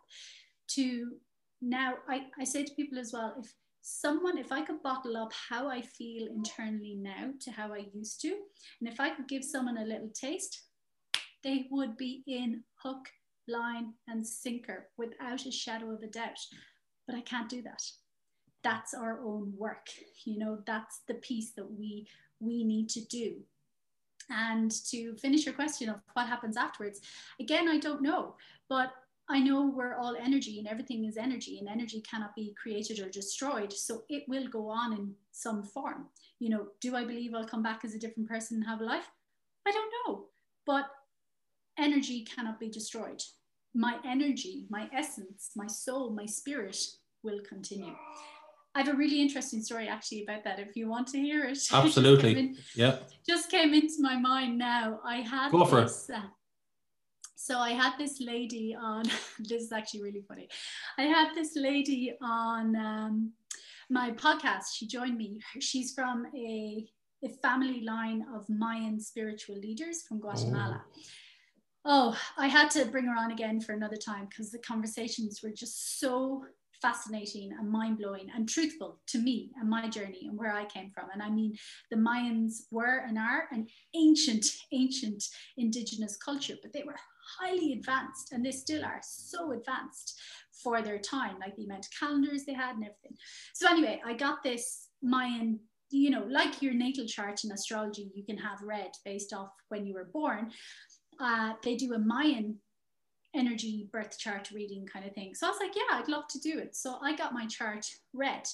To 0.68 1.12
now, 1.60 1.94
I, 2.08 2.26
I 2.38 2.44
say 2.44 2.64
to 2.64 2.74
people 2.74 2.98
as 2.98 3.12
well, 3.12 3.34
if 3.38 3.52
someone, 3.82 4.38
if 4.38 4.50
I 4.50 4.62
could 4.62 4.82
bottle 4.82 5.16
up 5.16 5.32
how 5.48 5.68
I 5.68 5.82
feel 5.82 6.26
internally 6.28 6.96
now 6.98 7.30
to 7.40 7.50
how 7.50 7.72
I 7.72 7.86
used 7.92 8.20
to, 8.22 8.34
and 8.80 8.88
if 8.88 8.98
I 8.98 9.10
could 9.10 9.28
give 9.28 9.44
someone 9.44 9.78
a 9.78 9.84
little 9.84 10.10
taste, 10.14 10.62
they 11.42 11.66
would 11.70 11.96
be 11.96 12.22
in 12.26 12.64
hook, 12.82 13.08
line, 13.46 13.92
and 14.08 14.26
sinker 14.26 14.88
without 14.96 15.44
a 15.46 15.52
shadow 15.52 15.90
of 15.90 16.02
a 16.02 16.06
doubt. 16.06 16.38
But 17.06 17.16
I 17.16 17.20
can't 17.20 17.50
do 17.50 17.60
that. 17.62 17.82
That's 18.62 18.94
our 18.94 19.20
own 19.20 19.52
work. 19.56 19.88
You 20.24 20.38
know 20.38 20.58
that's 20.66 21.02
the 21.06 21.14
piece 21.14 21.52
that 21.52 21.70
we 21.70 22.08
we 22.40 22.64
need 22.64 22.88
to 22.90 23.04
do. 23.04 23.36
And 24.30 24.70
to 24.90 25.14
finish 25.16 25.44
your 25.44 25.54
question 25.54 25.90
of 25.90 25.96
what 26.14 26.26
happens 26.26 26.56
afterwards 26.56 27.02
again 27.38 27.68
i 27.68 27.76
don't 27.78 28.00
know 28.00 28.36
but 28.70 28.90
i 29.28 29.38
know 29.38 29.66
we're 29.66 29.96
all 29.96 30.16
energy 30.16 30.58
and 30.58 30.68
everything 30.68 31.04
is 31.04 31.16
energy 31.16 31.58
and 31.58 31.68
energy 31.68 32.00
cannot 32.02 32.34
be 32.34 32.54
created 32.60 33.00
or 33.00 33.08
destroyed. 33.08 33.72
So 33.72 34.02
it 34.08 34.24
will 34.28 34.48
go 34.48 34.68
on 34.68 34.92
in 34.92 35.14
some 35.32 35.62
form. 35.62 36.06
You 36.38 36.50
know 36.50 36.66
do 36.80 36.94
i 36.96 37.04
believe 37.04 37.34
i'll 37.34 37.46
come 37.46 37.62
back 37.62 37.84
as 37.84 37.94
a 37.94 37.98
different 37.98 38.28
person 38.28 38.56
and 38.58 38.66
have 38.66 38.80
a 38.80 38.84
life? 38.84 39.08
I 39.66 39.70
don't 39.70 39.92
know. 40.06 40.26
But 40.66 40.86
energy 41.78 42.24
cannot 42.24 42.60
be 42.60 42.68
destroyed. 42.68 43.22
My 43.74 43.98
energy 44.04 44.66
my 44.70 44.88
essence 44.92 45.50
my 45.56 45.66
soul 45.66 46.10
my 46.10 46.26
spirit 46.26 46.78
will 47.22 47.40
continue. 47.48 47.94
I 48.74 48.80
have 48.80 48.88
a 48.88 48.96
really 48.96 49.22
interesting 49.22 49.62
story 49.62 49.86
actually 49.86 50.24
about 50.24 50.42
that. 50.44 50.58
If 50.58 50.76
you 50.76 50.88
want 50.88 51.06
to 51.08 51.18
hear 51.18 51.44
it, 51.44 51.58
absolutely, 51.72 52.34
just 52.34 52.44
in, 52.44 52.56
yeah, 52.74 52.96
just 53.26 53.50
came 53.50 53.72
into 53.72 53.94
my 54.00 54.16
mind 54.16 54.58
now. 54.58 55.00
I 55.04 55.16
had 55.16 55.52
go 55.52 55.64
for 55.64 55.82
this, 55.82 56.08
it. 56.08 56.16
Uh, 56.16 56.22
so 57.34 57.58
I 57.58 57.70
had 57.70 57.92
this 57.98 58.20
lady 58.20 58.76
on. 58.78 59.04
this 59.38 59.62
is 59.62 59.72
actually 59.72 60.02
really 60.02 60.24
funny. 60.26 60.48
I 60.98 61.02
had 61.02 61.34
this 61.34 61.52
lady 61.56 62.14
on 62.22 62.76
um, 62.76 63.32
my 63.90 64.10
podcast. 64.12 64.74
She 64.74 64.86
joined 64.86 65.16
me. 65.16 65.40
She's 65.60 65.92
from 65.92 66.26
a 66.36 66.86
a 67.24 67.28
family 67.42 67.80
line 67.80 68.24
of 68.34 68.44
Mayan 68.50 69.00
spiritual 69.00 69.56
leaders 69.56 70.02
from 70.02 70.20
Guatemala. 70.20 70.84
Oh. 71.86 72.12
oh, 72.14 72.18
I 72.36 72.48
had 72.48 72.70
to 72.72 72.84
bring 72.84 73.06
her 73.06 73.16
on 73.16 73.30
again 73.30 73.60
for 73.60 73.72
another 73.72 73.96
time 73.96 74.26
because 74.28 74.50
the 74.50 74.58
conversations 74.58 75.40
were 75.42 75.50
just 75.50 75.98
so 76.00 76.44
fascinating 76.84 77.50
and 77.58 77.70
mind 77.70 77.96
blowing 77.96 78.26
and 78.36 78.46
truthful 78.46 79.00
to 79.06 79.18
me 79.18 79.50
and 79.58 79.70
my 79.70 79.88
journey 79.88 80.26
and 80.28 80.36
where 80.36 80.52
I 80.52 80.66
came 80.66 80.90
from. 80.90 81.08
And 81.14 81.22
I 81.22 81.30
mean, 81.30 81.54
the 81.90 81.96
Mayans 81.96 82.64
were 82.70 82.98
and 83.08 83.16
are 83.16 83.48
an 83.52 83.66
ancient, 83.94 84.44
ancient 84.72 85.24
indigenous 85.56 86.18
culture, 86.18 86.56
but 86.60 86.74
they 86.74 86.82
were 86.82 86.96
highly 87.40 87.72
advanced 87.72 88.32
and 88.32 88.44
they 88.44 88.50
still 88.50 88.84
are 88.84 89.00
so 89.02 89.52
advanced 89.52 90.20
for 90.62 90.82
their 90.82 90.98
time, 90.98 91.36
like 91.40 91.56
the 91.56 91.64
amount 91.64 91.86
of 91.86 91.98
calendars 91.98 92.44
they 92.44 92.52
had 92.52 92.76
and 92.76 92.84
everything. 92.84 93.16
So, 93.54 93.66
anyway, 93.66 94.02
I 94.04 94.12
got 94.12 94.42
this 94.42 94.88
Mayan 95.02 95.60
you 95.90 96.10
know, 96.10 96.26
like 96.28 96.60
your 96.60 96.74
natal 96.74 97.06
chart 97.06 97.44
in 97.44 97.52
astrology, 97.52 98.10
you 98.14 98.24
can 98.24 98.36
have 98.36 98.60
read 98.62 98.90
based 99.04 99.32
off 99.32 99.50
when 99.68 99.86
you 99.86 99.94
were 99.94 100.08
born. 100.12 100.50
Uh, 101.20 101.52
they 101.62 101.76
do 101.76 101.94
a 101.94 101.98
Mayan 101.98 102.56
energy 103.34 103.88
birth 103.92 104.18
chart 104.18 104.50
reading 104.52 104.86
kind 104.86 105.04
of 105.04 105.12
thing. 105.12 105.34
So 105.34 105.46
I 105.46 105.50
was 105.50 105.60
like, 105.60 105.74
yeah, 105.74 105.98
I'd 105.98 106.08
love 106.08 106.28
to 106.28 106.38
do 106.38 106.58
it. 106.58 106.76
So 106.76 106.98
I 107.02 107.16
got 107.16 107.32
my 107.32 107.46
chart 107.46 107.86
read. 108.12 108.46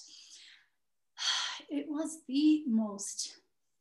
It 1.73 1.87
was 1.89 2.19
the 2.27 2.65
most 2.67 3.37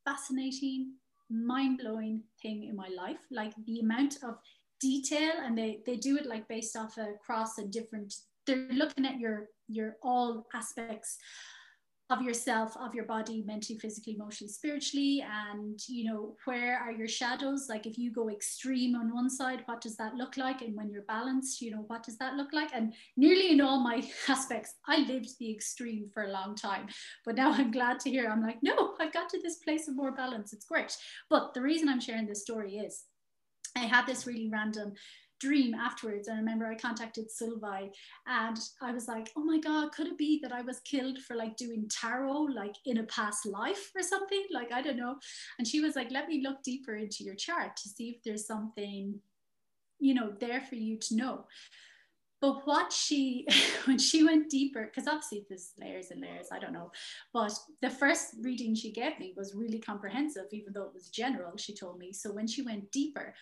fascinating, 0.05 0.93
mind 1.31 1.79
blowing 1.79 2.21
thing 2.39 2.65
in 2.65 2.75
my 2.75 2.87
life. 2.89 3.17
Like 3.31 3.53
the 3.65 3.79
amount 3.79 4.19
of 4.21 4.37
detail, 4.79 5.31
and 5.43 5.57
they, 5.57 5.79
they 5.87 5.95
do 5.95 6.15
it 6.17 6.27
like 6.27 6.47
based 6.47 6.75
off 6.77 6.97
a 6.97 7.13
cross 7.25 7.57
and 7.57 7.71
different, 7.71 8.13
they're 8.45 8.67
looking 8.73 9.07
at 9.07 9.19
your, 9.19 9.47
your 9.67 9.95
all 10.03 10.45
aspects 10.53 11.17
of 12.09 12.23
yourself, 12.23 12.75
of 12.77 12.95
your 12.95 13.05
body, 13.05 13.43
mentally, 13.45 13.77
physically, 13.77 14.15
emotionally, 14.15 14.51
spiritually, 14.51 15.23
and 15.29 15.79
you 15.87 16.11
know 16.11 16.35
where 16.45 16.79
are 16.79 16.91
your 16.91 17.07
shadows? 17.07 17.67
Like 17.69 17.85
if 17.85 17.99
you 17.99 18.11
go 18.11 18.29
extreme 18.29 18.95
on 18.95 19.13
one 19.13 19.29
side, 19.29 19.61
what 19.65 19.79
does 19.79 19.95
that 19.97 20.15
look 20.15 20.35
like? 20.35 20.61
And 20.61 20.75
when 20.75 20.89
you're 20.89 21.03
balanced, 21.03 21.61
you 21.61 21.69
know 21.69 21.83
what 21.85 22.03
does 22.03 22.17
that 22.17 22.33
look 22.33 22.51
like? 22.51 22.71
And 22.73 22.93
nearly 23.15 23.51
in 23.51 23.61
all 23.61 23.79
my 23.79 24.03
aspects, 24.27 24.73
I 24.87 24.99
lived 25.05 25.37
the 25.39 25.51
extreme 25.51 26.09
for 26.11 26.23
a 26.23 26.31
long 26.31 26.55
time, 26.55 26.87
but 27.25 27.35
now 27.35 27.51
I'm 27.51 27.71
glad 27.71 27.99
to 28.01 28.09
hear. 28.09 28.27
I'm 28.27 28.41
like, 28.41 28.57
no, 28.63 28.95
I've 28.99 29.13
got 29.13 29.29
to 29.29 29.41
this 29.41 29.57
place 29.57 29.87
of 29.87 29.95
more 29.95 30.11
balance. 30.11 30.51
It's 30.51 30.65
great. 30.65 30.97
But 31.29 31.53
the 31.53 31.61
reason 31.61 31.89
I'm 31.89 32.01
sharing 32.01 32.25
this 32.25 32.41
story 32.41 32.77
is 32.77 33.03
I 33.75 33.81
had 33.81 34.07
this 34.07 34.25
really 34.25 34.49
random 34.51 34.93
dream 35.39 35.73
afterwards. 35.73 36.27
I 36.29 36.35
remember 36.35 36.67
I 36.67 36.75
contacted 36.75 37.27
Solveig 37.29 37.91
and 38.27 38.57
I 38.81 38.91
was 38.91 39.07
like, 39.07 39.31
oh 39.35 39.43
my 39.43 39.59
God, 39.59 39.91
could 39.91 40.07
it 40.07 40.17
be 40.17 40.39
that 40.43 40.51
I 40.51 40.61
was 40.61 40.79
killed 40.81 41.19
for 41.19 41.35
like 41.35 41.57
doing 41.57 41.89
tarot, 41.89 42.43
like 42.55 42.75
in 42.85 42.97
a 42.97 43.03
past 43.03 43.45
life 43.45 43.91
or 43.95 44.01
something? 44.01 44.43
Like, 44.51 44.71
I 44.71 44.81
don't 44.81 44.97
know. 44.97 45.15
And 45.57 45.67
she 45.67 45.79
was 45.79 45.95
like, 45.95 46.11
let 46.11 46.27
me 46.27 46.41
look 46.43 46.63
deeper 46.63 46.95
into 46.95 47.23
your 47.23 47.35
chart 47.35 47.75
to 47.77 47.89
see 47.89 48.09
if 48.09 48.23
there's 48.23 48.45
something, 48.45 49.19
you 49.99 50.13
know, 50.13 50.33
there 50.39 50.61
for 50.61 50.75
you 50.75 50.97
to 50.99 51.15
know. 51.15 51.45
But 52.41 52.65
what 52.65 52.93
she, 52.93 53.45
when 53.85 53.97
she 53.97 54.23
went 54.23 54.49
deeper, 54.49 54.85
because 54.85 55.07
obviously 55.07 55.45
there's 55.49 55.71
layers 55.79 56.11
and 56.11 56.21
layers, 56.21 56.47
I 56.51 56.59
don't 56.59 56.73
know. 56.73 56.91
But 57.33 57.53
the 57.81 57.89
first 57.89 58.35
reading 58.41 58.75
she 58.75 58.91
gave 58.91 59.19
me 59.19 59.33
was 59.35 59.55
really 59.55 59.79
comprehensive, 59.79 60.45
even 60.51 60.73
though 60.73 60.85
it 60.85 60.93
was 60.93 61.09
general, 61.09 61.57
she 61.57 61.75
told 61.75 61.97
me. 61.99 62.13
So 62.13 62.31
when 62.31 62.47
she 62.47 62.61
went 62.61 62.91
deeper, 62.91 63.33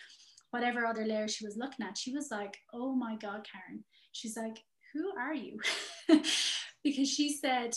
whatever 0.51 0.85
other 0.85 1.05
layer 1.05 1.27
she 1.27 1.45
was 1.45 1.57
looking 1.57 1.85
at, 1.85 1.97
she 1.97 2.13
was 2.13 2.29
like, 2.31 2.57
oh 2.73 2.93
my 2.93 3.15
God, 3.15 3.45
Karen. 3.51 3.83
She's 4.11 4.37
like, 4.37 4.57
who 4.93 5.11
are 5.19 5.33
you? 5.33 5.59
because 6.83 7.09
she 7.09 7.37
said, 7.37 7.75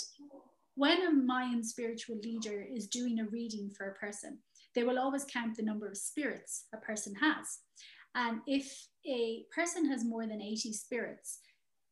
when 0.74 1.06
a 1.06 1.12
Mayan 1.12 1.62
spiritual 1.62 2.16
leader 2.22 2.64
is 2.74 2.86
doing 2.86 3.20
a 3.20 3.26
reading 3.26 3.70
for 3.76 3.88
a 3.88 3.94
person, 3.94 4.38
they 4.74 4.84
will 4.84 4.98
always 4.98 5.24
count 5.24 5.56
the 5.56 5.62
number 5.62 5.88
of 5.88 5.96
spirits 5.96 6.66
a 6.74 6.78
person 6.78 7.14
has. 7.16 7.58
And 8.14 8.40
if 8.46 8.86
a 9.06 9.44
person 9.54 9.86
has 9.90 10.04
more 10.04 10.26
than 10.26 10.40
80 10.40 10.72
spirits, 10.72 11.40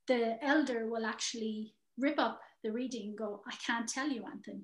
the 0.06 0.42
elder 0.42 0.88
will 0.88 1.04
actually 1.04 1.74
rip 1.98 2.18
up 2.18 2.40
the 2.64 2.72
reading 2.72 3.08
and 3.08 3.18
go, 3.18 3.42
I 3.46 3.54
can't 3.64 3.88
tell 3.88 4.08
you, 4.08 4.24
Anthony. 4.24 4.62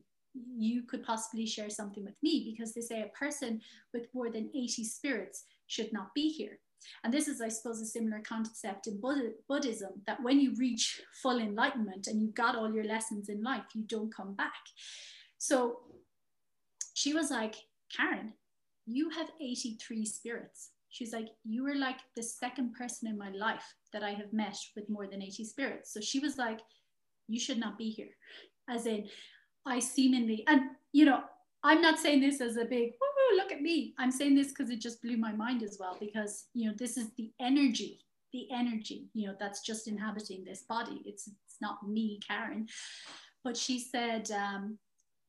You 0.57 0.83
could 0.83 1.05
possibly 1.05 1.47
share 1.47 1.71
something 1.71 2.05
with 2.05 2.17
me 2.23 2.55
because 2.57 2.75
they 2.75 2.81
say 2.81 3.03
a 3.03 3.19
person 3.19 3.61
with 3.93 4.09
more 4.15 4.31
than 4.31 4.51
80 4.55 4.85
spirits 4.85 5.45
should 5.75 5.93
not 5.93 6.15
be 6.15 6.29
here. 6.29 6.59
And 7.03 7.13
this 7.13 7.29
is, 7.29 7.41
I 7.41 7.49
suppose, 7.49 7.81
a 7.81 7.87
similar 7.87 8.21
concept 8.21 8.87
in 8.87 9.01
Buddhism 9.01 9.91
that 10.07 10.23
when 10.23 10.39
you 10.39 10.55
reach 10.57 11.01
full 11.23 11.39
enlightenment 11.39 12.07
and 12.07 12.21
you've 12.21 12.35
got 12.35 12.57
all 12.57 12.73
your 12.73 12.85
lessons 12.85 13.29
in 13.29 13.43
life, 13.43 13.65
you 13.75 13.83
don't 13.83 14.15
come 14.15 14.35
back. 14.35 14.53
So 15.39 15.81
she 16.95 17.15
was 17.15 17.31
like, 17.31 17.55
Karen, 17.95 18.35
you 18.87 19.11
have 19.11 19.31
83 19.41 20.05
spirits. 20.05 20.71
She's 20.91 21.13
like, 21.13 21.29
You 21.45 21.65
were 21.65 21.75
like 21.75 21.99
the 22.15 22.23
second 22.23 22.75
person 22.75 23.09
in 23.09 23.19
my 23.19 23.31
life 23.31 23.75
that 23.93 24.05
I 24.05 24.11
have 24.11 24.33
met 24.33 24.57
with 24.77 24.89
more 24.89 25.07
than 25.07 25.23
80 25.23 25.45
spirits. 25.45 25.93
So 25.93 26.01
she 26.01 26.21
was 26.21 26.39
like, 26.39 26.61
You 27.27 27.41
should 27.41 27.59
not 27.59 27.79
be 27.79 27.91
here. 27.91 28.15
As 28.69 28.87
in, 28.87 29.09
I 29.67 29.81
seemingly, 29.81 30.45
and 30.47 30.63
you 30.93 31.05
know, 31.05 31.21
I'm 31.63 31.81
not 31.81 31.99
saying 31.99 32.21
this 32.21 32.41
as 32.41 32.57
a 32.57 32.65
big, 32.65 32.93
look 33.37 33.53
at 33.53 33.63
me. 33.63 33.95
I'm 33.99 34.11
saying 34.11 34.35
this 34.35 34.49
because 34.49 34.71
it 34.71 34.81
just 34.81 35.03
blew 35.03 35.17
my 35.17 35.33
mind 35.33 35.63
as 35.63 35.77
well, 35.79 35.97
because, 36.01 36.47
you 36.55 36.69
know, 36.69 36.75
this 36.79 36.97
is 36.97 37.11
the 37.17 37.31
energy, 37.41 38.01
the 38.33 38.49
energy, 38.53 39.09
you 39.15 39.27
know, 39.27 39.35
that's 39.39 39.61
just 39.61 39.89
inhabiting 39.89 40.45
this 40.45 40.65
body. 40.69 41.03
It's, 41.05 41.27
it's 41.27 41.57
not 41.61 41.87
me, 41.89 42.21
Karen. 42.27 42.67
But 43.43 43.57
she 43.57 43.79
said, 43.79 44.31
um, 44.31 44.79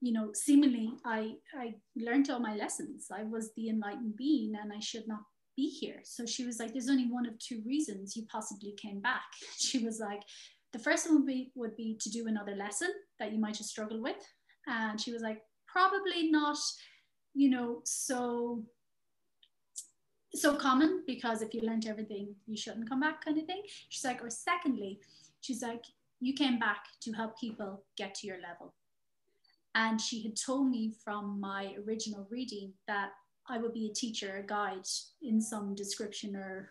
you 0.01 0.13
know, 0.13 0.31
seemingly 0.33 0.93
I, 1.05 1.33
I 1.59 1.75
learned 1.95 2.29
all 2.29 2.39
my 2.39 2.55
lessons. 2.55 3.07
I 3.11 3.23
was 3.23 3.51
the 3.55 3.69
enlightened 3.69 4.15
being 4.15 4.53
and 4.61 4.71
I 4.71 4.79
should 4.79 5.07
not 5.07 5.21
be 5.55 5.69
here. 5.69 5.99
So 6.03 6.25
she 6.25 6.45
was 6.45 6.59
like, 6.59 6.73
there's 6.73 6.89
only 6.89 7.07
one 7.07 7.25
of 7.25 7.37
two 7.39 7.61
reasons 7.65 8.15
you 8.15 8.25
possibly 8.31 8.73
came 8.81 8.99
back. 8.99 9.23
She 9.57 9.79
was 9.79 9.99
like, 9.99 10.21
the 10.73 10.79
first 10.79 11.07
one 11.07 11.19
would 11.19 11.27
be, 11.27 11.51
would 11.55 11.75
be 11.75 11.97
to 12.01 12.09
do 12.09 12.27
another 12.27 12.55
lesson 12.55 12.89
that 13.19 13.31
you 13.31 13.39
might 13.39 13.57
have 13.57 13.65
struggled 13.65 14.01
with. 14.01 14.17
And 14.67 14.99
she 14.99 15.11
was 15.11 15.21
like, 15.21 15.41
probably 15.67 16.29
not 16.29 16.57
you 17.35 17.49
know, 17.49 17.81
so 17.83 18.63
so 20.33 20.55
common 20.55 21.03
because 21.07 21.41
if 21.41 21.53
you 21.53 21.61
learned 21.61 21.87
everything, 21.87 22.35
you 22.45 22.57
shouldn't 22.57 22.89
come 22.89 22.99
back, 22.99 23.23
kind 23.23 23.37
of 23.37 23.45
thing. 23.45 23.61
She's 23.89 24.03
like, 24.03 24.23
or 24.23 24.29
secondly, 24.29 24.99
she's 25.39 25.61
like, 25.61 25.83
you 26.19 26.33
came 26.33 26.59
back 26.59 26.85
to 27.01 27.11
help 27.13 27.39
people 27.39 27.83
get 27.97 28.15
to 28.15 28.27
your 28.27 28.41
level. 28.41 28.73
And 29.75 29.99
she 29.99 30.23
had 30.23 30.35
told 30.35 30.69
me 30.69 30.93
from 31.03 31.39
my 31.39 31.73
original 31.85 32.27
reading 32.29 32.73
that 32.87 33.11
I 33.49 33.57
would 33.59 33.73
be 33.73 33.87
a 33.87 33.93
teacher, 33.93 34.37
a 34.37 34.47
guide 34.47 34.87
in 35.21 35.39
some 35.39 35.75
description 35.75 36.35
or 36.35 36.69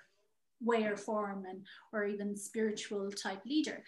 way 0.60 0.84
or 0.84 0.96
form, 0.96 1.44
and 1.48 1.64
or 1.92 2.06
even 2.06 2.36
spiritual 2.36 3.10
type 3.10 3.44
leader. 3.46 3.82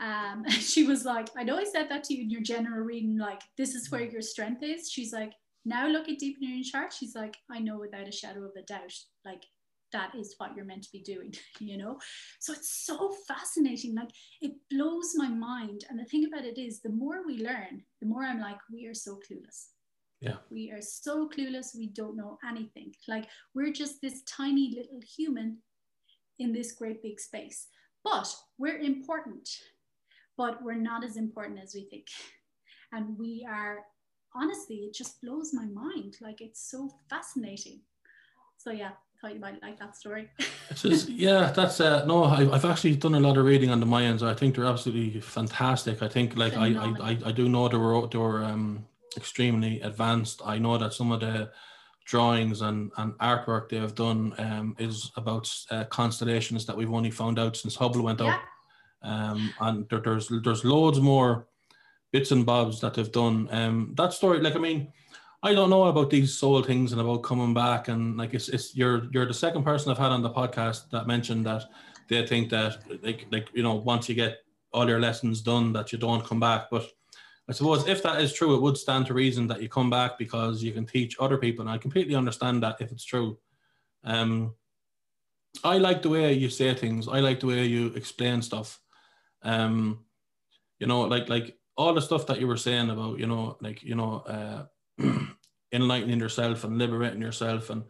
Um, 0.00 0.44
she 0.48 0.86
was 0.86 1.04
like, 1.04 1.28
I 1.36 1.42
know 1.42 1.58
I 1.58 1.64
said 1.64 1.88
that 1.88 2.04
to 2.04 2.14
you 2.14 2.22
in 2.22 2.30
your 2.30 2.42
general 2.42 2.84
reading, 2.84 3.18
like 3.18 3.40
this 3.56 3.74
is 3.74 3.90
where 3.90 4.02
your 4.02 4.22
strength 4.22 4.62
is. 4.62 4.90
She's 4.90 5.12
like, 5.12 5.32
now 5.64 5.86
looking 5.88 6.16
deep 6.18 6.38
in 6.40 6.54
your 6.54 6.64
chart, 6.64 6.92
she's 6.92 7.14
like, 7.14 7.36
I 7.50 7.58
know 7.58 7.78
without 7.78 8.08
a 8.08 8.12
shadow 8.12 8.44
of 8.44 8.52
a 8.56 8.62
doubt, 8.62 8.92
like 9.24 9.42
that 9.92 10.14
is 10.14 10.34
what 10.38 10.54
you're 10.54 10.64
meant 10.64 10.82
to 10.84 10.92
be 10.92 11.02
doing, 11.02 11.34
you 11.60 11.76
know? 11.76 11.98
So 12.38 12.52
it's 12.52 12.84
so 12.86 13.14
fascinating. 13.28 13.94
Like 13.94 14.10
it 14.40 14.52
blows 14.70 15.12
my 15.16 15.28
mind. 15.28 15.84
And 15.88 15.98
the 15.98 16.04
thing 16.04 16.26
about 16.26 16.44
it 16.44 16.58
is, 16.58 16.80
the 16.80 16.90
more 16.90 17.26
we 17.26 17.38
learn, 17.38 17.82
the 18.00 18.06
more 18.06 18.24
I'm 18.24 18.40
like, 18.40 18.58
we 18.72 18.86
are 18.86 18.94
so 18.94 19.16
clueless. 19.16 19.68
Yeah. 20.20 20.36
We 20.50 20.70
are 20.70 20.82
so 20.82 21.28
clueless. 21.28 21.74
We 21.76 21.88
don't 21.88 22.16
know 22.16 22.38
anything. 22.46 22.92
Like 23.08 23.26
we're 23.54 23.72
just 23.72 24.00
this 24.02 24.22
tiny 24.24 24.74
little 24.76 25.00
human 25.16 25.58
in 26.38 26.52
this 26.52 26.72
great 26.72 27.02
big 27.02 27.18
space. 27.20 27.68
But 28.04 28.34
we're 28.58 28.78
important, 28.78 29.48
but 30.36 30.62
we're 30.62 30.74
not 30.74 31.04
as 31.04 31.16
important 31.16 31.58
as 31.62 31.74
we 31.74 31.86
think. 31.90 32.06
And 32.92 33.18
we 33.18 33.46
are 33.48 33.80
honestly, 34.34 34.76
it 34.76 34.94
just 34.94 35.20
blows 35.20 35.52
my 35.52 35.66
mind. 35.66 36.16
Like 36.20 36.40
it's 36.40 36.70
so 36.70 36.90
fascinating. 37.08 37.80
So 38.56 38.70
yeah, 38.70 38.90
thought 39.20 39.34
you 39.34 39.40
might 39.40 39.62
like 39.62 39.78
that 39.78 39.96
story. 39.96 40.30
yeah, 41.08 41.52
that's 41.52 41.80
uh, 41.80 42.04
no. 42.06 42.24
I, 42.24 42.44
have 42.44 42.64
actually 42.64 42.96
done 42.96 43.14
a 43.14 43.20
lot 43.20 43.36
of 43.36 43.44
reading 43.44 43.70
on 43.70 43.80
the 43.80 43.86
Mayans. 43.86 44.22
I 44.22 44.34
think 44.34 44.54
they're 44.54 44.66
absolutely 44.66 45.20
fantastic. 45.20 46.02
I 46.02 46.08
think 46.08 46.36
like 46.36 46.56
I, 46.56 46.68
I, 47.00 47.18
I 47.26 47.32
do 47.32 47.48
know 47.48 47.68
they 47.68 47.76
were 47.76 48.06
they 48.06 48.18
were 48.18 48.44
um, 48.44 48.86
extremely 49.16 49.80
advanced. 49.80 50.42
I 50.44 50.58
know 50.58 50.78
that 50.78 50.94
some 50.94 51.12
of 51.12 51.20
the 51.20 51.50
drawings 52.06 52.62
and, 52.62 52.90
and 52.96 53.12
artwork 53.18 53.68
they 53.68 53.76
have 53.76 53.94
done 53.94 54.34
um, 54.38 54.74
is 54.78 55.12
about 55.16 55.52
uh, 55.70 55.84
constellations 55.84 56.66
that 56.66 56.76
we've 56.76 56.92
only 56.92 57.10
found 57.10 57.38
out 57.38 57.56
since 57.56 57.76
Hubble 57.76 58.02
went 58.02 58.20
yeah. 58.20 58.34
out. 58.34 58.40
Um, 59.02 59.54
and 59.60 59.88
there, 59.88 60.00
there's 60.00 60.28
there's 60.44 60.64
loads 60.64 61.00
more 61.00 61.46
bits 62.12 62.30
and 62.30 62.44
bobs 62.44 62.80
that 62.80 62.94
they've 62.94 63.12
done. 63.12 63.48
Um, 63.50 63.94
that 63.96 64.12
story, 64.12 64.40
like 64.40 64.56
I 64.56 64.58
mean, 64.58 64.92
I 65.42 65.54
don't 65.54 65.70
know 65.70 65.84
about 65.84 66.10
these 66.10 66.36
soul 66.36 66.62
things 66.62 66.92
and 66.92 67.00
about 67.00 67.22
coming 67.22 67.54
back 67.54 67.88
and 67.88 68.16
like 68.16 68.34
it's 68.34 68.48
it's 68.48 68.76
you're 68.76 69.08
you're 69.10 69.26
the 69.26 69.34
second 69.34 69.64
person 69.64 69.90
I've 69.90 69.98
had 69.98 70.12
on 70.12 70.22
the 70.22 70.30
podcast 70.30 70.90
that 70.90 71.06
mentioned 71.06 71.46
that 71.46 71.64
they 72.08 72.26
think 72.26 72.50
that 72.50 72.78
like 73.02 73.26
like 73.30 73.48
you 73.54 73.62
know 73.62 73.74
once 73.74 74.08
you 74.08 74.14
get 74.14 74.38
all 74.72 74.88
your 74.88 75.00
lessons 75.00 75.40
done 75.40 75.72
that 75.72 75.92
you 75.92 75.98
don't 75.98 76.24
come 76.24 76.40
back. 76.40 76.68
But 76.70 76.86
I 77.48 77.52
suppose 77.52 77.88
if 77.88 78.02
that 78.02 78.20
is 78.20 78.32
true, 78.32 78.54
it 78.54 78.62
would 78.62 78.76
stand 78.76 79.06
to 79.06 79.14
reason 79.14 79.46
that 79.48 79.62
you 79.62 79.68
come 79.68 79.90
back 79.90 80.18
because 80.18 80.62
you 80.62 80.72
can 80.72 80.86
teach 80.86 81.16
other 81.18 81.38
people. 81.38 81.62
And 81.62 81.70
I 81.70 81.78
completely 81.78 82.14
understand 82.14 82.62
that 82.62 82.80
if 82.80 82.92
it's 82.92 83.04
true. 83.04 83.38
Um, 84.04 84.54
I 85.64 85.78
like 85.78 86.02
the 86.02 86.10
way 86.10 86.32
you 86.32 86.48
say 86.48 86.72
things. 86.74 87.08
I 87.08 87.20
like 87.20 87.40
the 87.40 87.46
way 87.46 87.64
you 87.64 87.86
explain 87.94 88.42
stuff. 88.42 88.78
Um, 89.42 90.04
you 90.78 90.86
know, 90.86 91.02
like 91.02 91.28
like 91.28 91.58
all 91.80 91.94
the 91.94 92.02
stuff 92.02 92.26
that 92.26 92.38
you 92.38 92.46
were 92.46 92.58
saying 92.58 92.90
about, 92.90 93.18
you 93.18 93.26
know, 93.26 93.56
like, 93.62 93.82
you 93.82 93.94
know, 93.94 94.22
uh, 94.26 94.64
enlightening 95.72 96.20
yourself 96.20 96.64
and 96.64 96.76
liberating 96.76 97.22
yourself. 97.22 97.70
And 97.70 97.84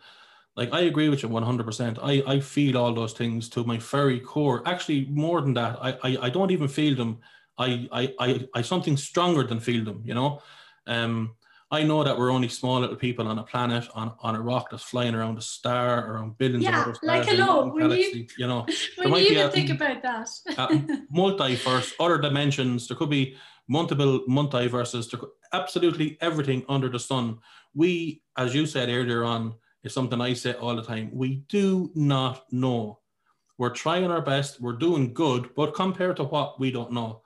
like, 0.54 0.72
I 0.72 0.82
agree 0.82 1.08
with 1.08 1.24
you 1.24 1.28
100%. 1.28 1.98
I, 2.00 2.22
I 2.34 2.38
feel 2.38 2.78
all 2.78 2.94
those 2.94 3.14
things 3.14 3.48
to 3.48 3.64
my 3.64 3.78
very 3.78 4.20
core. 4.20 4.62
Actually, 4.64 5.06
more 5.06 5.40
than 5.40 5.54
that, 5.54 5.76
I, 5.82 5.98
I, 6.04 6.18
I 6.22 6.30
don't 6.30 6.52
even 6.52 6.68
feel 6.68 6.94
them. 6.94 7.18
I, 7.58 7.88
I, 7.90 8.14
I, 8.20 8.48
I 8.54 8.62
something 8.62 8.96
stronger 8.96 9.42
than 9.42 9.58
feel 9.58 9.84
them, 9.84 10.02
you 10.04 10.14
know? 10.14 10.40
Um, 10.86 11.34
I 11.72 11.84
know 11.84 12.02
that 12.02 12.18
we're 12.18 12.32
only 12.32 12.48
small 12.48 12.80
little 12.80 12.96
people 12.96 13.28
on 13.28 13.38
a 13.38 13.44
planet, 13.44 13.88
on, 13.94 14.12
on 14.20 14.34
a 14.34 14.40
rock 14.40 14.70
that's 14.70 14.82
flying 14.82 15.14
around 15.14 15.38
a 15.38 15.42
star, 15.42 16.10
around 16.10 16.36
billions 16.36 16.64
yeah, 16.64 16.80
of 16.80 16.88
other 16.88 16.94
stars. 16.94 17.06
like 17.08 17.28
hello, 17.28 17.68
when 17.68 17.90
you, 17.92 18.26
you 18.36 18.46
know, 18.48 18.66
when 18.96 19.14
you 19.14 19.30
even 19.30 19.50
think 19.50 19.70
about 19.70 20.02
that. 20.02 20.28
multiverse, 21.14 21.92
other 22.00 22.18
dimensions. 22.18 22.88
There 22.88 22.96
could 22.96 23.10
be 23.10 23.36
multiple 23.68 24.24
multiverses, 24.28 25.14
absolutely 25.52 26.18
everything 26.20 26.64
under 26.68 26.88
the 26.88 26.98
sun. 26.98 27.38
We, 27.72 28.22
as 28.36 28.52
you 28.52 28.66
said 28.66 28.88
earlier 28.88 29.22
on, 29.22 29.54
is 29.84 29.94
something 29.94 30.20
I 30.20 30.32
say 30.34 30.54
all 30.54 30.74
the 30.74 30.82
time. 30.82 31.10
We 31.12 31.44
do 31.48 31.92
not 31.94 32.52
know. 32.52 32.98
We're 33.58 33.70
trying 33.70 34.10
our 34.10 34.22
best. 34.22 34.60
We're 34.60 34.72
doing 34.72 35.14
good, 35.14 35.54
but 35.54 35.74
compared 35.74 36.16
to 36.16 36.24
what 36.24 36.58
we 36.58 36.72
don't 36.72 36.92
know, 36.92 37.22